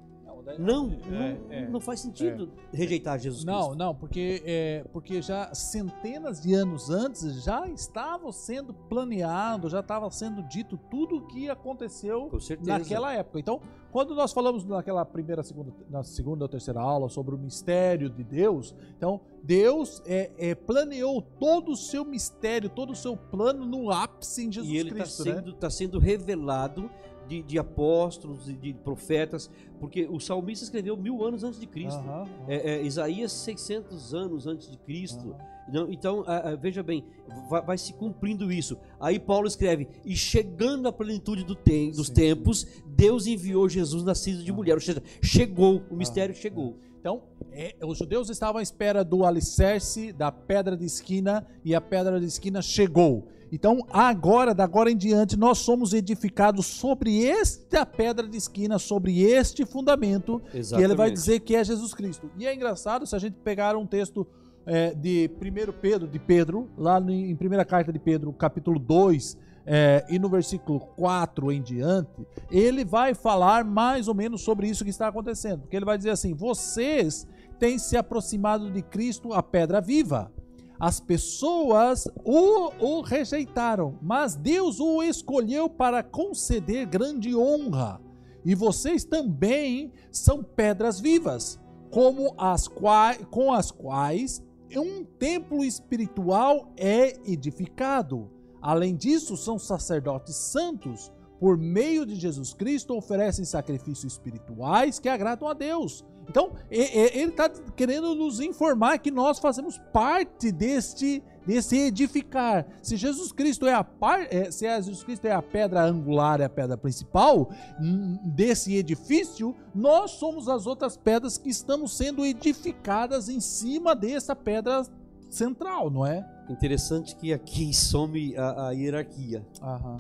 Não, 0.59 0.87
não, 0.89 1.17
É, 1.17 1.39
é. 1.51 1.69
não 1.69 1.81
faz 1.81 2.01
sentido 2.01 2.51
rejeitar 2.73 3.19
Jesus 3.19 3.45
Não, 3.45 3.59
Cristo. 3.69 3.75
não, 3.79 3.95
porque, 3.95 4.43
é, 4.45 4.85
porque 4.93 5.21
já 5.23 5.53
centenas 5.55 6.41
de 6.41 6.55
anos 6.55 6.91
antes 6.91 7.43
já 7.45 7.69
estava 7.69 8.31
sendo 8.33 8.73
planeado, 8.73 9.69
já 9.69 9.81
estava 9.81 10.11
sendo 10.11 10.43
dito 10.43 10.79
tudo 10.91 11.17
o 11.17 11.27
que 11.27 11.49
aconteceu 11.49 12.31
naquela 12.65 13.13
época. 13.15 13.39
Então, 13.41 13.61
quando 13.91 14.15
nós 14.15 14.33
falamos 14.33 14.65
naquela 14.65 15.05
primeira, 15.05 15.43
segunda, 15.43 15.73
na 15.89 16.03
segunda 16.03 16.45
ou 16.45 16.49
terceira 16.49 16.81
aula 16.81 17.09
sobre 17.09 17.35
o 17.35 17.39
mistério 17.39 18.09
de 18.09 18.23
Deus, 18.23 18.75
então 18.97 19.21
Deus 19.43 20.01
é, 20.07 20.31
é, 20.39 20.55
planeou 20.55 21.21
todo 21.21 21.73
o 21.73 21.77
seu 21.77 22.05
mistério, 22.05 22.69
todo 22.69 22.93
o 22.93 22.97
seu 22.97 23.17
plano 23.17 23.67
no 23.67 23.91
ápice 23.91 24.45
em 24.47 24.53
Jesus 24.53 24.73
e 24.73 24.77
ele 24.77 24.91
está 24.91 25.03
Cristo, 25.03 25.25
né? 25.25 25.35
sendo, 25.35 25.53
tá 25.55 25.71
sendo 25.71 25.99
revelado 25.99 26.91
de, 27.31 27.43
de 27.45 27.59
apóstolos 27.61 28.49
e 28.49 28.53
de 28.55 28.75
profetas, 28.75 29.49
porque 29.79 30.05
o 30.11 30.19
salmista 30.19 30.65
escreveu 30.65 30.97
mil 30.97 31.25
anos 31.25 31.45
antes 31.45 31.61
de 31.61 31.67
Cristo. 31.67 32.01
Aham, 32.01 32.23
aham, 32.23 32.29
É, 32.49 32.73
é, 32.73 32.83
Isaías 32.83 33.31
600 33.31 34.13
anos 34.13 34.47
antes 34.49 34.69
de 34.69 34.77
Cristo. 34.77 35.37
Não, 35.73 35.89
então, 35.89 36.25
ah, 36.27 36.51
ah, 36.51 36.57
veja 36.57 36.83
bem, 36.83 37.05
vai, 37.49 37.63
vai 37.63 37.79
se 37.79 37.93
cumprindo 37.93 38.51
isso. 38.51 38.77
Aí 38.99 39.21
Paulo 39.21 39.47
escreve: 39.47 39.87
E 40.05 40.17
chegando 40.17 40.89
à 40.89 40.93
plenitude 40.93 41.45
do 41.45 41.55
tem- 41.55 41.93
dos 41.93 42.09
Sim, 42.09 42.15
tempos, 42.15 42.67
Deus 42.85 43.29
enviou 43.29 43.69
Jesus 43.69 44.03
nascido 44.03 44.43
de 44.43 44.51
mulher. 44.53 44.75
Ou 44.75 44.81
seja, 44.81 45.01
chegou, 45.23 45.83
o 45.89 45.95
mistério 45.95 46.35
chegou. 46.35 46.77
Então, 47.01 47.23
é, 47.51 47.75
os 47.83 47.97
judeus 47.97 48.29
estavam 48.29 48.59
à 48.59 48.63
espera 48.63 49.03
do 49.03 49.25
alicerce, 49.25 50.13
da 50.13 50.31
pedra 50.31 50.77
de 50.77 50.85
esquina, 50.85 51.47
e 51.65 51.75
a 51.75 51.81
pedra 51.81 52.21
de 52.21 52.27
esquina 52.27 52.61
chegou. 52.61 53.27
Então, 53.51 53.85
agora, 53.91 54.55
da 54.55 54.65
agora 54.65 54.91
em 54.91 54.97
diante, 54.97 55.37
nós 55.37 55.59
somos 55.59 55.95
edificados 55.95 56.67
sobre 56.67 57.27
esta 57.27 57.87
pedra 57.87 58.29
de 58.29 58.37
esquina, 58.37 58.79
sobre 58.79 59.23
este 59.23 59.65
fundamento, 59.65 60.43
que 60.53 60.83
ele 60.83 60.95
vai 60.95 61.11
dizer 61.11 61.41
que 61.41 61.57
é 61.57 61.65
Jesus 61.65 61.95
Cristo. 61.95 62.31
E 62.39 62.47
é 62.47 62.55
engraçado 62.55 63.07
se 63.07 63.17
a 63.17 63.19
gente 63.19 63.39
pegar 63.43 63.77
um 63.77 63.87
texto 63.87 64.27
é, 64.67 64.95
de 64.95 65.31
1 65.41 65.73
Pedro, 65.81 66.07
de 66.07 66.19
Pedro, 66.19 66.69
lá 66.77 67.01
em 67.01 67.35
primeira 67.35 67.65
carta 67.65 67.91
de 67.91 67.99
Pedro, 67.99 68.31
capítulo 68.35 68.79
2, 68.79 69.39
é, 69.67 70.05
e 70.09 70.19
no 70.19 70.29
versículo 70.29 70.81
4 70.81 71.53
em 71.53 71.63
diante, 71.63 72.27
ele 72.51 72.85
vai 72.85 73.15
falar 73.15 73.65
mais 73.65 74.09
ou 74.09 74.15
menos 74.15 74.43
sobre 74.43 74.69
isso 74.69 74.85
que 74.85 74.91
está 74.91 75.09
acontecendo. 75.09 75.61
Porque 75.61 75.77
ele 75.77 75.85
vai 75.85 75.97
dizer 75.97 76.11
assim: 76.11 76.35
vocês 76.35 77.27
têm 77.59 77.79
se 77.79 77.97
aproximado 77.97 78.71
de 78.71 78.83
Cristo, 78.83 79.33
a 79.33 79.43
pedra 79.43 79.81
viva. 79.81 80.33
As 80.79 80.99
pessoas 80.99 82.09
o, 82.25 82.71
o 82.81 83.01
rejeitaram, 83.03 83.99
mas 84.01 84.35
Deus 84.35 84.81
o 84.81 85.03
escolheu 85.03 85.69
para 85.69 86.03
conceder 86.03 86.87
grande 86.87 87.37
honra. 87.37 88.01
E 88.47 88.55
vocês 88.55 89.05
também 89.05 89.93
são 90.11 90.43
pedras 90.43 90.99
vivas, 90.99 91.61
como 91.91 92.35
as 92.39 92.67
quais, 92.67 93.21
com 93.31 93.53
as 93.53 93.71
quais 93.71 94.43
um 94.79 95.05
templo 95.05 95.63
espiritual 95.65 96.73
é 96.79 97.19
edificado. 97.31 98.31
Além 98.61 98.95
disso, 98.95 99.37
são 99.37 99.59
sacerdotes 99.59 100.37
santos, 100.37 101.11
por 101.39 101.57
meio 101.57 102.05
de 102.05 102.15
Jesus 102.17 102.53
Cristo, 102.53 102.95
oferecem 102.95 103.45
sacrifícios 103.45 104.13
espirituais 104.13 104.99
que 104.99 105.09
agradam 105.09 105.49
a 105.49 105.55
Deus. 105.55 106.05
Então, 106.29 106.53
ele 106.71 107.31
está 107.31 107.49
querendo 107.75 108.15
nos 108.15 108.39
informar 108.39 108.99
que 108.99 109.11
nós 109.11 109.41
fazemos 109.41 109.79
parte 109.93 110.53
deste, 110.53 111.21
desse 111.45 111.77
edificar. 111.77 112.67
Se 112.83 112.97
Jesus 112.97 113.33
Cristo 113.33 113.67
é 113.67 113.75
a 113.75 113.83
par, 113.83 114.29
é, 114.31 114.49
se 114.49 114.65
Jesus 114.65 115.03
Cristo 115.03 115.25
é 115.25 115.33
a 115.33 115.43
pedra 115.43 115.83
angular, 115.83 116.41
é 116.41 116.45
a 116.45 116.49
pedra 116.49 116.77
principal 116.77 117.51
hum, 117.81 118.17
desse 118.23 118.77
edifício, 118.77 119.57
nós 119.75 120.13
somos 120.13 120.49
as 120.49 120.67
outras 120.67 120.97
pedras 120.97 121.37
que 121.37 121.49
estamos 121.51 121.97
sendo 121.97 122.25
edificadas 122.25 123.29
em 123.29 123.41
cima 123.41 123.97
dessa 123.97 124.37
pedra 124.37 124.85
central, 125.29 125.91
não 125.91 126.07
é? 126.07 126.25
Interessante 126.51 127.15
que 127.15 127.33
aqui 127.33 127.73
some 127.73 128.37
a, 128.37 128.69
a 128.69 128.71
hierarquia. 128.73 129.47
Aham. 129.63 129.97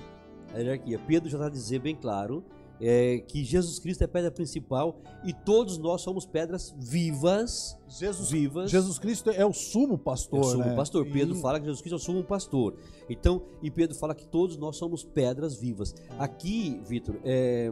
A 0.53 0.59
hierarquia. 0.59 0.99
Pedro 1.07 1.29
já 1.31 1.39
está 1.39 1.47
a 1.47 1.51
dizer 1.51 1.79
bem 1.79 1.95
claro 1.95 2.45
é, 2.81 3.19
que 3.19 3.45
Jesus 3.45 3.79
Cristo 3.79 4.03
é 4.03 4.05
a 4.07 4.09
pedra 4.09 4.31
principal 4.31 5.01
e 5.23 5.33
todos 5.33 5.77
nós 5.77 6.01
somos 6.01 6.25
pedras 6.25 6.75
vivas. 6.79 7.79
Jesus, 7.87 8.31
vivas. 8.31 8.71
Jesus 8.71 8.99
Cristo 8.99 9.31
é 9.31 9.45
o 9.45 9.53
sumo 9.53 9.99
pastor. 9.99 10.39
É 10.39 10.43
o 10.43 10.45
sumo 10.45 10.65
né? 10.65 10.75
pastor. 10.75 11.07
Pedro 11.07 11.37
E- 11.37 11.41
fala 11.41 11.61
que 11.61 11.67
Jesus 11.67 11.83
Cristo 11.83 11.95
é 11.95 11.99
o 11.99 12.01
sumo 12.01 12.25
pastor. 12.25 12.77
Então, 13.09 13.43
e 13.63 13.71
Pedro 13.71 13.95
fala 13.97 14.15
que 14.15 14.27
todos 14.27 14.57
nós 14.57 14.77
somos 14.77 15.05
pedras 15.05 15.55
vivas. 15.55 15.95
Ah. 16.11 16.25
Aqui, 16.25 16.81
Vitor, 16.87 17.17
é, 17.23 17.71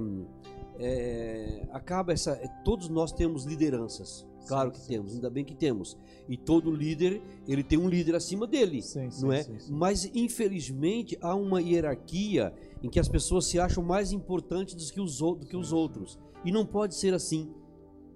é, 0.79 1.66
acaba 1.72 2.12
essa. 2.12 2.33
é, 2.33 2.49
Todos 2.64 2.89
nós 2.89 3.12
temos 3.12 3.45
lideranças. 3.45 4.26
Claro 4.47 4.70
que 4.70 4.79
sim, 4.79 4.89
temos, 4.95 5.14
ainda 5.14 5.29
bem 5.29 5.45
que 5.45 5.55
temos. 5.55 5.95
E 6.26 6.35
todo 6.35 6.70
líder, 6.70 7.20
ele 7.47 7.62
tem 7.62 7.79
um 7.79 7.87
líder 7.87 8.14
acima 8.14 8.47
dele, 8.47 8.81
Sim, 8.81 9.11
sim, 9.11 9.22
não 9.26 9.33
é? 9.33 9.43
sim, 9.43 9.59
sim. 9.59 9.72
Mas 9.74 10.11
infelizmente 10.14 11.18
há 11.20 11.35
uma 11.35 11.61
hierarquia 11.61 12.55
em 12.83 12.89
que 12.89 12.99
as 12.99 13.09
pessoas 13.09 13.45
se 13.45 13.59
acham 13.61 13.83
mais 13.85 14.11
importantes 14.11 14.74
do 14.74 14.93
que 14.93 15.01
os, 15.03 15.18
do 15.18 15.47
que 15.47 15.57
os 15.57 15.70
outros. 15.70 16.18
E 16.45 16.51
não 16.51 16.64
pode 16.64 16.95
ser 16.95 17.12
assim. 17.12 17.53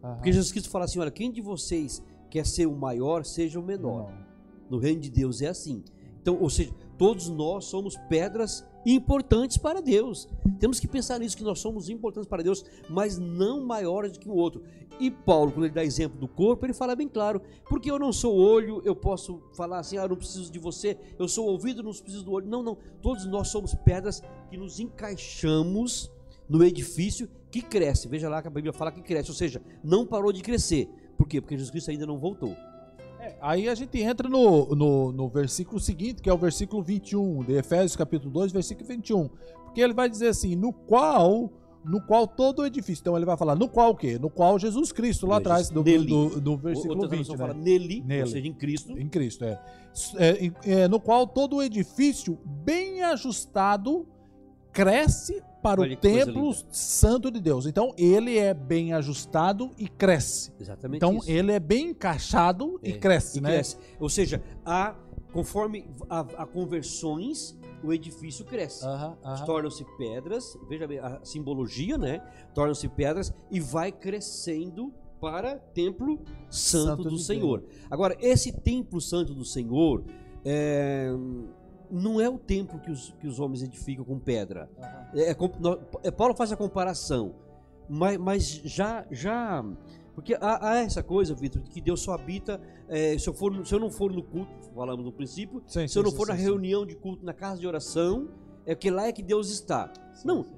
Aham. 0.03 0.15
Porque 0.15 0.33
Jesus 0.33 0.51
Cristo 0.51 0.71
fala 0.71 0.87
assim: 0.87 0.99
olha, 0.99 1.11
quem 1.11 1.31
de 1.31 1.43
vocês 1.43 2.03
quer 2.31 2.47
ser 2.47 2.67
o 2.67 2.75
maior, 2.75 3.25
seja 3.27 3.61
o 3.61 3.63
menor. 3.63 4.11
No 4.71 4.79
reino 4.79 5.03
de 5.03 5.11
Deus 5.11 5.43
é 5.43 5.49
assim. 5.49 5.85
Então, 6.23 6.39
ou 6.41 6.49
seja, 6.49 6.73
todos 6.97 7.29
nós 7.29 7.65
somos 7.65 7.97
pedras 8.09 8.65
importantes 8.87 9.57
para 9.59 9.83
Deus. 9.83 10.29
Temos 10.59 10.79
que 10.79 10.87
pensar 10.87 11.19
nisso, 11.19 11.37
que 11.37 11.43
nós 11.43 11.59
somos 11.59 11.89
importantes 11.89 12.29
para 12.29 12.45
Deus, 12.45 12.65
mas 12.89 13.19
não 13.19 13.67
maiores 13.67 14.13
do 14.13 14.21
que 14.21 14.29
o 14.29 14.35
outro. 14.35 14.63
E 15.01 15.11
Paulo, 15.11 15.51
quando 15.51 15.65
ele 15.65 15.75
dá 15.75 15.85
exemplo 15.85 16.19
do 16.19 16.29
corpo, 16.29 16.65
ele 16.65 16.73
fala 16.73 16.95
bem 16.95 17.09
claro, 17.09 17.43
porque 17.69 17.91
eu 17.91 17.99
não 17.99 18.13
sou 18.13 18.37
olho, 18.37 18.81
eu 18.85 18.95
posso 18.95 19.43
falar 19.57 19.81
assim, 19.81 19.97
ah, 19.99 20.07
não 20.07 20.17
preciso 20.17 20.51
de 20.51 20.61
você, 20.61 20.97
eu 21.19 21.27
sou 21.27 21.47
ouvido, 21.47 21.83
não 21.83 21.91
preciso 21.91 22.25
do 22.25 22.33
olho. 22.33 22.47
Não, 22.47 22.63
não. 22.63 22.79
Todos 23.03 23.27
nós 23.27 23.49
somos 23.49 23.75
pedras 23.75 24.23
que 24.49 24.57
nos 24.57 24.79
encaixamos 24.79 26.09
no 26.49 26.63
edifício 26.63 27.29
que 27.51 27.61
cresce. 27.61 28.07
Veja 28.07 28.29
lá 28.29 28.41
que 28.41 28.49
a 28.49 28.51
Bíblia 28.51 28.73
fala 28.73 28.93
que 28.93 29.03
cresce, 29.03 29.31
ou 29.31 29.37
seja, 29.37 29.61
não 29.83 30.07
parou 30.07 30.33
de 30.33 30.41
crescer. 30.41 30.89
Por 31.17 31.27
quê? 31.27 31.41
Porque 31.41 31.57
Jesus 31.57 31.71
Cristo 31.71 31.91
ainda 31.91 32.07
não 32.07 32.19
voltou. 32.19 32.57
Aí 33.43 33.69
a 33.69 33.75
gente 33.75 34.01
entra 34.01 34.29
no, 34.29 34.73
no, 34.73 35.11
no 35.11 35.29
versículo 35.29 35.81
seguinte, 35.81 36.23
que 36.23 36.31
é 36.31 36.33
o 36.33 36.39
versículo 36.39 36.81
21, 36.81 37.43
de 37.43 37.55
Efésios 37.55 37.97
capítulo 37.97 38.31
2, 38.31 38.53
versículo 38.53 38.87
21. 38.87 39.29
Porque 39.65 39.81
ele 39.81 39.93
vai 39.93 40.09
dizer 40.09 40.29
assim, 40.29 40.55
no 40.55 40.73
qual, 40.73 41.51
no 41.85 42.01
qual 42.03 42.25
todo 42.29 42.61
o 42.61 42.67
edifício. 42.67 43.03
Então 43.03 43.17
ele 43.17 43.27
vai 43.27 43.37
falar, 43.37 43.57
no 43.57 43.69
qual 43.69 43.91
o 43.91 43.97
quê? 43.97 44.17
No 44.17 44.31
qual 44.31 44.61
Jesus 44.61 44.93
Cristo, 44.93 45.27
lá 45.27 45.39
atrás 45.39 45.69
do, 45.71 45.83
do, 45.83 46.41
do 46.41 46.57
versículo 46.57 47.01
Outra 47.01 47.17
20, 47.17 47.27
tradução 47.27 47.35
né? 47.35 47.53
fala 47.53 47.55
nele, 47.55 48.01
Nele. 48.07 48.21
ou 48.23 48.27
seja, 48.29 48.47
em 48.47 48.55
Cristo. 48.55 48.97
Em 48.97 49.09
Cristo, 49.09 49.45
é. 49.45 49.61
É, 50.19 50.53
é, 50.65 50.89
No 50.89 51.01
qual 51.01 51.27
todo 51.27 51.57
o 51.57 51.63
edifício 51.63 52.39
bem 52.45 53.03
ajustado 53.03 54.07
cresce 54.73 55.43
para 55.63 55.81
Olha 55.81 55.95
o 55.95 55.97
templo 55.97 56.53
santo 56.71 57.31
de 57.31 57.41
Deus. 57.41 57.67
Então 57.67 57.95
ele 57.97 58.37
é 58.39 58.53
bem 58.53 58.93
ajustado 58.93 59.71
e 59.79 59.87
cresce. 59.89 60.53
Exatamente 60.61 60.97
Então 60.97 61.19
isso. 61.19 61.31
ele 61.31 61.53
é 61.53 61.61
bem 61.61 61.91
encaixado 61.91 62.81
e 62.83 62.91
É, 62.91 62.99
cresce, 62.99 63.39
e 63.39 63.41
né? 63.41 63.51
cresce. 63.51 63.77
Ou 64.01 64.09
seja, 64.09 64.43
há, 64.65 64.95
conforme 65.33 65.89
há, 66.11 66.21
há 66.21 66.47
conversões, 66.47 67.57
o 67.83 67.93
edifício 67.93 68.45
cresce. 68.45 68.85
Tornam-se 69.47 69.85
pedras, 69.97 70.57
veja 70.69 70.87
bem, 70.87 70.99
a 70.99 71.21
simbologia, 71.25 71.97
né? 71.97 72.21
Tornam-se 72.55 72.89
pedras 72.89 73.33
e 73.51 73.61
vai 73.61 73.93
crescendo 73.93 74.93
para 75.21 75.57
templo 75.57 76.19
santo, 76.51 77.03
Santo 77.03 77.03
do 77.11 77.19
Senhor. 77.19 77.63
Agora, 77.89 78.17
esse 78.21 78.51
templo 78.51 79.01
santo 79.01 79.33
do 79.33 79.45
Senhor 79.45 80.05
é, 80.45 81.13
não 81.93 82.21
é 82.21 82.29
o 82.29 82.39
templo 82.39 82.81
que 82.81 82.91
os, 82.91 83.15
que 83.21 83.27
os 83.27 83.39
homens 83.39 83.63
edificam 83.63 84.05
com 84.05 84.19
pedra. 84.19 84.69
Aham. 84.79 85.07
É, 85.15 85.31
é 85.31 85.37
é, 86.05 86.11
Paulo 86.11 86.35
faz 86.35 86.51
a 86.51 86.57
comparação, 86.57 87.35
mas, 87.89 88.17
mas 88.17 88.49
já, 88.65 89.05
já, 89.11 89.63
porque 90.15 90.35
há, 90.41 90.71
há 90.71 90.77
essa 90.79 91.03
coisa, 91.03 91.35
Vitor, 91.35 91.61
de 91.63 91.69
que 91.71 91.81
Deus 91.81 92.01
só 92.01 92.15
habita. 92.15 92.61
é, 92.89 93.17
se, 93.19 93.29
eu 93.29 93.35
for, 93.35 93.53
no- 93.53 93.65
se 93.67 93.75
eu 93.75 93.79
não 93.79 93.91
for 93.91 94.11
no 94.13 94.23
culto, 94.23 94.51
falamos 94.75 95.05
no 95.05 95.13
princípio, 95.13 95.63
Sim, 95.67 95.87
se 95.87 95.99
eu 95.99 96.03
sim, 96.03 96.05
não 96.05 96.11
sim, 96.11 96.17
for 96.17 96.29
na 96.29 96.35
reunião 96.35 96.87
de 96.87 96.95
culto, 96.97 97.25
na 97.25 97.35
casa 97.35 97.61
de 97.61 97.67
oração, 97.67 98.29
é 98.65 98.75
que 98.75 98.91
lá 98.91 99.07
é 99.07 99.13
que 99.13 99.23
Deus 99.23 99.51
está. 99.51 99.93
Sim, 100.15 100.29
Não, 100.29 100.45
sim. 100.45 100.51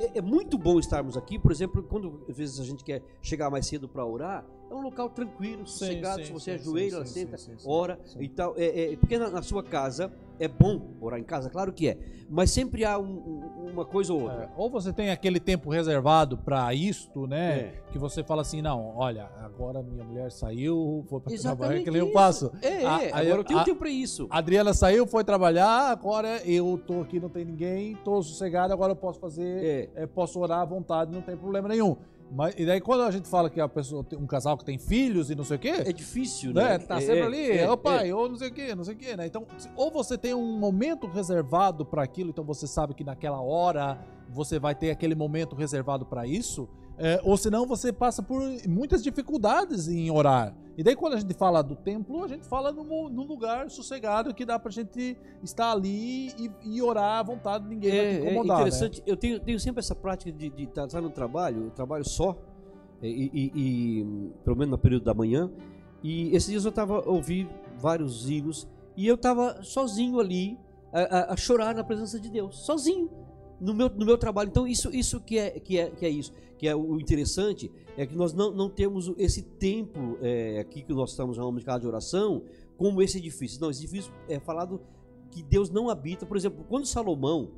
é, 0.00 0.18
é 0.18 0.22
muito 0.22 0.56
bom 0.58 0.78
estarmos 0.78 1.16
aqui, 1.16 1.38
por 1.38 1.52
exemplo, 1.52 1.82
quando 1.82 2.24
às 2.28 2.36
vezes 2.36 2.58
a 2.60 2.64
gente 2.64 2.82
quer 2.82 3.02
chegar 3.20 3.50
mais 3.50 3.66
cedo 3.66 3.88
para 3.88 4.04
orar, 4.04 4.44
é 4.70 4.74
um 4.74 4.80
local 4.80 5.10
tranquilo, 5.10 5.66
Sim, 5.66 5.72
sossegado, 5.78 6.24
se 6.24 6.32
você 6.32 6.52
ajoelha, 6.52 7.04
senta, 7.04 7.36
ora 7.66 8.00
e 8.18 8.26
tal. 8.28 8.54
É, 8.56 8.92
é- 8.92 8.96
porque 8.96 9.18
na, 9.18 9.28
na 9.28 9.42
sua 9.42 9.62
casa 9.62 10.10
é 10.40 10.48
bom 10.48 10.80
orar 11.00 11.20
em 11.20 11.24
casa, 11.24 11.50
claro 11.50 11.72
que 11.74 11.88
é, 11.88 11.98
mas 12.28 12.50
sempre 12.50 12.82
há 12.84 12.98
um- 12.98 13.04
um- 13.04 13.70
uma 13.72 13.84
coisa 13.84 14.14
ou 14.14 14.22
outra. 14.22 14.44
É, 14.44 14.50
ou 14.56 14.70
você 14.70 14.90
tem 14.92 15.10
aquele 15.10 15.38
tempo 15.38 15.68
reservado 15.70 16.38
para 16.38 16.72
isto, 16.74 17.26
né? 17.26 17.58
É. 17.58 17.82
Que 17.92 17.98
você 17.98 18.24
fala 18.24 18.40
assim, 18.40 18.62
não, 18.62 18.96
olha, 18.96 19.28
agora 19.40 19.82
minha 19.82 20.04
mulher 20.04 20.32
saiu, 20.32 21.04
foi 21.06 21.20
para 21.20 21.36
trabalhar, 21.36 21.82
que 21.82 21.90
nem 21.90 22.00
eu 22.00 22.10
faço. 22.12 22.50
É, 22.62 22.68
é, 22.82 22.86
A- 22.86 22.96
aí 22.96 23.10
agora 23.26 23.40
eu 23.40 23.44
tenho 23.44 23.58
a- 23.60 23.64
tempo 23.64 23.78
para 23.78 23.90
isso. 23.90 24.26
A 24.30 24.38
Adriana 24.38 24.72
saiu, 24.72 25.06
foi 25.06 25.22
trabalhar, 25.22 25.90
agora 25.90 26.40
eu 26.46 26.80
tô 26.86 27.02
aqui, 27.02 27.20
não 27.20 27.28
tem 27.28 27.44
ninguém, 27.44 27.94
tô 27.96 28.22
sossegado, 28.22 28.72
agora 28.72 28.92
eu 28.92 28.96
posso 29.02 29.18
fazer, 29.18 29.90
É. 29.96 30.02
é, 30.04 30.06
posso 30.06 30.38
orar 30.38 30.60
à 30.60 30.64
vontade, 30.64 31.12
não 31.12 31.20
tem 31.20 31.36
problema 31.36 31.68
nenhum. 31.68 31.96
Mas, 32.34 32.54
e 32.56 32.64
daí 32.64 32.80
quando 32.80 33.02
a 33.02 33.10
gente 33.10 33.28
fala 33.28 33.50
que 33.50 33.60
a 33.60 33.68
pessoa 33.68 34.06
um 34.16 34.26
casal 34.26 34.56
que 34.56 34.64
tem 34.64 34.78
filhos 34.78 35.28
e 35.28 35.34
não 35.34 35.44
sei 35.44 35.56
o 35.56 35.60
quê, 35.60 35.68
É 35.84 35.92
difícil, 35.92 36.54
né? 36.54 36.62
né? 36.62 36.78
Tá 36.78 36.96
É, 36.96 37.00
sempre 37.00 37.18
é, 37.18 37.24
ali, 37.24 37.50
é, 37.50 37.64
é. 37.64 37.76
pai, 37.76 38.10
ou 38.12 38.26
não 38.28 38.36
sei 38.36 38.48
o 38.48 38.52
que, 38.54 38.74
não 38.74 38.84
sei 38.84 38.94
o 38.94 38.96
que, 38.96 39.14
né? 39.16 39.26
Então, 39.26 39.44
ou 39.76 39.90
você 39.90 40.16
tem 40.16 40.32
um 40.32 40.58
momento 40.58 41.06
reservado 41.06 41.84
para 41.84 42.02
aquilo, 42.02 42.30
então 42.30 42.44
você 42.44 42.66
sabe 42.66 42.94
que 42.94 43.04
naquela 43.04 43.40
hora 43.42 43.98
você 44.30 44.58
vai 44.58 44.74
ter 44.74 44.90
aquele 44.90 45.14
momento 45.14 45.54
reservado 45.54 46.06
para 46.06 46.26
isso, 46.26 46.66
é, 47.04 47.20
ou 47.24 47.36
senão 47.36 47.66
você 47.66 47.92
passa 47.92 48.22
por 48.22 48.40
muitas 48.68 49.02
dificuldades 49.02 49.88
em 49.88 50.08
orar. 50.08 50.54
E 50.78 50.82
daí 50.84 50.94
quando 50.94 51.14
a 51.14 51.18
gente 51.18 51.34
fala 51.34 51.60
do 51.60 51.74
templo, 51.74 52.22
a 52.24 52.28
gente 52.28 52.46
fala 52.46 52.70
num, 52.70 53.08
num 53.08 53.26
lugar 53.26 53.68
sossegado 53.70 54.32
que 54.32 54.44
dá 54.44 54.56
pra 54.58 54.70
gente 54.70 55.18
estar 55.42 55.72
ali 55.72 56.28
e, 56.38 56.50
e 56.64 56.80
orar 56.80 57.18
à 57.18 57.22
vontade, 57.24 57.66
ninguém 57.68 57.90
vai 57.90 58.00
te 58.00 58.06
É, 58.06 58.14
é 58.14 58.24
incomodar. 58.30 58.56
né? 58.58 58.62
interessante. 58.68 59.02
Eu 59.04 59.16
tenho, 59.16 59.40
tenho 59.40 59.58
sempre 59.58 59.80
essa 59.80 59.94
prática 59.96 60.30
de 60.30 60.46
estar 60.62 61.00
no 61.00 61.10
trabalho, 61.10 61.64
eu 61.64 61.70
trabalho 61.70 62.08
só, 62.08 62.38
e, 63.02 63.30
e- 63.34 63.52
e, 64.00 64.30
pelo 64.44 64.56
menos 64.56 64.70
no 64.70 64.78
período 64.78 65.02
da 65.04 65.12
manhã. 65.12 65.50
E 66.04 66.34
esses 66.34 66.48
dias 66.50 66.64
eu 66.64 66.70
estava 66.70 67.02
ouvindo 67.08 67.50
vários 67.78 68.30
hinos 68.30 68.68
e 68.96 69.06
eu 69.08 69.16
estava 69.16 69.60
sozinho 69.62 70.20
ali 70.20 70.56
a, 70.92 71.00
a- 71.00 71.32
a 71.32 71.36
chorar 71.36 71.74
na 71.74 71.82
presença 71.82 72.18
de 72.20 72.30
Deus, 72.30 72.64
sozinho 72.64 73.10
no 73.62 73.72
meu, 73.72 73.88
no 73.88 74.04
meu 74.04 74.18
trabalho. 74.18 74.48
Então 74.48 74.66
isso, 74.66 74.90
isso 74.94 75.20
que 75.20 75.38
é 75.38 75.50
que 75.50 75.78
é 75.78 75.90
que 75.90 76.04
é 76.04 76.10
isso, 76.10 76.32
que 76.58 76.66
é 76.66 76.74
o 76.74 77.00
interessante 77.00 77.70
é 77.96 78.04
que 78.04 78.16
nós 78.16 78.32
não, 78.32 78.50
não 78.50 78.68
temos 78.68 79.12
esse 79.16 79.42
templo 79.42 80.18
é, 80.20 80.58
aqui 80.58 80.82
que 80.82 80.92
nós 80.92 81.10
estamos 81.10 81.36
chamando 81.36 81.58
de 81.58 81.64
casa 81.64 81.80
de 81.80 81.86
oração 81.86 82.42
como 82.76 83.00
esse 83.00 83.18
edifício. 83.18 83.60
Não, 83.60 83.70
esse 83.70 83.84
edifício 83.84 84.12
é 84.28 84.40
falado 84.40 84.80
que 85.30 85.42
Deus 85.42 85.70
não 85.70 85.88
habita. 85.88 86.26
Por 86.26 86.36
exemplo, 86.36 86.64
quando 86.68 86.86
Salomão, 86.86 87.50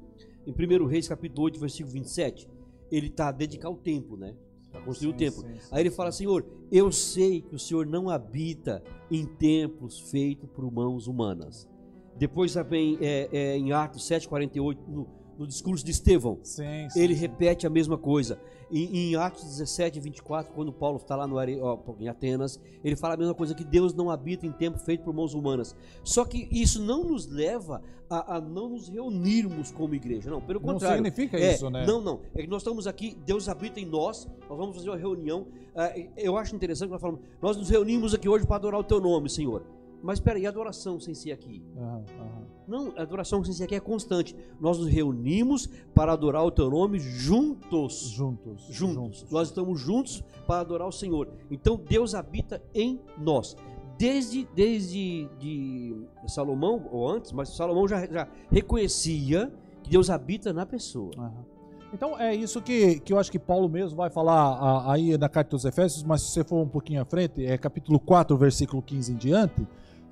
em 0.47 0.53
1 0.53 0.87
Reis 0.87 1.09
capítulo 1.09 1.45
8, 1.45 1.59
versículo 1.59 1.93
27, 1.95 2.49
ele 2.91 3.07
está 3.07 3.29
a 3.29 3.33
dedicar 3.33 3.71
o 3.71 3.77
templo, 3.77 4.17
né? 4.17 4.35
Para 4.71 4.83
construir 4.83 5.09
o 5.09 5.13
Sim, 5.13 5.19
templo. 5.19 5.41
sim, 5.43 5.61
sim, 5.61 5.69
Aí 5.71 5.83
ele 5.83 5.91
fala, 5.91 6.11
Senhor, 6.11 6.45
eu 6.71 6.91
sei 6.91 7.41
que 7.41 7.55
o 7.55 7.59
Senhor 7.59 7.87
não 7.87 8.11
habita 8.11 8.83
em 9.11 9.25
templos 9.25 10.01
feitos 10.11 10.51
por 10.51 10.71
mãos 10.71 11.07
humanas. 11.07 11.69
Depois 12.17 12.53
também 12.53 12.99
é, 13.01 13.29
é, 13.33 13.57
em 13.57 13.73
Atos 13.73 14.03
7,48, 14.09 14.79
no, 14.89 15.09
no 15.39 15.47
discurso 15.47 15.85
de 15.85 15.91
Estevão, 15.91 16.39
Sim, 16.43 16.89
sim, 16.91 17.01
ele 17.01 17.15
sim. 17.15 17.21
repete 17.21 17.67
a 17.67 17.71
mesma 17.71 17.97
coisa. 17.99 18.39
Em, 18.71 19.11
em 19.13 19.15
Atos 19.17 19.45
17, 19.45 20.01
24, 20.01 20.53
quando 20.53 20.73
Paulo 20.73 20.97
está 20.97 21.15
lá 21.15 21.27
no, 21.27 21.37
ó, 21.37 21.79
em 22.01 22.09
Atenas, 22.09 22.59
ele 22.83 22.97
fala 22.97 23.15
a 23.15 23.17
mesma 23.17 23.35
coisa, 23.35 23.55
que 23.55 23.63
Deus 23.65 23.93
não 23.95 24.11
habita 24.11 24.47
em 24.47 24.51
templo 24.53 24.81
feito 24.81 25.05
por 25.05 25.13
mãos 25.15 25.35
humanas. 25.35 25.77
Só 26.03 26.25
que 26.25 26.49
isso 26.51 26.83
não 26.83 27.05
nos 27.05 27.27
leva 27.27 27.83
a, 28.09 28.37
a 28.37 28.41
não 28.41 28.71
nos 28.71 28.89
reunirmos 28.89 29.71
como 29.71 29.95
igreja. 29.95 30.31
Não, 30.31 30.41
pelo 30.41 30.61
Não 30.61 30.73
contrário. 30.75 30.97
significa 30.97 31.39
É, 31.39 31.55
isso, 31.55 31.69
né? 31.71 31.87
Não, 31.87 32.01
não. 32.01 32.21
É 32.35 32.43
que 32.43 32.49
nós 32.49 32.63
estamos 32.63 32.87
aqui, 32.87 33.17
Deus 33.25 33.49
habita 33.49 33.79
em 33.79 33.85
nós, 33.87 34.27
nós 34.49 34.59
vamos 34.59 34.77
fazer 34.77 34.89
uma 34.89 34.97
reunião. 34.97 35.47
Ah, 35.77 35.93
eu 36.17 36.37
acho 36.37 36.57
interessante 36.57 36.89
que 36.89 36.93
nós 36.93 37.01
falamos, 37.03 37.21
nós 37.41 37.57
nos 37.57 37.69
reunimos 37.69 38.15
aqui 38.15 38.29
hoje 38.29 38.47
para 38.47 38.57
adorar 38.57 38.81
o 38.81 38.85
teu 38.85 39.01
nome, 39.01 39.29
Senhor. 39.29 39.63
Mas 40.03 40.19
espera, 40.19 40.39
e 40.39 40.47
adoração 40.47 40.99
sem 41.01 41.15
ser 41.15 41.33
aqui? 41.33 41.63
Aham, 41.77 42.05
aham. 42.19 42.44
Não, 42.67 42.93
a 42.97 43.03
adoração 43.03 43.43
que 43.43 43.53
você 43.53 43.67
quer 43.67 43.77
é 43.77 43.81
constante. 43.81 44.35
Nós 44.61 44.79
nos 44.79 44.89
reunimos 44.89 45.69
para 45.95 46.13
adorar 46.13 46.45
o 46.45 46.51
teu 46.51 46.71
nome 46.71 46.99
juntos. 46.99 48.11
Juntos. 48.11 48.67
Juntos. 48.71 49.27
Nós 49.31 49.49
estamos 49.49 49.81
juntos 49.81 50.23
para 50.47 50.61
adorar 50.61 50.89
o 50.89 50.93
Senhor. 50.93 51.29
Então 51.51 51.77
Deus 51.77 52.15
habita 52.15 52.63
em 52.75 53.01
nós. 53.19 53.57
Desde, 53.99 54.47
desde 54.55 55.29
de 55.39 55.95
Salomão, 56.27 56.89
ou 56.91 57.09
antes, 57.09 57.31
mas 57.33 57.51
Salomão 57.51 57.87
já, 57.87 58.05
já 58.07 58.29
reconhecia 58.51 59.53
que 59.83 59.91
Deus 59.91 60.11
habita 60.11 60.53
na 60.53 60.67
pessoa. 60.67 61.11
Aham. 61.17 61.55
Então 61.95 62.19
é 62.19 62.35
isso 62.35 62.61
que, 62.61 62.99
que 62.99 63.13
eu 63.13 63.19
acho 63.21 63.31
que 63.31 63.39
Paulo 63.39 63.69
mesmo 63.69 63.97
vai 63.97 64.11
falar 64.11 64.91
aí 64.91 65.17
na 65.17 65.29
carta 65.29 65.51
dos 65.51 65.65
Efésios, 65.65 66.03
mas 66.03 66.23
se 66.23 66.33
você 66.33 66.43
for 66.43 66.61
um 66.61 66.69
pouquinho 66.69 67.01
à 67.01 67.05
frente, 67.05 67.47
é 67.47 67.57
capítulo 67.57 68.01
4, 68.01 68.37
versículo 68.37 68.83
15 68.83 69.13
em 69.13 69.17
diante, 69.17 69.65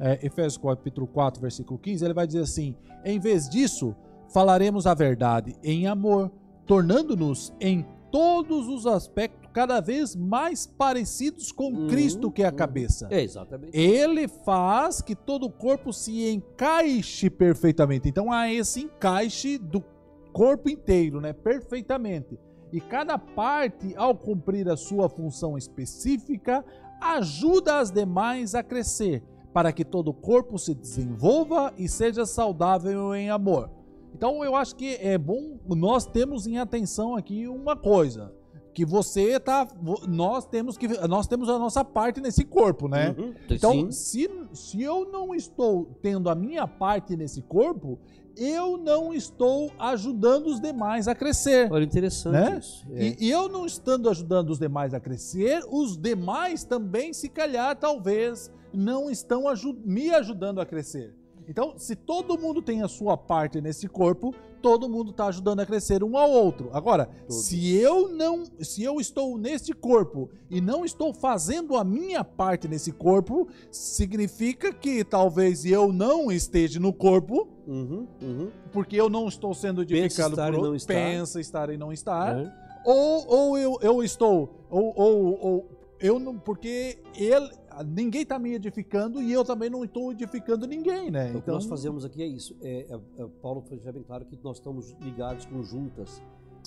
é, 0.02 0.18
Efésios 0.26 0.58
capítulo 0.58 1.06
4, 1.06 1.40
versículo 1.40 1.78
15, 1.78 2.04
ele 2.04 2.12
vai 2.12 2.26
dizer 2.26 2.40
assim: 2.40 2.74
em 3.04 3.20
vez 3.20 3.48
disso, 3.48 3.94
falaremos 4.32 4.84
a 4.84 4.94
verdade 4.94 5.56
em 5.62 5.86
amor, 5.86 6.30
tornando-nos 6.66 7.54
em 7.60 7.86
todos 8.10 8.66
os 8.66 8.86
aspectos 8.86 9.48
cada 9.52 9.80
vez 9.80 10.16
mais 10.16 10.66
parecidos 10.66 11.52
com 11.52 11.70
Uhum, 11.72 11.86
Cristo, 11.86 12.30
que 12.30 12.42
é 12.42 12.46
a 12.46 12.50
uhum. 12.50 12.56
cabeça. 12.56 13.06
É, 13.10 13.22
exatamente. 13.22 13.78
Ele 13.78 14.26
faz 14.26 15.00
que 15.00 15.14
todo 15.14 15.44
o 15.44 15.50
corpo 15.50 15.92
se 15.92 16.28
encaixe 16.30 17.30
perfeitamente. 17.30 18.08
Então 18.08 18.32
há 18.32 18.52
esse 18.52 18.84
encaixe 18.84 19.56
do 19.56 19.84
corpo 20.32 20.68
inteiro, 20.68 21.20
né? 21.20 21.32
Perfeitamente. 21.32 22.38
E 22.72 22.80
cada 22.80 23.18
parte, 23.18 23.94
ao 23.96 24.14
cumprir 24.14 24.68
a 24.68 24.76
sua 24.76 25.08
função 25.08 25.58
específica, 25.58 26.64
ajuda 27.00 27.78
as 27.78 27.90
demais 27.90 28.54
a 28.54 28.62
crescer, 28.62 29.22
para 29.52 29.72
que 29.72 29.84
todo 29.84 30.08
o 30.08 30.14
corpo 30.14 30.58
se 30.58 30.74
desenvolva 30.74 31.72
e 31.76 31.88
seja 31.88 32.24
saudável 32.26 33.14
em 33.14 33.30
amor. 33.30 33.70
Então 34.14 34.44
eu 34.44 34.54
acho 34.54 34.76
que 34.76 34.96
é 35.00 35.16
bom 35.18 35.58
nós 35.68 36.06
temos 36.06 36.46
em 36.46 36.58
atenção 36.58 37.16
aqui 37.16 37.46
uma 37.48 37.74
coisa, 37.76 38.32
que 38.74 38.84
você 38.84 39.38
tá 39.40 39.66
nós 40.08 40.46
temos 40.46 40.76
que 40.78 40.88
nós 41.06 41.26
temos 41.26 41.48
a 41.48 41.58
nossa 41.58 41.84
parte 41.84 42.20
nesse 42.20 42.44
corpo, 42.44 42.88
né? 42.88 43.14
Uhum, 43.18 43.34
Então, 43.50 43.72
sim. 43.72 43.90
se, 43.90 44.30
se 44.54 44.82
eu 44.82 45.10
não 45.10 45.34
estou 45.34 45.86
tendo 46.00 46.30
a 46.30 46.34
minha 46.34 46.66
parte 46.66 47.16
nesse 47.16 47.42
corpo, 47.42 47.98
eu 48.34 48.78
não 48.78 49.12
estou 49.12 49.70
ajudando 49.78 50.46
os 50.46 50.58
demais 50.60 51.06
a 51.06 51.14
crescer. 51.14 51.70
Olha, 51.70 51.84
interessante 51.84 52.32
Né? 52.50 52.58
isso. 52.58 52.86
É. 52.94 53.04
E, 53.08 53.16
e 53.26 53.30
eu 53.30 53.46
não 53.48 53.66
estando 53.66 54.08
ajudando 54.08 54.48
os 54.50 54.58
demais 54.58 54.94
a 54.94 55.00
crescer, 55.00 55.62
os 55.70 55.98
demais 55.98 56.64
também, 56.64 57.12
se 57.12 57.28
calhar, 57.28 57.76
talvez, 57.76 58.50
não 58.72 59.10
estão 59.10 59.48
aju- 59.48 59.76
me 59.84 60.10
ajudando 60.10 60.60
a 60.60 60.66
crescer. 60.66 61.14
Então, 61.48 61.74
se 61.76 61.96
todo 61.96 62.38
mundo 62.38 62.62
tem 62.62 62.82
a 62.82 62.88
sua 62.88 63.16
parte 63.16 63.60
nesse 63.60 63.88
corpo, 63.88 64.32
todo 64.62 64.88
mundo 64.88 65.10
está 65.10 65.26
ajudando 65.26 65.58
a 65.58 65.66
crescer 65.66 66.04
um 66.04 66.16
ao 66.16 66.30
outro. 66.30 66.70
Agora, 66.72 67.06
Todos. 67.06 67.46
se 67.46 67.74
eu 67.74 68.08
não, 68.08 68.44
se 68.60 68.84
eu 68.84 69.00
estou 69.00 69.36
neste 69.36 69.72
corpo 69.72 70.30
e 70.48 70.60
não 70.60 70.84
estou 70.84 71.12
fazendo 71.12 71.76
a 71.76 71.82
minha 71.82 72.22
parte 72.22 72.68
nesse 72.68 72.92
corpo, 72.92 73.48
significa 73.72 74.72
que 74.72 75.02
talvez 75.04 75.64
eu 75.64 75.92
não 75.92 76.30
esteja 76.30 76.78
no 76.80 76.92
corpo, 76.92 77.48
Uhum, 77.66 78.06
uhum. 78.22 78.50
porque 78.72 78.96
eu 78.96 79.08
não 79.10 79.26
estou 79.28 79.52
sendo 79.52 79.84
Pensa 79.84 79.96
edificado 79.96 80.30
estar 80.34 80.46
por 80.46 80.54
e 80.54 80.56
não 80.56 80.62
outro. 80.64 80.76
estar. 80.76 80.94
Pensa 80.94 81.40
estar 81.40 81.70
e 81.70 81.76
não 81.76 81.92
estar 81.92 82.38
É. 82.38 82.52
ou, 82.84 83.26
ou 83.28 83.58
eu, 83.58 83.78
eu 83.82 84.02
estou, 84.04 84.66
ou, 84.70 84.92
ou, 84.96 85.38
ou 85.44 85.68
eu 86.00 86.18
não, 86.18 86.36
porque 86.38 86.98
ele, 87.16 87.50
ninguém 87.86 88.22
está 88.22 88.38
me 88.38 88.54
edificando 88.54 89.20
e 89.22 89.32
eu 89.32 89.44
também 89.44 89.70
não 89.70 89.84
estou 89.84 90.12
edificando 90.12 90.66
ninguém, 90.66 91.10
né? 91.10 91.28
Então, 91.28 91.40
o 91.40 91.42
que 91.42 91.50
nós 91.50 91.64
fazemos 91.66 92.04
aqui 92.04 92.22
é 92.22 92.26
isso. 92.26 92.56
É, 92.60 92.86
é- 92.90 93.22
é- 93.22 93.26
Paulo 93.40 93.62
foi 93.62 93.78
já 93.78 93.90
bem 93.92 94.02
claro 94.02 94.24
que 94.24 94.38
nós 94.42 94.56
estamos 94.58 94.94
ligados 95.00 95.44
com 95.46 95.62
juntas. 95.62 96.22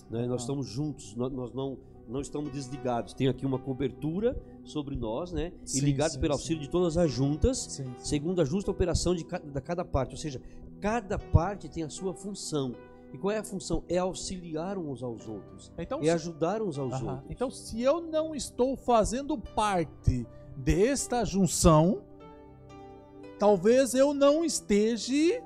né? 0.08 0.20
Nós 0.26 0.42
Ah. 0.42 0.44
estamos 0.44 0.66
juntos, 0.68 1.16
nós, 1.16 1.32
nós 1.32 1.52
não, 1.52 1.76
não 2.08 2.20
estamos 2.20 2.52
desligados. 2.52 3.12
Tem 3.12 3.26
aqui 3.26 3.44
uma 3.44 3.58
cobertura 3.58 4.40
sobre 4.62 4.94
nós, 4.94 5.32
né? 5.32 5.52
Sim, 5.64 5.78
e 5.78 5.80
ligados 5.80 6.14
sim, 6.14 6.20
pelo 6.20 6.34
sim. 6.34 6.38
auxílio 6.40 6.62
de 6.62 6.70
todas 6.70 6.96
as 6.96 7.10
juntas, 7.10 7.58
Sim, 7.58 7.84
sim. 7.86 7.92
segundo 7.98 8.40
a 8.40 8.44
justa 8.44 8.70
operação 8.70 9.16
de 9.16 9.24
cada, 9.24 9.44
da 9.50 9.60
cada 9.60 9.84
parte. 9.84 10.12
Ou 10.12 10.16
seja, 10.18 10.40
cada 10.80 11.18
parte 11.18 11.68
tem 11.68 11.82
a 11.82 11.88
sua 11.90 12.14
função. 12.14 12.72
E 13.12 13.18
qual 13.18 13.32
é 13.32 13.38
a 13.38 13.42
função? 13.42 13.82
É 13.88 13.98
auxiliar 13.98 14.78
uns 14.78 15.02
aos 15.02 15.26
outros. 15.26 15.72
Então, 15.76 15.98
É 16.00 16.04
se, 16.04 16.10
ajudar 16.10 16.62
uns 16.62 16.78
aos 16.78 16.92
Aham. 16.92 17.12
outros. 17.14 17.30
então, 17.30 17.50
se 17.50 17.80
eu 17.82 18.00
não 18.00 18.32
estou 18.34 18.76
fazendo 18.76 19.36
parte 19.36 20.24
desta 20.56 21.24
junção, 21.24 22.02
talvez 23.38 23.94
eu 23.94 24.14
não 24.14 24.44
esteja 24.44 25.42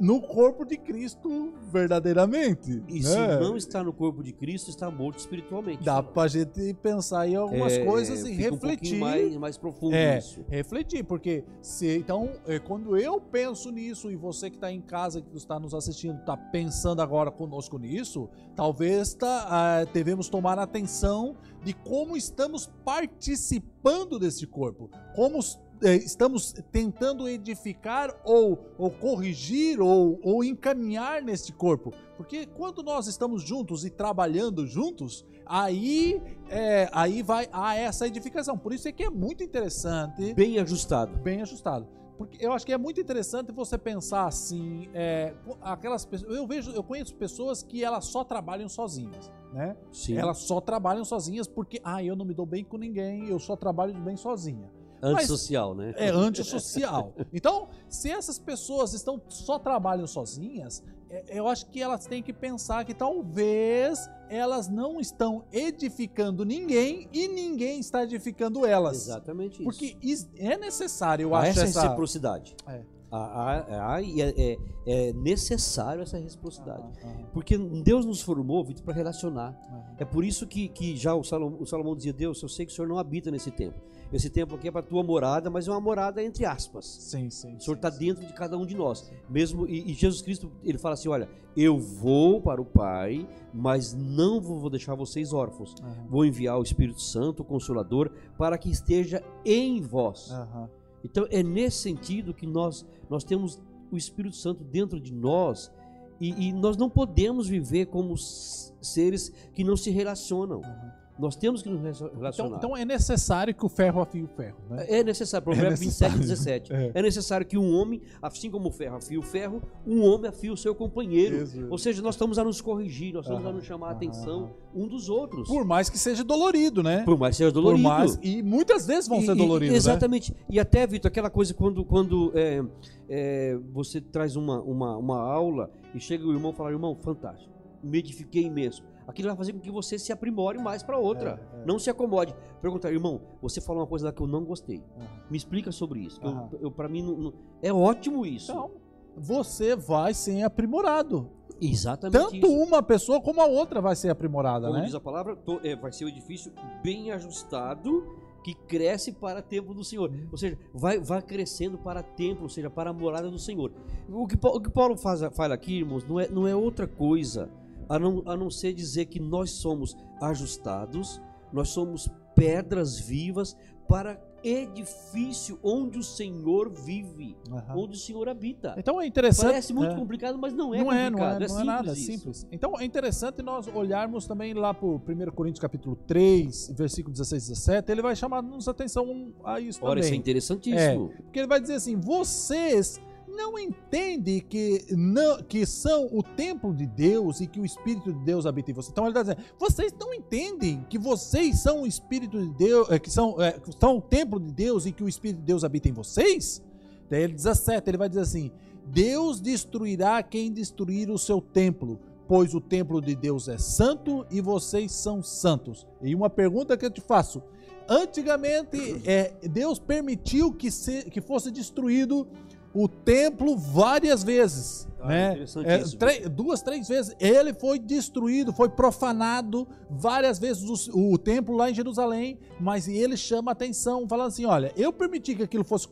no 0.00 0.20
corpo 0.20 0.64
de 0.64 0.78
Cristo 0.78 1.52
verdadeiramente. 1.70 2.82
E 2.88 3.00
né? 3.00 3.02
se 3.02 3.16
não 3.40 3.56
está 3.56 3.84
no 3.84 3.92
corpo 3.92 4.22
de 4.22 4.32
Cristo, 4.32 4.70
está 4.70 4.90
morto 4.90 5.18
espiritualmente. 5.18 5.84
Dá 5.84 6.02
pra 6.02 6.26
gente 6.26 6.72
pensar 6.74 7.28
em 7.28 7.36
algumas 7.36 7.74
É, 7.74 7.84
coisas 7.84 8.20
e 8.20 8.32
um 8.32 8.34
refletir. 8.36 8.58
pouquinho 8.60 9.00
mais, 9.00 9.36
mais 9.36 9.58
profundo 9.58 9.94
É, 9.94 10.18
isso. 10.18 10.42
refletir, 10.48 11.04
porque 11.04 11.44
se 11.60 11.98
então, 11.98 12.30
é, 12.46 12.58
quando 12.58 12.96
eu 12.96 13.20
penso 13.20 13.70
nisso 13.70 14.10
e 14.10 14.16
você 14.16 14.48
que 14.48 14.56
está 14.56 14.72
em 14.72 14.80
casa, 14.80 15.20
que 15.20 15.36
está 15.36 15.60
nos 15.60 15.74
assistindo, 15.74 16.18
está 16.18 16.36
pensando 16.36 17.02
agora 17.02 17.30
conosco 17.30 17.78
nisso, 17.78 18.28
talvez 18.56 19.12
tá, 19.12 19.46
ah, 19.50 19.84
devemos 19.92 20.28
tomar 20.30 20.58
atenção 20.58 21.36
de 21.62 21.74
como 21.74 22.16
estamos 22.16 22.70
participando 22.84 24.18
desse 24.18 24.46
corpo, 24.46 24.88
como 25.14 25.40
estamos 25.82 26.52
tentando 26.70 27.28
edificar 27.28 28.14
ou, 28.24 28.58
ou 28.78 28.90
corrigir 28.90 29.80
ou, 29.80 30.18
ou 30.22 30.44
encaminhar 30.44 31.22
nesse 31.22 31.52
corpo. 31.52 31.92
Porque 32.16 32.46
quando 32.46 32.82
nós 32.82 33.06
estamos 33.06 33.42
juntos 33.42 33.84
e 33.84 33.90
trabalhando 33.90 34.66
juntos, 34.66 35.24
aí, 35.46 36.20
é, 36.48 36.88
aí 36.92 37.22
vai 37.22 37.48
a 37.52 37.74
essa 37.74 38.06
edificação. 38.06 38.58
Por 38.58 38.72
isso 38.72 38.88
é 38.88 38.92
que 38.92 39.04
é 39.04 39.10
muito 39.10 39.42
interessante, 39.42 40.34
Bem 40.34 40.58
ajustado. 40.58 41.16
bem 41.18 41.40
ajustado. 41.42 41.88
Porque 42.18 42.44
eu 42.44 42.52
acho 42.52 42.66
que 42.66 42.72
é 42.74 42.76
muito 42.76 43.00
interessante 43.00 43.50
você 43.50 43.78
pensar 43.78 44.26
assim, 44.26 44.90
é, 44.92 45.32
aquelas 45.62 46.04
pessoas, 46.04 46.36
eu 46.36 46.46
vejo, 46.46 46.70
eu 46.72 46.82
conheço 46.82 47.14
pessoas 47.14 47.62
que 47.62 47.82
elas 47.82 48.04
só 48.04 48.22
trabalham 48.22 48.68
sozinhas, 48.68 49.32
né? 49.54 49.74
Sim. 49.90 50.18
Elas 50.18 50.36
só 50.36 50.60
trabalham 50.60 51.02
sozinhas 51.02 51.48
porque, 51.48 51.80
ah, 51.82 52.04
eu 52.04 52.14
não 52.14 52.26
me 52.26 52.34
dou 52.34 52.44
bem 52.44 52.62
com 52.62 52.76
ninguém, 52.76 53.30
eu 53.30 53.38
só 53.38 53.56
trabalho 53.56 53.94
bem 53.94 54.18
sozinha 54.18 54.70
Antissocial, 55.02 55.74
né? 55.74 55.94
é 55.96 56.08
antissocial. 56.10 57.14
Então, 57.32 57.68
se 57.88 58.10
essas 58.10 58.38
pessoas 58.38 58.92
estão 58.92 59.20
só 59.28 59.58
trabalham 59.58 60.06
sozinhas, 60.06 60.82
é- 61.08 61.38
eu 61.38 61.48
acho 61.48 61.66
que 61.66 61.80
elas 61.82 62.06
têm 62.06 62.22
que 62.22 62.32
pensar 62.32 62.84
que 62.84 62.94
talvez 62.94 64.08
elas 64.28 64.68
não 64.68 65.00
estão 65.00 65.44
edificando 65.52 66.44
ninguém 66.44 67.08
e 67.12 67.26
ninguém 67.28 67.80
está 67.80 68.04
edificando 68.04 68.64
elas. 68.66 68.96
Exatamente 69.08 69.54
isso. 69.54 69.64
Porque 69.64 69.96
é 70.36 70.56
necessário, 70.56 71.24
eu 71.24 71.34
há 71.34 71.40
acho, 71.40 71.50
essa 71.50 71.64
essa... 71.64 71.82
reciprocidade. 71.82 72.54
É. 72.68 72.82
Há, 73.12 73.18
há- 73.18 73.94
há- 73.96 74.02
é, 74.02 74.34
é- 74.52 74.58
é 74.86 75.12
necessário 75.14 76.00
essa 76.02 76.16
reciprocidade. 76.16 76.82
Aham, 77.02 77.10
aham, 77.12 77.26
Porque 77.32 77.58
Deus 77.58 78.04
nos 78.06 78.20
formou, 78.20 78.62
Vitor, 78.64 78.84
para 78.84 78.94
relacionar. 78.94 79.58
É 79.98 80.04
por 80.04 80.24
isso 80.24 80.46
que, 80.46 80.68
que 80.68 80.96
já 80.96 81.12
o 81.12 81.24
Salomão, 81.24 81.60
o 81.60 81.66
Salomão 81.66 81.96
dizia: 81.96 82.12
Deus, 82.12 82.40
eu 82.40 82.48
sei 82.48 82.64
que 82.66 82.72
o 82.72 82.74
Senhor 82.74 82.86
não 82.86 82.98
habita 82.98 83.30
nesse 83.32 83.50
templo. 83.50 83.82
Esse 84.12 84.28
templo 84.28 84.56
aqui 84.56 84.66
é 84.68 84.70
para 84.70 84.82
tua 84.82 85.02
morada, 85.04 85.48
mas 85.48 85.68
é 85.68 85.70
uma 85.70 85.80
morada 85.80 86.22
entre 86.22 86.44
aspas. 86.44 86.84
Sim, 86.84 87.30
sim. 87.30 87.54
O 87.56 87.60
Senhor 87.60 87.76
está 87.76 87.88
dentro 87.90 88.26
de 88.26 88.32
cada 88.32 88.58
um 88.58 88.66
de 88.66 88.74
nós. 88.74 89.10
Mesmo 89.28 89.66
e, 89.68 89.90
e 89.90 89.94
Jesus 89.94 90.20
Cristo, 90.20 90.50
ele 90.64 90.78
fala 90.78 90.94
assim: 90.94 91.08
olha, 91.08 91.28
eu 91.56 91.78
vou 91.78 92.40
para 92.40 92.60
o 92.60 92.64
Pai, 92.64 93.28
mas 93.54 93.94
não 93.94 94.40
vou 94.40 94.58
vou 94.58 94.70
deixar 94.70 94.94
vocês 94.94 95.32
órfãos. 95.32 95.74
Aham, 95.80 96.06
Vou 96.08 96.24
enviar 96.24 96.58
o 96.58 96.62
Espírito 96.62 97.00
Santo, 97.00 97.42
o 97.42 97.44
Consolador, 97.44 98.10
para 98.36 98.58
que 98.58 98.68
esteja 98.70 99.22
em 99.44 99.80
vós. 99.80 100.30
aham. 100.30 100.68
Então 101.04 101.26
é 101.30 101.42
nesse 101.42 101.78
sentido 101.78 102.34
que 102.34 102.46
nós, 102.46 102.84
nós 103.08 103.24
temos 103.24 103.58
o 103.90 103.96
Espírito 103.96 104.36
Santo 104.36 104.62
dentro 104.62 105.00
de 105.00 105.14
nós 105.14 105.72
e, 106.20 106.48
e 106.48 106.52
nós 106.52 106.76
não 106.76 106.90
podemos 106.90 107.48
viver 107.48 107.86
como 107.86 108.14
seres 108.18 109.30
que 109.54 109.64
não 109.64 109.76
se 109.76 109.90
relacionam. 109.90 110.60
Aham. 110.62 110.99
Nós 111.20 111.36
temos 111.36 111.62
que 111.62 111.68
nos 111.68 111.80
Então, 112.00 112.10
relacionar. 112.16 112.56
então 112.56 112.76
é 112.76 112.84
necessário 112.84 113.54
que 113.54 113.64
o 113.64 113.68
ferro 113.68 114.00
afie 114.00 114.22
o 114.22 114.28
ferro, 114.28 114.56
né? 114.70 114.86
é 114.88 115.04
necessário, 115.04 115.44
Provérbios 115.44 115.78
27, 115.80 116.16
necessário. 116.18 116.60
17. 116.62 116.72
É. 116.72 116.90
É 116.98 117.02
necessário 117.02 117.46
que 117.46 117.58
um 117.58 117.74
homem, 117.74 118.00
assim 118.22 118.50
como 118.50 118.68
o 118.68 118.72
ferro 118.72 118.96
afia 118.96 119.18
o 119.18 119.22
ferro, 119.22 119.62
um 119.86 120.02
homem 120.02 120.28
afia 120.30 120.52
o 120.52 120.56
seu 120.56 120.74
companheiro. 120.74 121.46
Ou 121.70 121.76
seja, 121.78 122.00
nós 122.02 122.14
estamos 122.14 122.38
a 122.38 122.44
nos 122.44 122.60
corrigir, 122.60 123.12
nós 123.12 123.24
estamos 123.26 123.44
a 123.44 123.48
Aham, 123.48 123.56
nos 123.56 123.64
chamar 123.66 123.86
a 123.86 123.90
aham, 123.90 123.96
atenção 123.96 124.50
um 124.74 124.88
dos 124.88 125.08
outros. 125.08 125.46
Por 125.48 125.64
mais 125.64 125.90
que 125.90 125.98
seja 125.98 126.24
dolorido, 126.24 126.82
né? 126.82 127.02
Por 127.04 127.18
mais 127.18 127.34
que 127.36 127.38
seja 127.38 127.50
Por 127.52 127.60
dolorido. 127.60 127.82
mais- 127.88 128.18
e 128.22 128.42
muitas 128.42 128.86
vezes 128.86 129.08
vão 129.08 129.18
E- 129.20 129.26
ser 129.26 129.34
doloridos, 129.34 129.72
né? 129.72 129.76
Exatamente. 129.76 130.34
E 130.48 130.58
até, 130.58 130.86
Vitor, 130.86 131.08
aquela 131.08 131.28
coisa 131.30 131.52
quando, 131.52 131.84
quando 131.84 132.32
é, 132.34 132.62
é, 133.08 133.58
você 133.72 134.00
traz 134.00 134.36
uma, 134.36 134.60
uma, 134.62 134.96
uma 134.96 135.18
aula 135.20 135.70
e 135.94 136.00
chega 136.00 136.24
o 136.26 136.32
irmão 136.32 136.52
e 136.52 136.54
fala, 136.54 136.70
irmão, 136.70 136.96
fantástico, 136.96 137.50
me 137.82 137.98
edifiquei 137.98 138.44
imenso. 138.44 138.82
Aquilo 139.06 139.28
vai 139.28 139.36
fazer 139.36 139.52
com 139.52 139.58
que 139.58 139.70
você 139.70 139.98
se 139.98 140.12
aprimore 140.12 140.58
mais 140.58 140.82
para 140.82 140.96
outra. 140.98 141.40
É, 141.54 141.62
é. 141.62 141.64
Não 141.66 141.78
se 141.78 141.90
acomode. 141.90 142.34
Perguntar, 142.62 142.92
irmão, 142.92 143.20
você 143.42 143.60
falou 143.60 143.82
uma 143.82 143.86
coisa 143.88 144.06
lá 144.06 144.12
que 144.12 144.20
eu 144.22 144.26
não 144.26 144.44
gostei. 144.44 144.82
Aham. 144.96 145.06
Me 145.30 145.36
explica 145.36 145.72
sobre 145.72 146.00
isso. 146.00 146.20
que 146.20 146.26
eu-. 146.26 146.48
Eu, 146.60 146.70
para 146.70 146.88
mim, 146.88 147.02
não- 147.02 147.16
não- 147.16 147.32
é 147.60 147.72
ótimo 147.72 148.24
isso. 148.24 148.52
Então, 148.52 148.70
você 149.16 149.74
vai 149.74 150.14
ser 150.14 150.42
aprimorado. 150.42 151.28
Exatamente 151.60 152.18
Tanto 152.22 152.36
isso. 152.36 152.48
uma 152.62 152.82
pessoa 152.82 153.20
como 153.20 153.40
a 153.40 153.46
outra 153.46 153.80
vai 153.82 153.94
ser 153.94 154.08
aprimorada, 154.08 154.66
Como 154.68 154.78
né? 154.78 154.84
diz 154.86 154.94
a 154.94 155.00
palavra, 155.00 155.36
to- 155.36 155.60
é, 155.62 155.76
vai 155.76 155.92
ser 155.92 156.04
um 156.06 156.08
edifício 156.08 156.50
bem 156.82 157.10
ajustado 157.10 158.16
que 158.42 158.54
cresce 158.54 159.12
para 159.12 159.40
o 159.40 159.42
templo 159.42 159.74
do 159.74 159.84
Senhor. 159.84 160.10
Ou 160.32 160.38
seja, 160.38 160.56
vai, 160.72 160.98
vai 160.98 161.20
crescendo 161.20 161.76
para 161.76 162.02
templo, 162.02 162.44
ou 162.44 162.48
seja, 162.48 162.70
para 162.70 162.88
a 162.88 162.92
morada 162.92 163.30
do 163.30 163.38
Senhor. 163.38 163.70
O 164.08 164.26
que, 164.26 164.36
Paulo- 164.38 164.56
o 164.58 164.60
que 164.62 164.70
Paulo 164.70 164.96
faz, 164.96 165.20
fala 165.34 165.52
aqui, 165.52 165.80
irmãos, 165.80 166.02
não 166.08 166.18
é, 166.18 166.28
não 166.28 166.46
é 166.48 166.56
outra 166.56 166.86
coisa 166.86 167.50
a 167.90 167.98
não, 167.98 168.22
a 168.24 168.36
não 168.36 168.48
ser 168.48 168.72
dizer 168.72 169.06
que 169.06 169.18
nós 169.18 169.50
somos 169.50 169.96
ajustados, 170.22 171.20
nós 171.52 171.70
somos 171.70 172.08
pedras 172.36 173.00
vivas 173.00 173.56
para 173.88 174.18
edifício 174.42 175.58
onde 175.62 175.98
o 175.98 176.02
Senhor 176.02 176.70
vive, 176.70 177.36
Aham. 177.50 177.74
onde 177.76 177.96
o 177.96 178.00
Senhor 178.00 178.28
habita. 178.28 178.74
Então 178.78 179.00
é 179.00 179.06
interessante. 179.06 179.46
Parece 179.46 179.74
muito 179.74 179.92
é. 179.92 179.96
complicado, 179.96 180.38
mas 180.38 180.54
não 180.54 180.72
é 180.72 180.78
não 180.82 180.92
é, 180.92 181.10
complicado. 181.10 181.10
não 181.10 181.26
é, 181.26 181.38
não 181.38 181.44
é 181.44 181.48
simples 181.48 181.66
nada, 181.66 181.90
é 181.90 181.92
isso. 181.92 182.12
simples. 182.12 182.46
Então 182.52 182.80
é 182.80 182.84
interessante 182.84 183.42
nós 183.42 183.66
olharmos 183.66 184.26
também 184.26 184.54
lá 184.54 184.72
para 184.72 184.86
o 184.86 184.94
1 184.96 185.32
Coríntios 185.34 185.60
capítulo 185.60 185.96
3, 186.06 186.72
versículo 186.76 187.12
16 187.12 187.44
e 187.44 187.48
17, 187.50 187.92
ele 187.92 188.02
vai 188.02 188.14
chamar-nos 188.14 188.68
atenção 188.68 189.34
a 189.44 189.60
isso 189.60 189.84
Ora, 189.84 189.98
isso 189.98 190.06
é 190.06 190.10
também. 190.10 190.20
interessantíssimo. 190.20 191.08
Porque 191.24 191.40
ele 191.40 191.48
vai 191.48 191.60
dizer 191.60 191.74
assim, 191.74 191.96
vocês 191.96 193.00
não 193.30 193.58
entendem 193.58 194.40
que, 194.40 194.84
não, 194.90 195.42
que 195.42 195.64
são 195.64 196.08
o 196.12 196.22
templo 196.22 196.74
de 196.74 196.86
Deus 196.86 197.40
e 197.40 197.46
que 197.46 197.60
o 197.60 197.64
Espírito 197.64 198.12
de 198.12 198.24
Deus 198.24 198.46
habita 198.46 198.70
em 198.70 198.74
vocês. 198.74 198.90
Então 198.92 199.04
ele 199.04 199.18
está 199.18 199.22
dizendo, 199.22 199.54
vocês 199.58 199.94
não 199.98 200.12
entendem 200.12 200.84
que 200.88 200.98
vocês 200.98 201.60
são 201.60 201.82
o 201.82 201.86
Espírito 201.86 202.38
de 202.38 202.52
Deus, 202.54 202.90
é, 202.90 202.98
que 202.98 203.10
são, 203.10 203.40
é, 203.40 203.52
que 203.52 203.72
são 203.78 203.98
o 203.98 204.00
templo 204.00 204.38
de 204.38 204.52
Deus 204.52 204.86
e 204.86 204.92
que 204.92 205.02
o 205.02 205.08
Espírito 205.08 205.38
de 205.38 205.46
Deus 205.46 205.64
habita 205.64 205.88
em 205.88 205.92
vocês? 205.92 206.62
Daí 207.08 207.22
ele 207.22 207.32
17, 207.32 207.88
ele 207.88 207.98
vai 207.98 208.08
dizer 208.08 208.22
assim, 208.22 208.52
Deus 208.86 209.40
destruirá 209.40 210.22
quem 210.22 210.52
destruir 210.52 211.10
o 211.10 211.18
seu 211.18 211.40
templo, 211.40 211.98
pois 212.26 212.54
o 212.54 212.60
templo 212.60 213.00
de 213.00 213.14
Deus 213.14 213.48
é 213.48 213.58
santo 213.58 214.26
e 214.30 214.40
vocês 214.40 214.92
são 214.92 215.22
santos. 215.22 215.86
E 216.02 216.14
uma 216.14 216.30
pergunta 216.30 216.76
que 216.76 216.86
eu 216.86 216.90
te 216.90 217.00
faço, 217.00 217.42
antigamente 217.88 219.02
é, 219.04 219.34
Deus 219.48 219.78
permitiu 219.78 220.52
que, 220.52 220.70
se, 220.70 221.04
que 221.10 221.20
fosse 221.20 221.50
destruído 221.50 222.26
o 222.72 222.86
templo 222.88 223.56
várias 223.56 224.22
vezes, 224.22 224.88
Ah, 225.00 225.08
né? 225.08 225.30
interessante 225.32 225.66
É, 225.68 225.80
isso, 225.80 225.96
três- 225.96 226.28
duas, 226.28 226.62
três 226.62 226.86
vezes. 226.86 227.16
Ele 227.18 227.52
foi 227.52 227.78
destruído, 227.78 228.52
foi 228.52 228.68
profanado 228.68 229.66
várias 229.90 230.38
vezes 230.38 230.88
o, 230.88 231.12
o 231.14 231.18
templo 231.18 231.56
lá 231.56 231.70
em 231.70 231.74
Jerusalém, 231.74 232.38
mas 232.60 232.86
ele 232.86 233.16
chama 233.16 233.50
atenção, 233.52 234.06
falando 234.08 234.28
assim: 234.28 234.44
olha, 234.44 234.72
eu 234.76 234.92
permiti 234.92 235.34
que 235.34 235.42
aquilo 235.42 235.64
fosse 235.64 235.88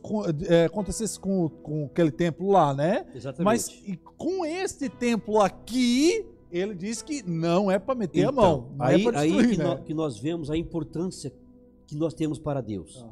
é, 0.47 0.65
acontecesse 0.65 1.19
com, 1.19 1.49
com 1.49 1.85
aquele 1.85 2.11
templo 2.11 2.49
lá, 2.51 2.73
né? 2.73 3.05
Exatamente. 3.13 3.43
Mas 3.45 3.69
com 4.17 4.45
este 4.45 4.87
templo 4.87 5.41
aqui, 5.41 6.25
ele 6.51 6.73
diz 6.75 7.01
que 7.01 7.21
não 7.27 7.69
é 7.69 7.77
para 7.77 7.93
meter 7.95 8.19
a 8.25 8.29
Então, 8.29 8.33
mão, 8.33 8.69
não 8.77 8.85
aí, 8.85 9.01
é 9.01 9.03
para 9.11 9.19
aí 9.19 9.29
destruir, 9.31 9.51
que, 9.51 9.57
né? 9.57 9.63
nó- 9.65 9.75
que 9.77 9.93
nós 9.93 10.17
vemos 10.17 10.49
a 10.49 10.55
importância 10.55 11.33
que 11.85 11.95
nós 11.95 12.13
temos 12.13 12.39
para 12.39 12.61
Deus. 12.61 13.05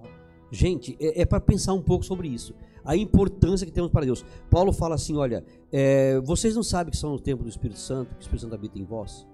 Gente, 0.50 0.96
é, 1.02 1.26
para 1.26 1.42
pensar 1.42 1.74
um 1.74 1.82
pouco 1.82 2.06
sobre 2.06 2.30
isso. 2.30 2.54
A 2.88 2.96
importância 2.96 3.66
que 3.68 3.72
temos 3.74 3.92
para 3.92 4.06
Deus. 4.06 4.24
Paulo 4.50 4.72
fala 4.72 4.96
assim: 4.96 5.16
olha, 5.18 5.44
é, 5.72 6.20
vocês 6.22 6.56
não 6.56 6.64
sabem 6.64 6.90
que 6.92 6.98
são 6.98 7.14
o 7.14 7.20
templo 7.20 7.44
do 7.44 7.50
Espírito 7.50 7.80
Santo, 7.80 8.16
que 8.16 8.22
o 8.22 8.22
Espírito 8.22 8.42
Santo 8.44 8.56
habita 8.56 8.80
em 8.80 8.84
vós? 8.86 9.28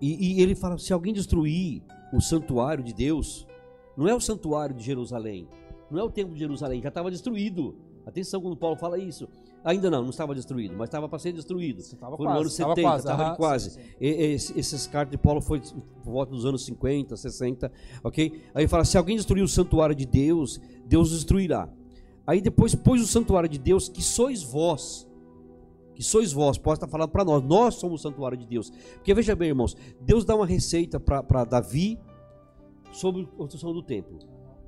E, 0.00 0.38
e 0.38 0.42
ele 0.42 0.54
fala: 0.54 0.78
se 0.78 0.92
alguém 0.92 1.12
destruir 1.12 1.82
o 2.12 2.20
santuário 2.20 2.82
de 2.82 2.94
Deus, 2.94 3.46
não 3.96 4.08
é 4.08 4.14
o 4.14 4.20
santuário 4.20 4.74
de 4.74 4.82
Jerusalém, 4.82 5.46
não 5.90 5.98
é 6.00 6.02
o 6.02 6.10
templo 6.10 6.32
de 6.32 6.40
Jerusalém, 6.40 6.80
já 6.80 6.88
estava 6.88 7.10
destruído. 7.10 7.76
Atenção 8.06 8.40
quando 8.40 8.56
Paulo 8.56 8.76
fala 8.76 8.98
isso. 8.98 9.28
Ainda 9.62 9.90
não, 9.90 10.00
não 10.02 10.08
estava 10.08 10.34
destruído, 10.34 10.74
mas 10.74 10.88
estava 10.88 11.06
para 11.06 11.18
ser 11.18 11.32
destruído. 11.34 11.82
Tava 11.98 12.16
Foi 12.16 12.24
no 12.24 12.32
ano 12.40 12.48
70, 12.50 12.80
estava 13.10 13.22
quase. 13.36 13.78
E- 14.00 14.06
esse- 14.08 14.58
esses 14.58 14.86
cartas 14.86 15.10
de 15.10 15.18
Paulo 15.18 15.42
foi 15.42 15.60
por 15.60 16.10
volta 16.12 16.32
dos 16.32 16.46
anos 16.46 16.64
50, 16.64 17.14
60, 17.14 17.70
ok? 18.02 18.32
Aí 18.54 18.62
ele 18.62 18.68
fala, 18.68 18.86
se 18.86 18.96
alguém 18.96 19.16
destruir 19.16 19.42
o 19.42 19.48
santuário 19.48 19.94
de 19.94 20.06
Deus, 20.06 20.58
Deus 20.86 21.10
destruirá. 21.10 21.68
Aí 22.26 22.40
depois 22.40 22.74
pôs 22.74 23.02
o 23.02 23.06
santuário 23.06 23.48
de 23.48 23.58
Deus, 23.58 23.88
que 23.88 24.02
sois 24.02 24.42
vós. 24.42 25.08
Que 25.94 26.02
sois 26.02 26.32
vós, 26.32 26.56
pode 26.56 26.76
estar 26.76 26.88
falando 26.88 27.10
para 27.10 27.24
nós, 27.24 27.42
nós 27.42 27.74
somos 27.74 28.00
o 28.00 28.02
santuário 28.02 28.38
de 28.38 28.46
Deus. 28.46 28.70
Porque 28.94 29.12
veja 29.12 29.34
bem, 29.36 29.48
irmãos, 29.48 29.76
Deus 30.00 30.24
dá 30.24 30.34
uma 30.34 30.46
receita 30.46 30.98
para 30.98 31.44
Davi 31.44 31.98
sobre 32.92 33.22
a 33.22 33.26
construção 33.26 33.72
do 33.72 33.82
templo. 33.82 34.18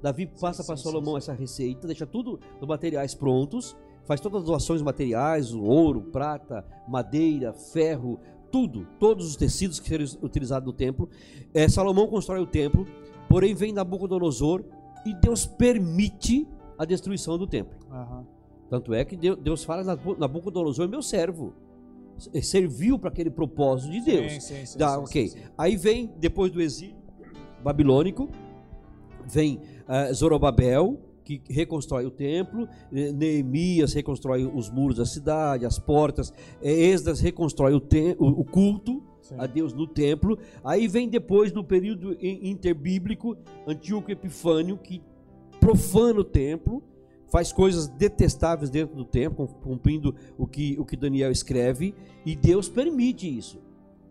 Davi 0.03 0.27
passa 0.27 0.65
para 0.65 0.77
Salomão 0.77 1.17
essa 1.17 1.33
receita, 1.33 1.87
deixa 1.87 2.07
tudo 2.07 2.41
os 2.61 2.67
materiais 2.67 3.15
prontos, 3.15 3.77
faz 4.05 4.21
todas 4.21 4.41
as 4.41 4.47
doações 4.47 4.83
materiais, 4.83 5.55
o 5.55 5.63
ouro, 5.63 6.03
prata, 6.03 6.65
madeira, 6.89 7.53
ferro, 7.53 8.19
tudo, 8.51 8.87
todos 8.99 9.27
os 9.27 9.37
tecidos 9.37 9.79
que 9.79 9.89
serão 9.89 10.05
utilizados 10.21 10.67
no 10.67 10.73
templo. 10.73 11.09
É, 11.55 11.69
Salomão 11.69 12.09
constrói 12.09 12.41
o 12.41 12.47
templo, 12.47 12.87
porém 13.29 13.55
vem 13.55 13.73
Nabucodonosor 13.73 14.65
e 15.07 15.15
Deus 15.15 15.47
permite 15.47 16.47
a 16.83 16.85
destruição 16.85 17.39
do 17.39 17.47
templo. 17.47 17.79
Aham. 17.91 18.27
Tanto 18.69 18.93
é 18.95 19.05
que 19.05 19.17
Deus, 19.17 19.63
fala, 19.65 19.85
"Nabu- 19.85 20.17
Nabucodonosor 20.19 20.87
é 20.87 20.89
meu 20.89 21.03
servo. 21.03 21.53
Serviu 22.43 22.99
para 22.99 23.09
aquele 23.11 23.31
propósito 23.31 23.91
de 23.93 24.01
Deus. 24.01 24.33
Sim, 24.33 24.41
sim, 24.41 24.67
sim, 24.67 24.83
ok. 24.83 25.33
Aí 25.59 25.77
vem, 25.77 26.11
depois 26.19 26.51
do 26.53 26.61
exílio 26.61 26.97
babilônico, 27.63 28.29
vem 29.27 29.61
eh, 29.89 30.13
Zorobabel, 30.13 30.99
que 31.25 31.41
reconstrói 31.49 32.05
o 32.07 32.11
templo, 32.11 32.69
eh, 32.93 33.13
Neemias 33.13 33.93
reconstrói 33.93 34.45
os 34.45 34.71
muros 34.71 34.97
da 34.97 35.05
cidade, 35.07 35.65
as 35.67 35.79
portas, 35.79 36.33
eh, 36.63 36.73
Esdras 36.73 37.21
reconstrói 37.21 37.75
o, 37.75 37.83
o- 38.19 38.41
o 38.41 38.45
culto 38.45 39.03
Sim. 39.21 39.35
a 39.39 39.47
Deus 39.47 39.73
no 39.73 39.87
templo. 39.87 40.39
Aí 40.65 40.87
vem 40.89 41.09
depois, 41.09 41.53
no 41.53 41.63
período 41.65 42.13
in- 42.15 42.51
interbíblico, 42.51 43.37
Antíoco 43.67 44.11
Epifânio, 44.11 44.77
que 44.79 45.01
profana 45.63 46.19
o 46.19 46.25
templo, 46.25 46.83
faz 47.31 47.53
coisas 47.53 47.87
detestáveis 47.87 48.69
dentro 48.69 48.97
do 48.97 49.05
templo, 49.05 49.47
cum- 49.47 49.55
cumprindo 49.63 50.13
o 50.37 50.45
que, 50.45 50.77
o 50.77 50.85
que 50.85 50.97
Daniel 50.97 51.31
escreve, 51.31 51.95
e 52.27 52.35
Deus 52.35 52.69
permite 52.69 53.29
isso. 53.39 53.61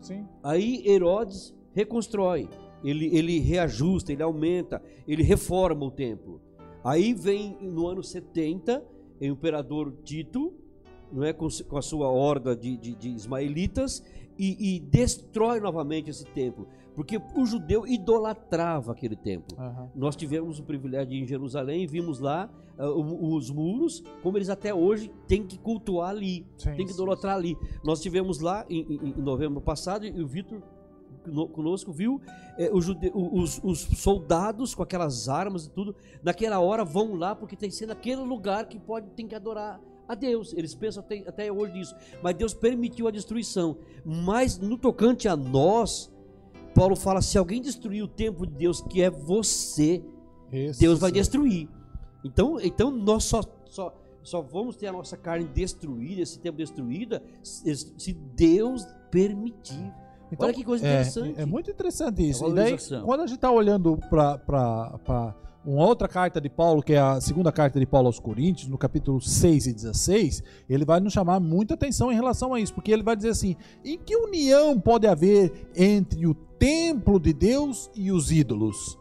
Sim. 0.00 0.24
Aí 0.42 0.82
Herodes 0.88 1.54
reconstrói, 1.74 2.48
ele, 2.82 3.14
ele 3.14 3.38
reajusta, 3.38 4.12
ele 4.12 4.22
aumenta, 4.22 4.82
ele 5.06 5.22
reforma 5.22 5.84
o 5.84 5.90
templo. 5.90 6.40
Aí 6.82 7.12
vem 7.12 7.56
no 7.60 7.86
ano 7.86 8.02
70, 8.02 8.82
o 9.20 9.24
imperador 9.24 9.92
Tito, 10.02 10.54
não 11.12 11.22
é, 11.22 11.34
com, 11.34 11.46
com 11.68 11.76
a 11.76 11.82
sua 11.82 12.08
horda 12.08 12.56
de, 12.56 12.78
de- 12.78 12.94
de 12.94 13.10
ismaelitas, 13.10 14.02
e, 14.38 14.76
e 14.76 14.80
destrói 14.80 15.60
novamente 15.60 16.08
esse 16.08 16.24
templo, 16.24 16.66
porque 16.94 17.20
o 17.36 17.44
judeu 17.46 17.86
idolatrava 17.86 18.92
aquele 18.92 19.16
templo. 19.16 19.56
Aham. 19.58 19.90
Nós 19.94 20.14
tivemos 20.16 20.58
o 20.58 20.62
privilégio 20.62 21.08
de 21.10 21.16
ir 21.16 21.22
em 21.22 21.26
Jerusalém 21.26 21.82
e 21.82 21.86
vimos 21.86 22.18
lá 22.18 22.50
o- 22.78 23.34
os 23.36 23.50
muros, 23.50 24.02
como 24.22 24.36
eles 24.38 24.48
até 24.48 24.74
hoje 24.74 25.10
têm 25.28 25.44
que 25.46 25.58
cultuar 25.58 26.10
ali 26.10 26.46
Sim, 26.56 26.74
tem 26.74 26.86
que 26.86 26.92
sim, 26.92 26.98
idolatrar 26.98 27.36
ali. 27.36 27.56
Nós 27.84 28.00
tivemos 28.00 28.40
lá 28.40 28.64
em, 28.68 28.80
em- 28.80 29.14
em 29.18 29.22
novembro 29.22 29.60
passado 29.60 30.04
e 30.06 30.22
o 30.22 30.26
Vitor 30.26 30.60
cono- 31.24 31.48
conosco 31.48 31.92
viu 31.92 32.20
eh, 32.58 32.70
o 32.72 32.80
jude- 32.80 33.10
o- 33.14 33.40
os, 33.40 33.60
os 33.62 33.80
soldados 33.80 34.74
com 34.74 34.82
aquelas 34.82 35.28
armas 35.28 35.66
e 35.66 35.70
tudo, 35.70 35.94
naquela 36.22 36.60
hora 36.60 36.84
vão 36.84 37.14
lá 37.14 37.34
porque 37.34 37.56
tem 37.56 37.68
que 37.70 37.74
ser 37.76 37.86
naquele 37.86 38.22
lugar 38.22 38.66
que 38.68 38.78
pode 38.78 39.08
tem 39.10 39.26
que 39.26 39.34
adorar 39.34 39.80
a 40.08 40.14
Deus. 40.14 40.52
Eles 40.52 40.74
pensam 40.74 41.02
até, 41.02 41.18
até 41.26 41.50
hoje 41.52 41.72
nisso. 41.72 41.94
Mas 42.22 42.34
Deus 42.34 42.52
permitiu 42.52 43.06
a 43.08 43.10
destruição. 43.10 43.78
Mas 44.04 44.58
no 44.58 44.76
tocante 44.76 45.26
a 45.28 45.34
nós, 45.36 46.11
Paulo 46.74 46.96
fala: 46.96 47.20
se 47.22 47.38
alguém 47.38 47.60
destruir 47.60 48.02
o 48.02 48.08
templo 48.08 48.46
de 48.46 48.54
Deus, 48.54 48.80
que 48.80 49.02
é 49.02 49.10
você, 49.10 50.02
Esse 50.50 50.80
Deus 50.80 50.98
vai 50.98 51.10
sim. 51.10 51.14
destruir. 51.14 51.68
Então, 52.24 52.60
então 52.60 52.90
nós 52.90 53.24
só, 53.24 53.40
só, 53.66 53.94
só 54.22 54.40
vamos 54.40 54.76
ter 54.76 54.86
a 54.86 54.92
nossa 54.92 55.16
carne 55.16 55.46
destruída, 55.46 56.22
esse 56.22 56.38
tempo 56.38 56.58
destruída, 56.58 57.22
se 57.42 58.12
Deus 58.12 58.86
permitir. 59.10 59.92
Então, 60.32 60.46
Olha 60.46 60.54
que 60.54 60.64
coisa 60.64 60.86
é, 60.86 60.90
interessante. 60.90 61.40
É, 61.40 61.44
muito 61.44 61.70
interessante 61.70 62.28
isso. 62.28 62.48
E 62.48 62.54
daí, 62.54 62.76
quando 63.04 63.20
a 63.20 63.26
gente 63.26 63.36
está 63.36 63.50
olhando 63.50 63.98
para 64.08 65.34
uma 65.64 65.86
outra 65.86 66.08
carta 66.08 66.40
de 66.40 66.48
Paulo, 66.48 66.82
que 66.82 66.92
é 66.92 66.98
a 66.98 67.20
segunda 67.20 67.52
carta 67.52 67.78
de 67.78 67.86
Paulo 67.86 68.08
aos 68.08 68.18
Coríntios, 68.18 68.68
no 68.68 68.76
capítulo 68.76 69.20
6 69.20 69.66
e 69.66 69.72
16, 69.72 70.42
ele 70.68 70.84
vai 70.84 70.98
nos 70.98 71.12
chamar 71.12 71.38
muita 71.38 71.74
atenção 71.74 72.10
em 72.10 72.16
relação 72.16 72.52
a 72.52 72.60
isso, 72.60 72.74
porque 72.74 72.90
ele 72.90 73.02
vai 73.02 73.14
dizer 73.14 73.30
assim: 73.30 73.56
em 73.84 73.98
que 73.98 74.16
união 74.16 74.78
pode 74.80 75.06
haver 75.06 75.70
entre 75.76 76.26
o 76.26 76.34
templo 76.34 77.20
de 77.20 77.32
Deus 77.32 77.90
e 77.94 78.10
os 78.10 78.32
ídolos? 78.32 78.98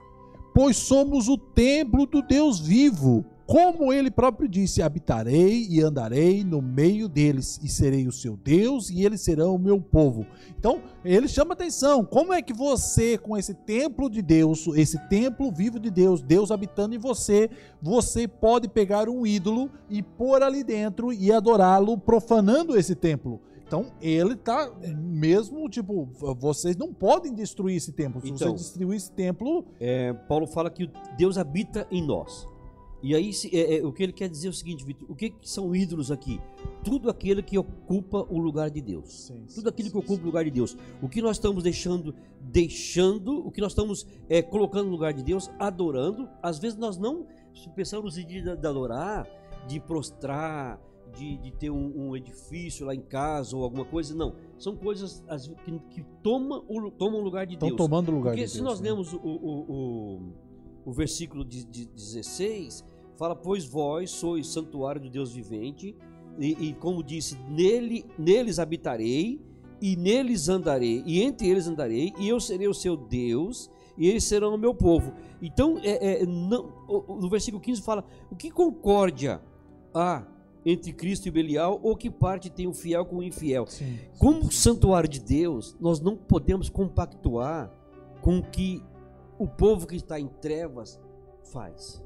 Pois 0.54 0.78
somos 0.78 1.28
o 1.28 1.38
templo 1.38 2.06
do 2.06 2.22
Deus 2.22 2.60
vivo. 2.60 3.26
Como 3.52 3.92
ele 3.92 4.10
próprio 4.10 4.48
disse: 4.48 4.82
habitarei 4.82 5.68
e 5.70 5.82
andarei 5.82 6.42
no 6.42 6.62
meio 6.62 7.10
deles, 7.10 7.60
e 7.62 7.68
serei 7.68 8.08
o 8.08 8.12
seu 8.12 8.38
Deus, 8.38 8.90
e 8.90 9.06
eles 9.06 9.20
serão 9.20 9.56
o 9.56 9.60
meu 9.60 9.82
povo. 9.82 10.26
Então, 10.58 10.82
ele 11.04 11.28
chama 11.28 11.54
atenção: 11.54 12.06
como 12.06 12.32
é 12.32 12.42
que 12.42 12.54
você, 12.54 13.18
com 13.18 13.38
esse 13.38 13.54
templo 13.54 14.10
de 14.10 14.22
Deus, 14.22 14.68
esse 14.76 14.98
templo 15.10 15.52
vivo 15.52 15.80
de 15.80 15.90
Deus, 15.90 16.22
Deus 16.22 16.50
habitando 16.50 16.96
em 16.96 16.98
você, 16.98 17.50
você 17.82 18.26
pode 18.26 18.70
pegar 18.70 19.10
um 19.10 19.28
ídolo 19.28 19.70
e 19.90 20.02
pôr 20.02 20.42
ali 20.42 20.64
dentro 20.64 21.12
e 21.12 21.30
adorá-lo, 21.30 21.98
profanando 21.98 22.78
esse 22.78 22.96
templo? 22.96 23.42
Então, 23.68 23.88
ele 24.02 24.36
tá 24.36 24.70
mesmo, 24.98 25.70
tipo, 25.70 26.10
vocês 26.38 26.76
não 26.76 26.94
podem 26.94 27.34
destruir 27.34 27.78
esse 27.78 27.94
templo. 27.94 28.22
Se 28.22 28.30
Então, 28.30 28.58
você 28.58 28.64
destruir 28.64 28.98
esse 28.98 29.12
templo, 29.12 29.66
É, 29.80 30.14
Paulo 30.14 30.46
fala 30.48 30.70
que 30.70 30.90
Deus 31.18 31.38
habita 31.38 31.88
em 31.90 32.06
nós. 32.06 32.51
E 33.04 33.16
aí 33.16 33.34
se- 33.34 33.50
é, 33.56 33.78
é, 33.80 33.86
o 33.86 33.92
que 33.92 34.04
ele 34.04 34.14
quer 34.14 34.30
dizer 34.30 34.48
é 34.48 34.50
o 34.52 34.54
seguinte, 34.54 34.86
Vitor, 34.86 35.10
o 35.10 35.16
que, 35.16 35.32
que 35.32 35.50
são 35.50 35.76
ídolos 35.76 36.12
aqui? 36.12 36.40
Tudo 36.84 37.10
aquilo 37.10 37.42
que 37.42 37.58
ocupa 37.58 38.26
o 38.30 38.38
lugar 38.38 38.70
de 38.70 38.80
Deus. 38.82 39.32
Tudo 39.56 39.70
aquilo 39.70 39.90
que 39.90 39.98
ocupa 39.98 40.22
o 40.22 40.26
lugar 40.26 40.44
de 40.44 40.52
Deus. 40.52 40.78
O 41.02 41.10
que 41.10 41.22
nós 41.22 41.38
estamos 41.38 41.64
deixando, 41.64 42.14
deixando, 42.40 43.40
o 43.46 43.52
que 43.52 43.60
nós 43.60 43.72
estamos 43.72 44.06
é, 44.30 44.42
colocando 44.42 44.86
no 44.86 44.92
lugar 44.92 45.14
de 45.14 45.24
Deus, 45.24 45.50
adorando. 45.58 46.30
Às 46.44 46.60
vezes 46.60 46.78
nós 46.78 46.98
não 46.98 47.26
pensamos 47.76 48.18
em 48.18 48.26
de, 48.26 48.42
de 48.42 48.50
adorar, 48.52 49.28
de 49.68 49.80
prostrar, 49.80 50.80
de, 51.18 51.38
de 51.38 51.52
ter 51.52 51.70
um, 51.70 52.10
um 52.10 52.16
edifício 52.16 52.86
lá 52.86 52.94
em 52.96 53.02
casa 53.02 53.56
ou 53.58 53.64
alguma 53.64 53.84
coisa. 53.84 54.14
Não. 54.16 54.36
São 54.60 54.76
coisas 54.76 55.24
as- 55.28 55.48
que, 55.48 55.80
que 55.90 56.04
tomam 56.22 56.64
o, 56.70 56.92
tomam 56.92 57.20
o 57.20 57.24
lugar 57.24 57.46
de 57.48 57.56
estão 57.56 57.68
Deus. 57.70 57.78
tomando 57.78 58.10
o 58.12 58.16
lugar 58.16 58.32
Porque 58.34 58.46
de 58.46 58.52
se 58.52 58.58
Deus. 58.58 58.66
nós 58.70 58.80
né? 58.80 58.90
lemos 58.90 59.12
o, 59.12 59.18
o, 59.18 59.72
o, 59.72 60.22
o 60.86 60.92
versículo 60.94 61.44
de, 61.44 61.64
de 61.66 61.86
16, 61.86 62.84
fala: 63.16 63.36
Pois 63.36 63.66
vós 63.66 64.12
sois 64.12 64.48
santuário 64.48 65.02
do 65.02 65.10
Deus 65.10 65.34
vivente, 65.34 65.96
e, 66.40 66.70
e 66.70 66.74
como 66.74 67.04
disse, 67.04 67.38
nele, 67.50 68.06
neles 68.18 68.60
habitarei, 68.60 69.42
e 69.82 69.96
neles 69.96 70.48
andarei, 70.48 71.04
e 71.06 71.22
entre 71.22 71.48
eles 71.48 71.68
andarei, 71.68 72.14
e 72.20 72.30
eu 72.30 72.40
serei 72.40 72.68
o 72.68 72.74
seu 72.74 72.96
Deus, 72.96 73.70
e 73.98 74.08
eles 74.08 74.24
serão 74.24 74.54
o 74.54 74.58
meu 74.58 74.74
povo. 74.74 75.14
Então, 75.42 75.80
é, 75.84 76.22
é, 76.22 76.26
não, 76.26 76.72
no 77.08 77.30
versículo 77.30 77.62
15 77.62 77.82
fala: 77.82 78.06
O 78.30 78.36
que 78.36 78.52
concórdia 78.52 79.42
há 79.94 80.26
entre 80.64 80.94
Cristo 80.94 81.28
e 81.28 81.32
Belial, 81.32 81.80
ou 81.82 81.96
que 81.96 82.10
parte 82.10 82.50
tem 82.50 82.68
o 82.68 82.74
fiel 82.74 83.06
com 83.06 83.18
o 83.18 83.24
infiel? 83.24 83.66
Sim. 83.68 83.98
Como 84.20 84.52
santuário 84.52 85.10
de 85.10 85.20
Deus, 85.20 85.76
nós 85.80 86.00
não 86.00 86.16
podemos 86.16 86.70
compactuar 86.70 87.72
com 88.22 88.38
o 88.38 88.44
que 88.44 88.84
o 89.40 89.48
povo 89.48 89.88
que 89.88 89.96
está 89.96 90.20
em 90.20 90.28
trevas 90.28 91.02
faz. 91.52 92.02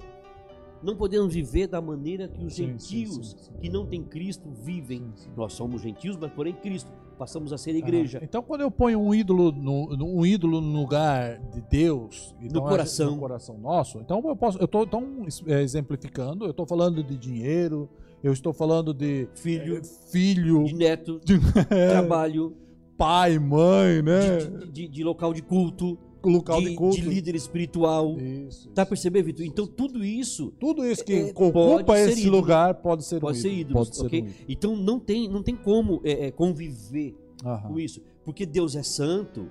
Não 0.84 0.96
podemos 0.96 1.34
viver 1.34 1.68
da 1.68 1.82
maneira 1.82 2.28
que 2.28 2.44
os 2.46 2.54
Sim, 2.56 2.78
sim, 2.78 2.98
gentios 3.06 3.32
sim, 3.32 3.38
sim. 3.38 3.52
que 3.62 3.70
não 3.70 3.86
têm 3.86 4.04
Cristo 4.04 4.50
vivem. 4.52 5.04
Nós 5.36 5.54
somos 5.54 5.82
gentios, 5.82 6.18
mas 6.18 6.32
porém 6.32 6.54
Cristo. 6.54 6.92
Passamos 7.18 7.54
a 7.54 7.58
ser 7.58 7.74
igreja. 7.74 8.20
Então, 8.22 8.44
quando 8.44 8.60
eu 8.60 8.70
ponho 8.70 9.00
um 9.00 9.16
ídolo 9.16 9.50
no, 9.50 9.96
no- 9.96 10.06
um 10.20 10.26
ídolo 10.26 10.60
no 10.60 10.82
lugar 10.82 11.40
de 11.50 11.62
Deus, 11.62 12.36
então, 12.42 12.66
a 12.66 12.70
coração. 12.70 13.06
gente- 13.08 13.16
no 13.16 13.22
coração 13.22 13.58
nosso, 13.58 14.00
então 14.00 14.22
eu 14.28 14.36
posso, 14.36 14.58
eu 14.58 14.66
estou 14.66 14.84
então 14.84 15.24
es- 15.26 15.42
é, 15.48 15.62
exemplificando, 15.62 16.44
eu 16.44 16.52
estou 16.52 16.66
falando 16.68 17.02
de 17.02 17.18
dinheiro, 17.18 17.90
eu 18.22 18.34
estou 18.34 18.52
falando 18.52 18.94
de 18.94 19.30
Filho, 19.34 19.78
é, 19.78 19.82
filho, 20.12 20.66
de 20.66 20.76
neto, 20.76 21.22
é, 21.70 21.88
trabalho, 21.90 22.54
pai, 22.98 23.40
mãe, 23.40 24.02
né, 24.02 24.38
de, 24.38 24.48
de- 24.66 24.72
de- 24.74 24.88
de 24.90 25.04
local 25.06 25.34
de 25.34 25.42
culto, 25.42 25.98
local 26.30 26.62
de, 26.62 26.70
de 26.70 26.76
culto. 26.76 26.96
de 26.96 27.02
líder 27.02 27.36
espiritual. 27.36 28.18
Isso, 28.20 28.70
Tá 28.70 28.82
isso. 28.84 28.90
percebendo, 28.90 29.26
Vitor? 29.26 29.46
Então 29.46 29.66
tudo 29.68 30.04
isso 30.04 30.52
Tudo 30.60 30.86
isso 30.86 31.04
que 31.04 31.14
É, 31.14 31.24
ocupa 31.26 31.84
pode 31.84 32.00
ser 32.04 32.10
esse 32.12 32.22
ídolo. 32.22 32.38
lugar 32.38 32.74
pode 32.76 33.04
ser 33.06 33.20
pode 33.20 33.38
um 33.38 33.42
ser 33.42 33.52
ídolo. 33.54 33.74
Pode 33.76 33.96
ser 33.96 34.06
ok? 34.06 34.22
um 34.22 34.26
ídolo. 34.26 34.46
Então 34.50 34.76
não 34.76 35.00
tem, 35.00 35.28
não 35.30 35.42
tem 35.44 35.56
como 35.56 36.02
é, 36.04 36.28
é, 36.28 36.32
conviver 36.32 37.16
Aham, 37.44 37.68
com 37.70 37.80
isso, 37.80 38.02
porque 38.24 38.46
Deus 38.46 38.76
é 38.76 38.84
santo 38.84 39.50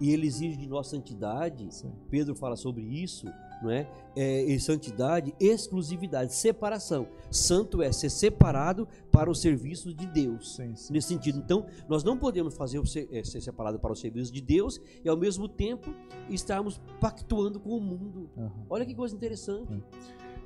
e 0.00 0.10
Ele 0.10 0.26
exige 0.26 0.56
de 0.56 0.66
nós 0.66 0.88
santidade. 0.88 1.66
sim. 1.74 1.90
Pedro 2.10 2.34
fala 2.34 2.56
sobre 2.56 2.82
isso, 2.82 3.26
não 3.62 3.70
é? 3.70 3.86
é 4.16 4.42
e 4.44 4.58
santidade, 4.58 5.34
exclusividade, 5.38 6.34
separação. 6.34 7.06
Santo 7.30 7.82
é 7.82 7.92
ser 7.92 8.10
separado 8.10 8.88
para 9.10 9.30
o 9.30 9.34
serviço 9.34 9.94
de 9.94 10.06
Deus. 10.06 10.56
Sim, 10.56 10.74
sim. 10.74 10.92
Nesse 10.92 11.08
sentido, 11.08 11.38
então, 11.38 11.66
nós 11.88 12.02
não 12.02 12.16
podemos 12.16 12.54
fazer 12.54 12.84
ser, 12.86 13.08
é, 13.12 13.22
ser 13.22 13.40
separado 13.40 13.78
para 13.78 13.92
o 13.92 13.96
serviço 13.96 14.32
de 14.32 14.40
Deus 14.40 14.80
e 15.04 15.08
ao 15.08 15.16
mesmo 15.16 15.48
tempo 15.48 15.94
estarmos 16.28 16.80
pactuando 17.00 17.60
com 17.60 17.70
o 17.70 17.80
mundo. 17.80 18.30
Aham. 18.36 18.52
Olha 18.68 18.86
que 18.86 18.94
coisa 18.94 19.14
interessante. 19.14 19.82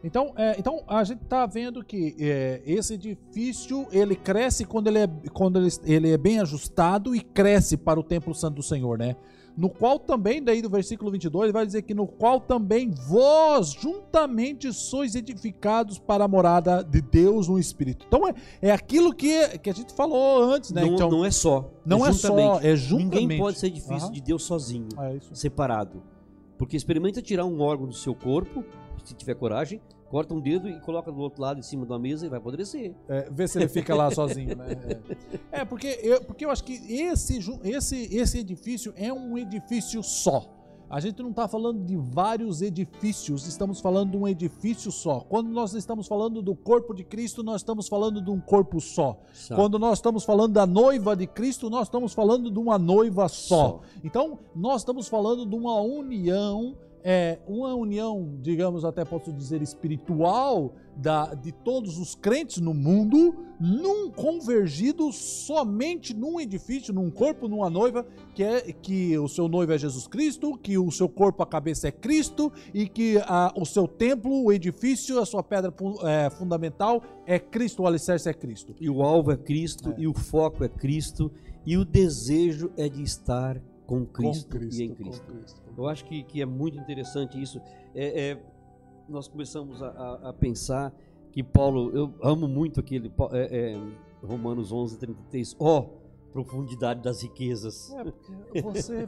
Então, 0.05 0.35
é, 0.37 0.55
então 0.59 0.85
a 0.87 1.03
gente 1.03 1.23
está 1.23 1.47
vendo 1.47 1.83
que 1.83 2.15
é, 2.21 2.63
esse 2.67 2.93
edifício 2.93 3.87
ele 3.91 4.15
cresce 4.15 4.67
quando 4.67 4.89
ele 4.89 4.99
é 4.99 5.09
quando 5.33 5.59
ele, 5.59 5.69
ele 5.85 6.11
é 6.11 6.19
bem 6.19 6.41
ajustado 6.41 7.17
e 7.17 7.23
cresce 7.23 7.79
para 7.79 7.99
o 7.99 8.03
templo 8.03 8.35
santo 8.35 8.57
do 8.57 8.63
Senhor, 8.63 8.99
né? 8.99 9.17
No 9.57 9.69
qual 9.71 10.01
também, 10.01 10.43
daí 10.43 10.61
do 10.61 10.69
versículo 10.69 11.13
22, 11.13 11.45
ele 11.45 11.53
vai 11.53 11.65
dizer 11.65 11.83
que 11.83 11.95
no 11.95 12.07
qual 12.09 12.41
também 12.41 12.91
vós 12.91 13.71
juntamente 13.73 14.73
sois 14.73 15.15
edificados 15.15 15.99
para 15.99 16.25
a 16.25 16.29
morada 16.29 16.83
de 16.83 17.01
Deus 17.01 17.47
no 17.47 17.59
Espírito. 17.59 18.05
Então 18.09 18.27
é, 18.27 18.35
é 18.61 18.71
aquilo 18.73 19.15
que, 19.15 19.59
que 19.59 19.71
a 19.71 19.73
gente 19.73 19.95
falou 19.95 20.43
antes, 20.43 20.73
né? 20.73 20.83
Não, 20.83 20.95
então, 20.95 21.09
não 21.09 21.25
é 21.25 21.31
só. 21.31 21.71
não 21.87 22.05
é 22.05 22.13
só, 22.13 22.29
juntamente. 22.29 22.67
é 22.67 22.77
juntamente. 22.77 23.21
Ninguém 23.21 23.39
pode 23.39 23.59
ser 23.59 23.69
edifício 23.69 23.95
Aham. 24.07 24.13
de 24.13 24.21
Deus 24.21 24.43
sozinho, 24.43 24.89
É 24.99 25.19
separado. 25.33 26.03
Porque 26.59 26.77
experimenta 26.77 27.23
tirar 27.23 27.45
um 27.45 27.61
órgão 27.61 27.87
do 27.87 27.95
seu 27.95 28.15
corpo, 28.15 28.65
se 29.05 29.15
tiver 29.15 29.35
coragem, 29.35 29.81
corta 30.15 30.33
um 30.33 30.41
dedo 30.41 30.69
e 30.69 30.79
coloca 30.79 31.11
do 31.11 31.19
outro 31.19 31.43
lado 31.43 31.59
em 31.59 31.63
cima 31.63 31.85
de 31.85 31.91
uma 31.91 31.99
mesa 31.99 32.25
e 32.25 32.29
vai 32.29 32.39
apodrecer. 32.39 32.95
É, 33.09 33.29
ver 33.29 33.49
se 33.49 33.59
ele 33.59 33.67
fica 33.67 33.93
lá 33.97 34.09
sozinho, 34.15 34.55
né? 34.55 34.67
É, 35.51 35.61
É, 35.61 35.65
porque, 35.65 35.89
eu, 36.05 36.21
porque 36.23 36.45
eu 36.45 36.51
acho 36.51 36.63
que 36.63 36.75
esse, 36.89 37.41
esse, 37.65 38.17
esse 38.17 38.39
edifício 38.39 38.95
é 38.97 39.13
um 39.13 39.37
edifício 39.37 40.05
só. 40.05 40.49
A 40.89 41.01
gente 41.01 41.21
não 41.21 41.31
está 41.31 41.49
falando 41.49 41.83
de 41.85 41.97
vários 41.97 42.63
edifícios, 42.63 43.49
estamos 43.49 43.81
falando 43.81 44.13
de 44.13 44.17
um 44.17 44.29
edifício 44.29 44.93
só. 44.93 45.19
Quando 45.19 45.49
nós 45.51 45.75
estamos 45.75 46.07
falando 46.07 46.41
do 46.41 46.55
corpo 46.55 46.95
de 46.95 47.03
Cristo, 47.03 47.43
nós 47.43 47.63
estamos 47.63 47.89
falando 47.89 48.23
de 48.23 48.31
um 48.31 48.39
corpo 48.39 48.81
só. 48.81 49.19
Quando 49.57 49.81
nós 49.81 49.99
estamos 49.99 50.23
falando 50.23 50.53
da 50.53 50.65
noiva 50.65 51.17
de 51.17 51.27
Cristo, 51.27 51.69
nós 51.69 51.89
estamos 51.89 52.15
falando 52.15 52.53
de 52.53 52.59
uma 52.61 52.79
noiva 52.79 53.27
só. 53.27 53.57
Só. 53.57 53.81
Então, 54.05 54.39
nós 54.55 54.83
estamos 54.83 55.09
falando 55.09 55.45
de 55.45 55.57
uma 55.57 55.81
união, 55.81 56.77
é, 57.07 57.39
uma 57.47 57.75
união, 57.75 58.39
digamos, 58.41 58.83
até 58.83 59.05
posso 59.05 59.31
dizer, 59.31 59.61
espiritual 59.61 60.75
da, 60.97 61.35
de 61.35 61.53
todos 61.53 61.99
os 61.99 62.15
crentes 62.15 62.63
no 62.63 62.73
mundo, 62.73 63.35
num 63.61 64.11
convergido 64.11 65.13
somente 65.13 66.15
num 66.15 66.41
edifício, 66.41 66.95
num 66.95 67.11
corpo, 67.11 67.47
numa 67.47 67.69
noiva, 67.69 68.07
que 68.35 68.43
é 68.43 68.73
que 68.73 69.19
o 69.19 69.29
seu 69.29 69.49
noivo 69.49 69.73
é 69.73 69.79
Jesus 69.79 70.07
Cristo, 70.07 70.57
que 70.57 70.79
o 70.79 70.91
seu 70.91 71.09
corpo, 71.09 71.43
a 71.43 71.47
cabeça 71.47 71.89
é 71.89 71.93
Cristo, 71.93 72.51
e 72.73 72.89
que 72.89 73.19
a- 73.27 73.53
o 73.57 73.67
seu 73.67 73.87
templo, 73.87 74.43
o 74.45 74.51
edifício, 74.53 75.19
a 75.21 75.27
sua 75.27 75.43
pedra 75.43 75.75
é, 76.05 76.31
fundamental 76.31 77.03
é 77.27 77.39
Cristo, 77.39 77.83
o 77.83 77.87
alicerce 77.87 78.29
é 78.31 78.33
Cristo. 78.33 78.75
E 78.81 78.89
o 78.89 79.03
alvo 79.03 79.31
é 79.31 79.37
Cristo, 79.37 79.91
É. 79.91 79.95
e 79.99 80.07
o 80.09 80.15
foco 80.15 80.65
é 80.65 80.69
Cristo, 80.69 81.31
e 81.67 81.77
o 81.77 81.85
desejo 81.85 82.71
é 82.79 82.89
de 82.89 83.03
estar 83.03 83.61
com 83.87 84.07
Cristo, 84.07 84.57
e 84.57 84.83
em 84.85 84.89
com 84.89 84.95
Cristo. 85.05 85.64
Eu 85.77 85.87
acho 85.89 86.05
que, 86.05 86.23
que 86.23 86.41
é 86.41 86.47
muito 86.47 86.79
interessante 86.79 87.41
isso. 87.41 87.61
É, 87.95 88.31
é, 88.31 88.43
nós 89.09 89.29
começamos 89.29 89.83
a, 89.83 89.89
a- 89.89 90.29
a 90.31 90.33
pensar 90.33 90.93
que 91.33 91.43
Paulo, 91.43 91.91
eu 91.95 92.15
amo 92.23 92.47
muito 92.47 92.79
aquele 92.81 93.13
é, 93.33 93.73
é, 93.75 94.27
Romanos 94.27 94.71
11, 94.73 94.99
33. 94.99 95.57
Ó, 95.59 95.87
profundidade 96.33 97.01
das 97.03 97.23
riquezas. 97.23 97.93
É, 98.55 98.63
você 98.63 99.07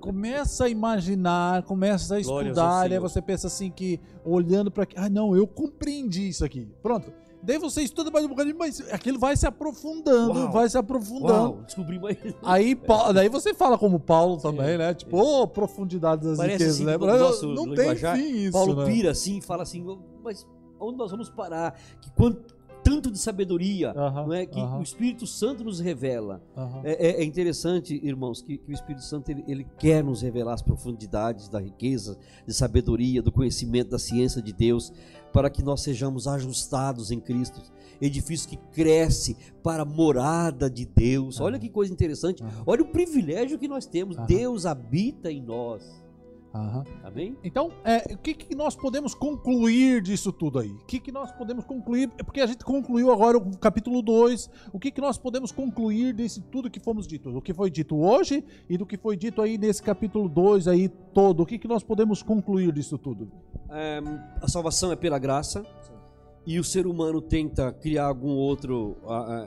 começa 0.00 0.64
a 0.64 0.68
imaginar, 0.68 1.62
começa 1.64 2.16
a 2.16 2.20
estudar, 2.20 2.90
e 2.90 2.94
aí 2.94 2.98
você 3.00 3.22
pensa 3.22 3.46
assim 3.46 3.70
que, 3.70 4.00
olhando 4.24 4.70
para 4.70 4.86
ah, 4.96 5.08
não, 5.08 5.36
eu 5.36 5.46
compreendi 5.46 6.28
isso 6.28 6.44
aqui. 6.44 6.68
Pronto. 6.82 7.12
Daí 7.44 7.58
você 7.58 7.82
estuda 7.82 8.10
mais 8.10 8.24
um 8.24 8.28
bocadinho, 8.28 8.56
mas 8.58 8.80
aquilo 8.90 9.18
vai 9.18 9.36
se 9.36 9.46
aprofundando, 9.46 10.32
Uau. 10.40 10.50
vai 10.52 10.68
se 10.68 10.78
aprofundando. 10.78 11.32
Uau, 11.54 11.62
descobri 11.66 11.98
mais. 11.98 12.16
Aí, 12.42 12.74
Pa- 12.76 13.12
daí 13.12 13.28
você 13.28 13.52
fala 13.52 13.76
como 13.76 14.00
Paulo 14.00 14.38
também, 14.38 14.78
né? 14.78 14.94
Tipo, 14.94 15.18
ô, 15.18 15.46
profundidade 15.46 16.22
das 16.24 16.38
Parece 16.38 16.52
riquezas, 16.54 16.74
assim, 16.76 16.84
né? 16.84 16.96
no 16.96 17.54
Não, 17.66 17.74
tem 17.74 17.94
fim 17.96 18.36
isso, 18.44 18.52
Paulo 18.52 18.76
né? 18.76 18.86
pira 18.86 19.10
assim, 19.10 19.40
fala 19.40 19.62
assim, 19.62 19.84
mas 20.22 20.46
onde 20.80 20.96
nós 20.96 21.10
vamos 21.10 21.28
parar? 21.28 21.78
Que 22.00 22.10
quanto, 22.12 22.54
tanto 22.82 23.10
de 23.10 23.18
sabedoria, 23.18 23.94
não 23.94 24.32
é? 24.34 24.44
Que 24.44 24.60
o 24.60 24.82
Espírito 24.82 25.26
Santo 25.26 25.64
nos 25.64 25.80
revela. 25.80 26.42
É, 26.84 27.08
é- 27.08 27.20
é 27.22 27.24
interessante, 27.24 27.98
irmãos, 28.04 28.42
que, 28.42 28.58
que 28.58 28.70
o 28.70 28.74
Espírito 28.74 29.02
Santo 29.02 29.30
ele, 29.30 29.42
ele 29.48 29.66
quer 29.78 30.04
nos 30.04 30.20
revelar 30.20 30.52
as 30.52 30.60
profundidades 30.60 31.48
da 31.48 31.58
riqueza, 31.58 32.18
de 32.46 32.52
sabedoria, 32.52 33.22
do 33.22 33.32
conhecimento 33.32 33.88
da 33.90 33.98
ciência 33.98 34.42
de 34.42 34.52
Deus, 34.52 34.92
para 35.34 35.50
que 35.50 35.64
nós 35.64 35.82
sejamos 35.82 36.28
ajustados 36.28 37.10
em 37.10 37.18
Cristo. 37.18 37.60
Edifício 38.00 38.48
que 38.48 38.56
cresce 38.72 39.36
para 39.64 39.82
a 39.82 39.84
morada 39.84 40.70
de 40.70 40.86
Deus. 40.86 41.40
Olha 41.40 41.58
que 41.58 41.68
coisa 41.68 41.92
interessante. 41.92 42.40
Olha 42.64 42.82
o 42.82 42.92
privilégio 42.92 43.58
que 43.58 43.66
nós 43.66 43.84
temos. 43.84 44.16
Deus 44.28 44.64
habita 44.64 45.32
em 45.32 45.42
nós. 45.42 46.03
Aham. 46.54 46.84
Amém? 47.02 47.36
Então, 47.42 47.72
é, 47.84 48.14
o 48.14 48.18
que, 48.18 48.32
que 48.32 48.54
nós 48.54 48.76
podemos 48.76 49.12
concluir 49.12 50.00
disso 50.00 50.32
tudo 50.32 50.60
aí? 50.60 50.70
O 50.70 50.84
que, 50.86 51.00
que 51.00 51.10
nós 51.10 51.32
podemos 51.32 51.64
concluir? 51.64 52.08
É 52.16 52.22
Porque 52.22 52.40
a 52.40 52.46
gente 52.46 52.64
concluiu 52.64 53.10
agora 53.10 53.36
o 53.36 53.58
capítulo 53.58 54.00
2. 54.00 54.48
O 54.72 54.78
que, 54.78 54.92
que 54.92 55.00
nós 55.00 55.18
podemos 55.18 55.50
concluir 55.50 56.14
desse 56.14 56.40
tudo 56.40 56.70
que 56.70 56.78
fomos 56.78 57.08
dito? 57.08 57.36
O 57.36 57.42
que 57.42 57.52
foi 57.52 57.70
dito 57.70 57.96
hoje 57.96 58.44
e 58.70 58.78
do 58.78 58.86
que 58.86 58.96
foi 58.96 59.16
dito 59.16 59.42
aí 59.42 59.58
nesse 59.58 59.82
capítulo 59.82 60.28
2 60.28 60.68
aí 60.68 60.88
todo. 60.88 61.42
O 61.42 61.46
que, 61.46 61.58
que 61.58 61.66
nós 61.66 61.82
podemos 61.82 62.22
concluir 62.22 62.72
disso 62.72 62.96
tudo? 62.96 63.32
É, 63.70 64.00
a 64.40 64.46
salvação 64.46 64.92
é 64.92 64.96
pela 64.96 65.18
graça 65.18 65.66
e 66.46 66.60
o 66.60 66.64
ser 66.64 66.86
humano 66.86 67.20
tenta 67.20 67.72
criar 67.72 68.06
algum 68.06 68.36
outro 68.36 68.96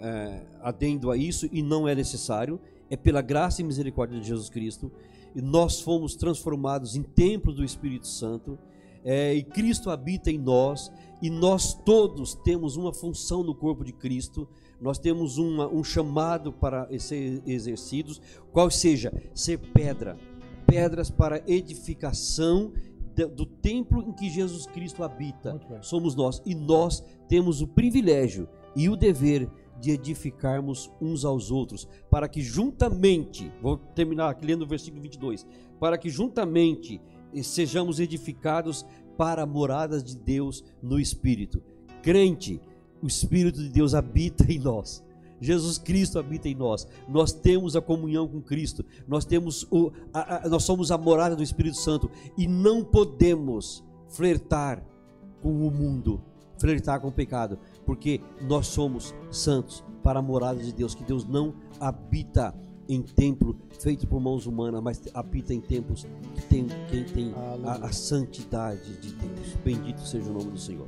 é, 0.01 0.41
adendo 0.61 1.09
a 1.09 1.15
isso 1.15 1.47
e 1.53 1.61
não 1.63 1.87
é 1.87 1.95
necessário. 1.95 2.59
É 2.89 2.97
pela 2.97 3.21
graça 3.21 3.61
e 3.61 3.63
misericórdia 3.63 4.19
de 4.19 4.27
Jesus 4.27 4.49
Cristo 4.49 4.91
e 5.37 5.41
nós 5.41 5.79
fomos 5.79 6.15
transformados 6.15 6.95
em 6.95 7.03
templo 7.03 7.53
do 7.53 7.63
Espírito 7.63 8.07
Santo 8.07 8.57
é, 9.05 9.35
e 9.35 9.43
Cristo 9.43 9.91
habita 9.91 10.31
em 10.31 10.37
nós 10.39 10.91
e 11.21 11.29
nós 11.29 11.75
todos 11.75 12.33
temos 12.33 12.75
uma 12.75 12.91
função 12.91 13.43
no 13.43 13.53
corpo 13.53 13.85
de 13.85 13.93
Cristo. 13.93 14.47
Nós 14.81 14.97
temos 14.97 15.37
uma- 15.37 15.67
um 15.67 15.83
chamado 15.83 16.51
para 16.51 16.89
ser 16.99 17.41
exercidos, 17.45 18.19
qual 18.51 18.69
seja 18.71 19.13
ser 19.35 19.59
pedra, 19.59 20.17
pedras 20.65 21.11
para 21.11 21.43
edificação 21.47 22.73
do 23.35 23.45
templo 23.45 24.01
em 24.01 24.11
que 24.11 24.29
Jesus 24.29 24.65
Cristo 24.65 25.03
habita. 25.03 25.59
Somos 25.81 26.15
nós 26.15 26.41
e 26.45 26.53
nós 26.55 27.03
temos 27.29 27.61
o 27.61 27.67
privilégio 27.67 28.49
e 28.75 28.89
o 28.89 28.95
dever 28.95 29.47
de 29.47 29.51
edificarmos 29.85 30.91
uns 31.01 31.23
aos 31.25 31.51
outros, 31.51 31.87
para 32.09 32.27
que 32.27 32.41
juntamente, 32.41 33.51
vou 33.61 33.77
terminar 33.77 34.29
aqui 34.29 34.45
lendo 34.45 34.63
o 34.63 34.67
versículo 34.67 35.01
22, 35.01 35.45
para 35.79 35.97
que 35.97 36.09
juntamente 36.09 36.99
eh, 37.33 37.43
sejamos 37.43 37.99
edificados 37.99 38.85
para 39.17 39.45
moradas 39.45 40.03
de 40.03 40.15
Deus 40.15 40.63
no 40.81 40.99
Espírito. 40.99 41.61
Crente, 42.01 42.61
o 43.01 43.07
Espírito 43.07 43.61
de 43.61 43.69
Deus 43.69 43.93
habita 43.93 44.51
em 44.51 44.59
nós. 44.59 45.03
Jesus 45.39 45.77
Cristo 45.77 46.17
habita 46.17 46.49
em 46.49 46.55
nós. 46.55 46.87
Nós 47.07 47.31
temos 47.31 47.75
a 47.75 47.81
comunhão 47.81 48.27
com 48.27 48.41
Cristo. 48.41 48.83
Nós 49.07 49.23
temos 49.23 49.67
o, 49.69 49.91
a- 50.11 50.45
a- 50.45 50.49
nós 50.49 50.63
somos 50.63 50.89
a 50.91 50.97
morada 50.97 51.35
do 51.35 51.43
Espírito 51.43 51.77
Santo 51.77 52.09
e 52.35 52.47
não 52.47 52.83
podemos 52.83 53.83
flertar 54.09 54.83
com 55.41 55.67
o 55.67 55.69
mundo, 55.69 56.19
flertar 56.59 56.99
com 56.99 57.09
o 57.09 57.11
pecado, 57.11 57.59
porque 57.87 58.19
nós 58.41 58.67
somos 58.67 59.15
santos 59.31 59.81
para 60.03 60.19
a 60.19 60.21
morada 60.21 60.61
de 60.61 60.73
Deus, 60.73 60.93
que 60.93 61.05
Deus 61.05 61.25
não 61.25 61.53
habita 61.79 62.53
em 62.87 63.01
templo 63.01 63.57
feito 63.79 64.05
por 64.05 64.19
mãos 64.19 64.45
humanas, 64.45 64.81
mas 64.83 65.01
habita 65.13 65.53
em 65.53 65.61
templos 65.61 66.05
que 66.35 66.41
tem, 66.43 66.67
quem 66.89 67.05
tem 67.05 67.33
a, 67.65 67.85
a 67.85 67.91
santidade 67.91 68.99
de 68.99 69.13
Deus. 69.13 69.55
Bendito 69.63 70.01
seja 70.01 70.29
o 70.29 70.33
nome 70.33 70.51
do 70.51 70.59
Senhor. 70.59 70.87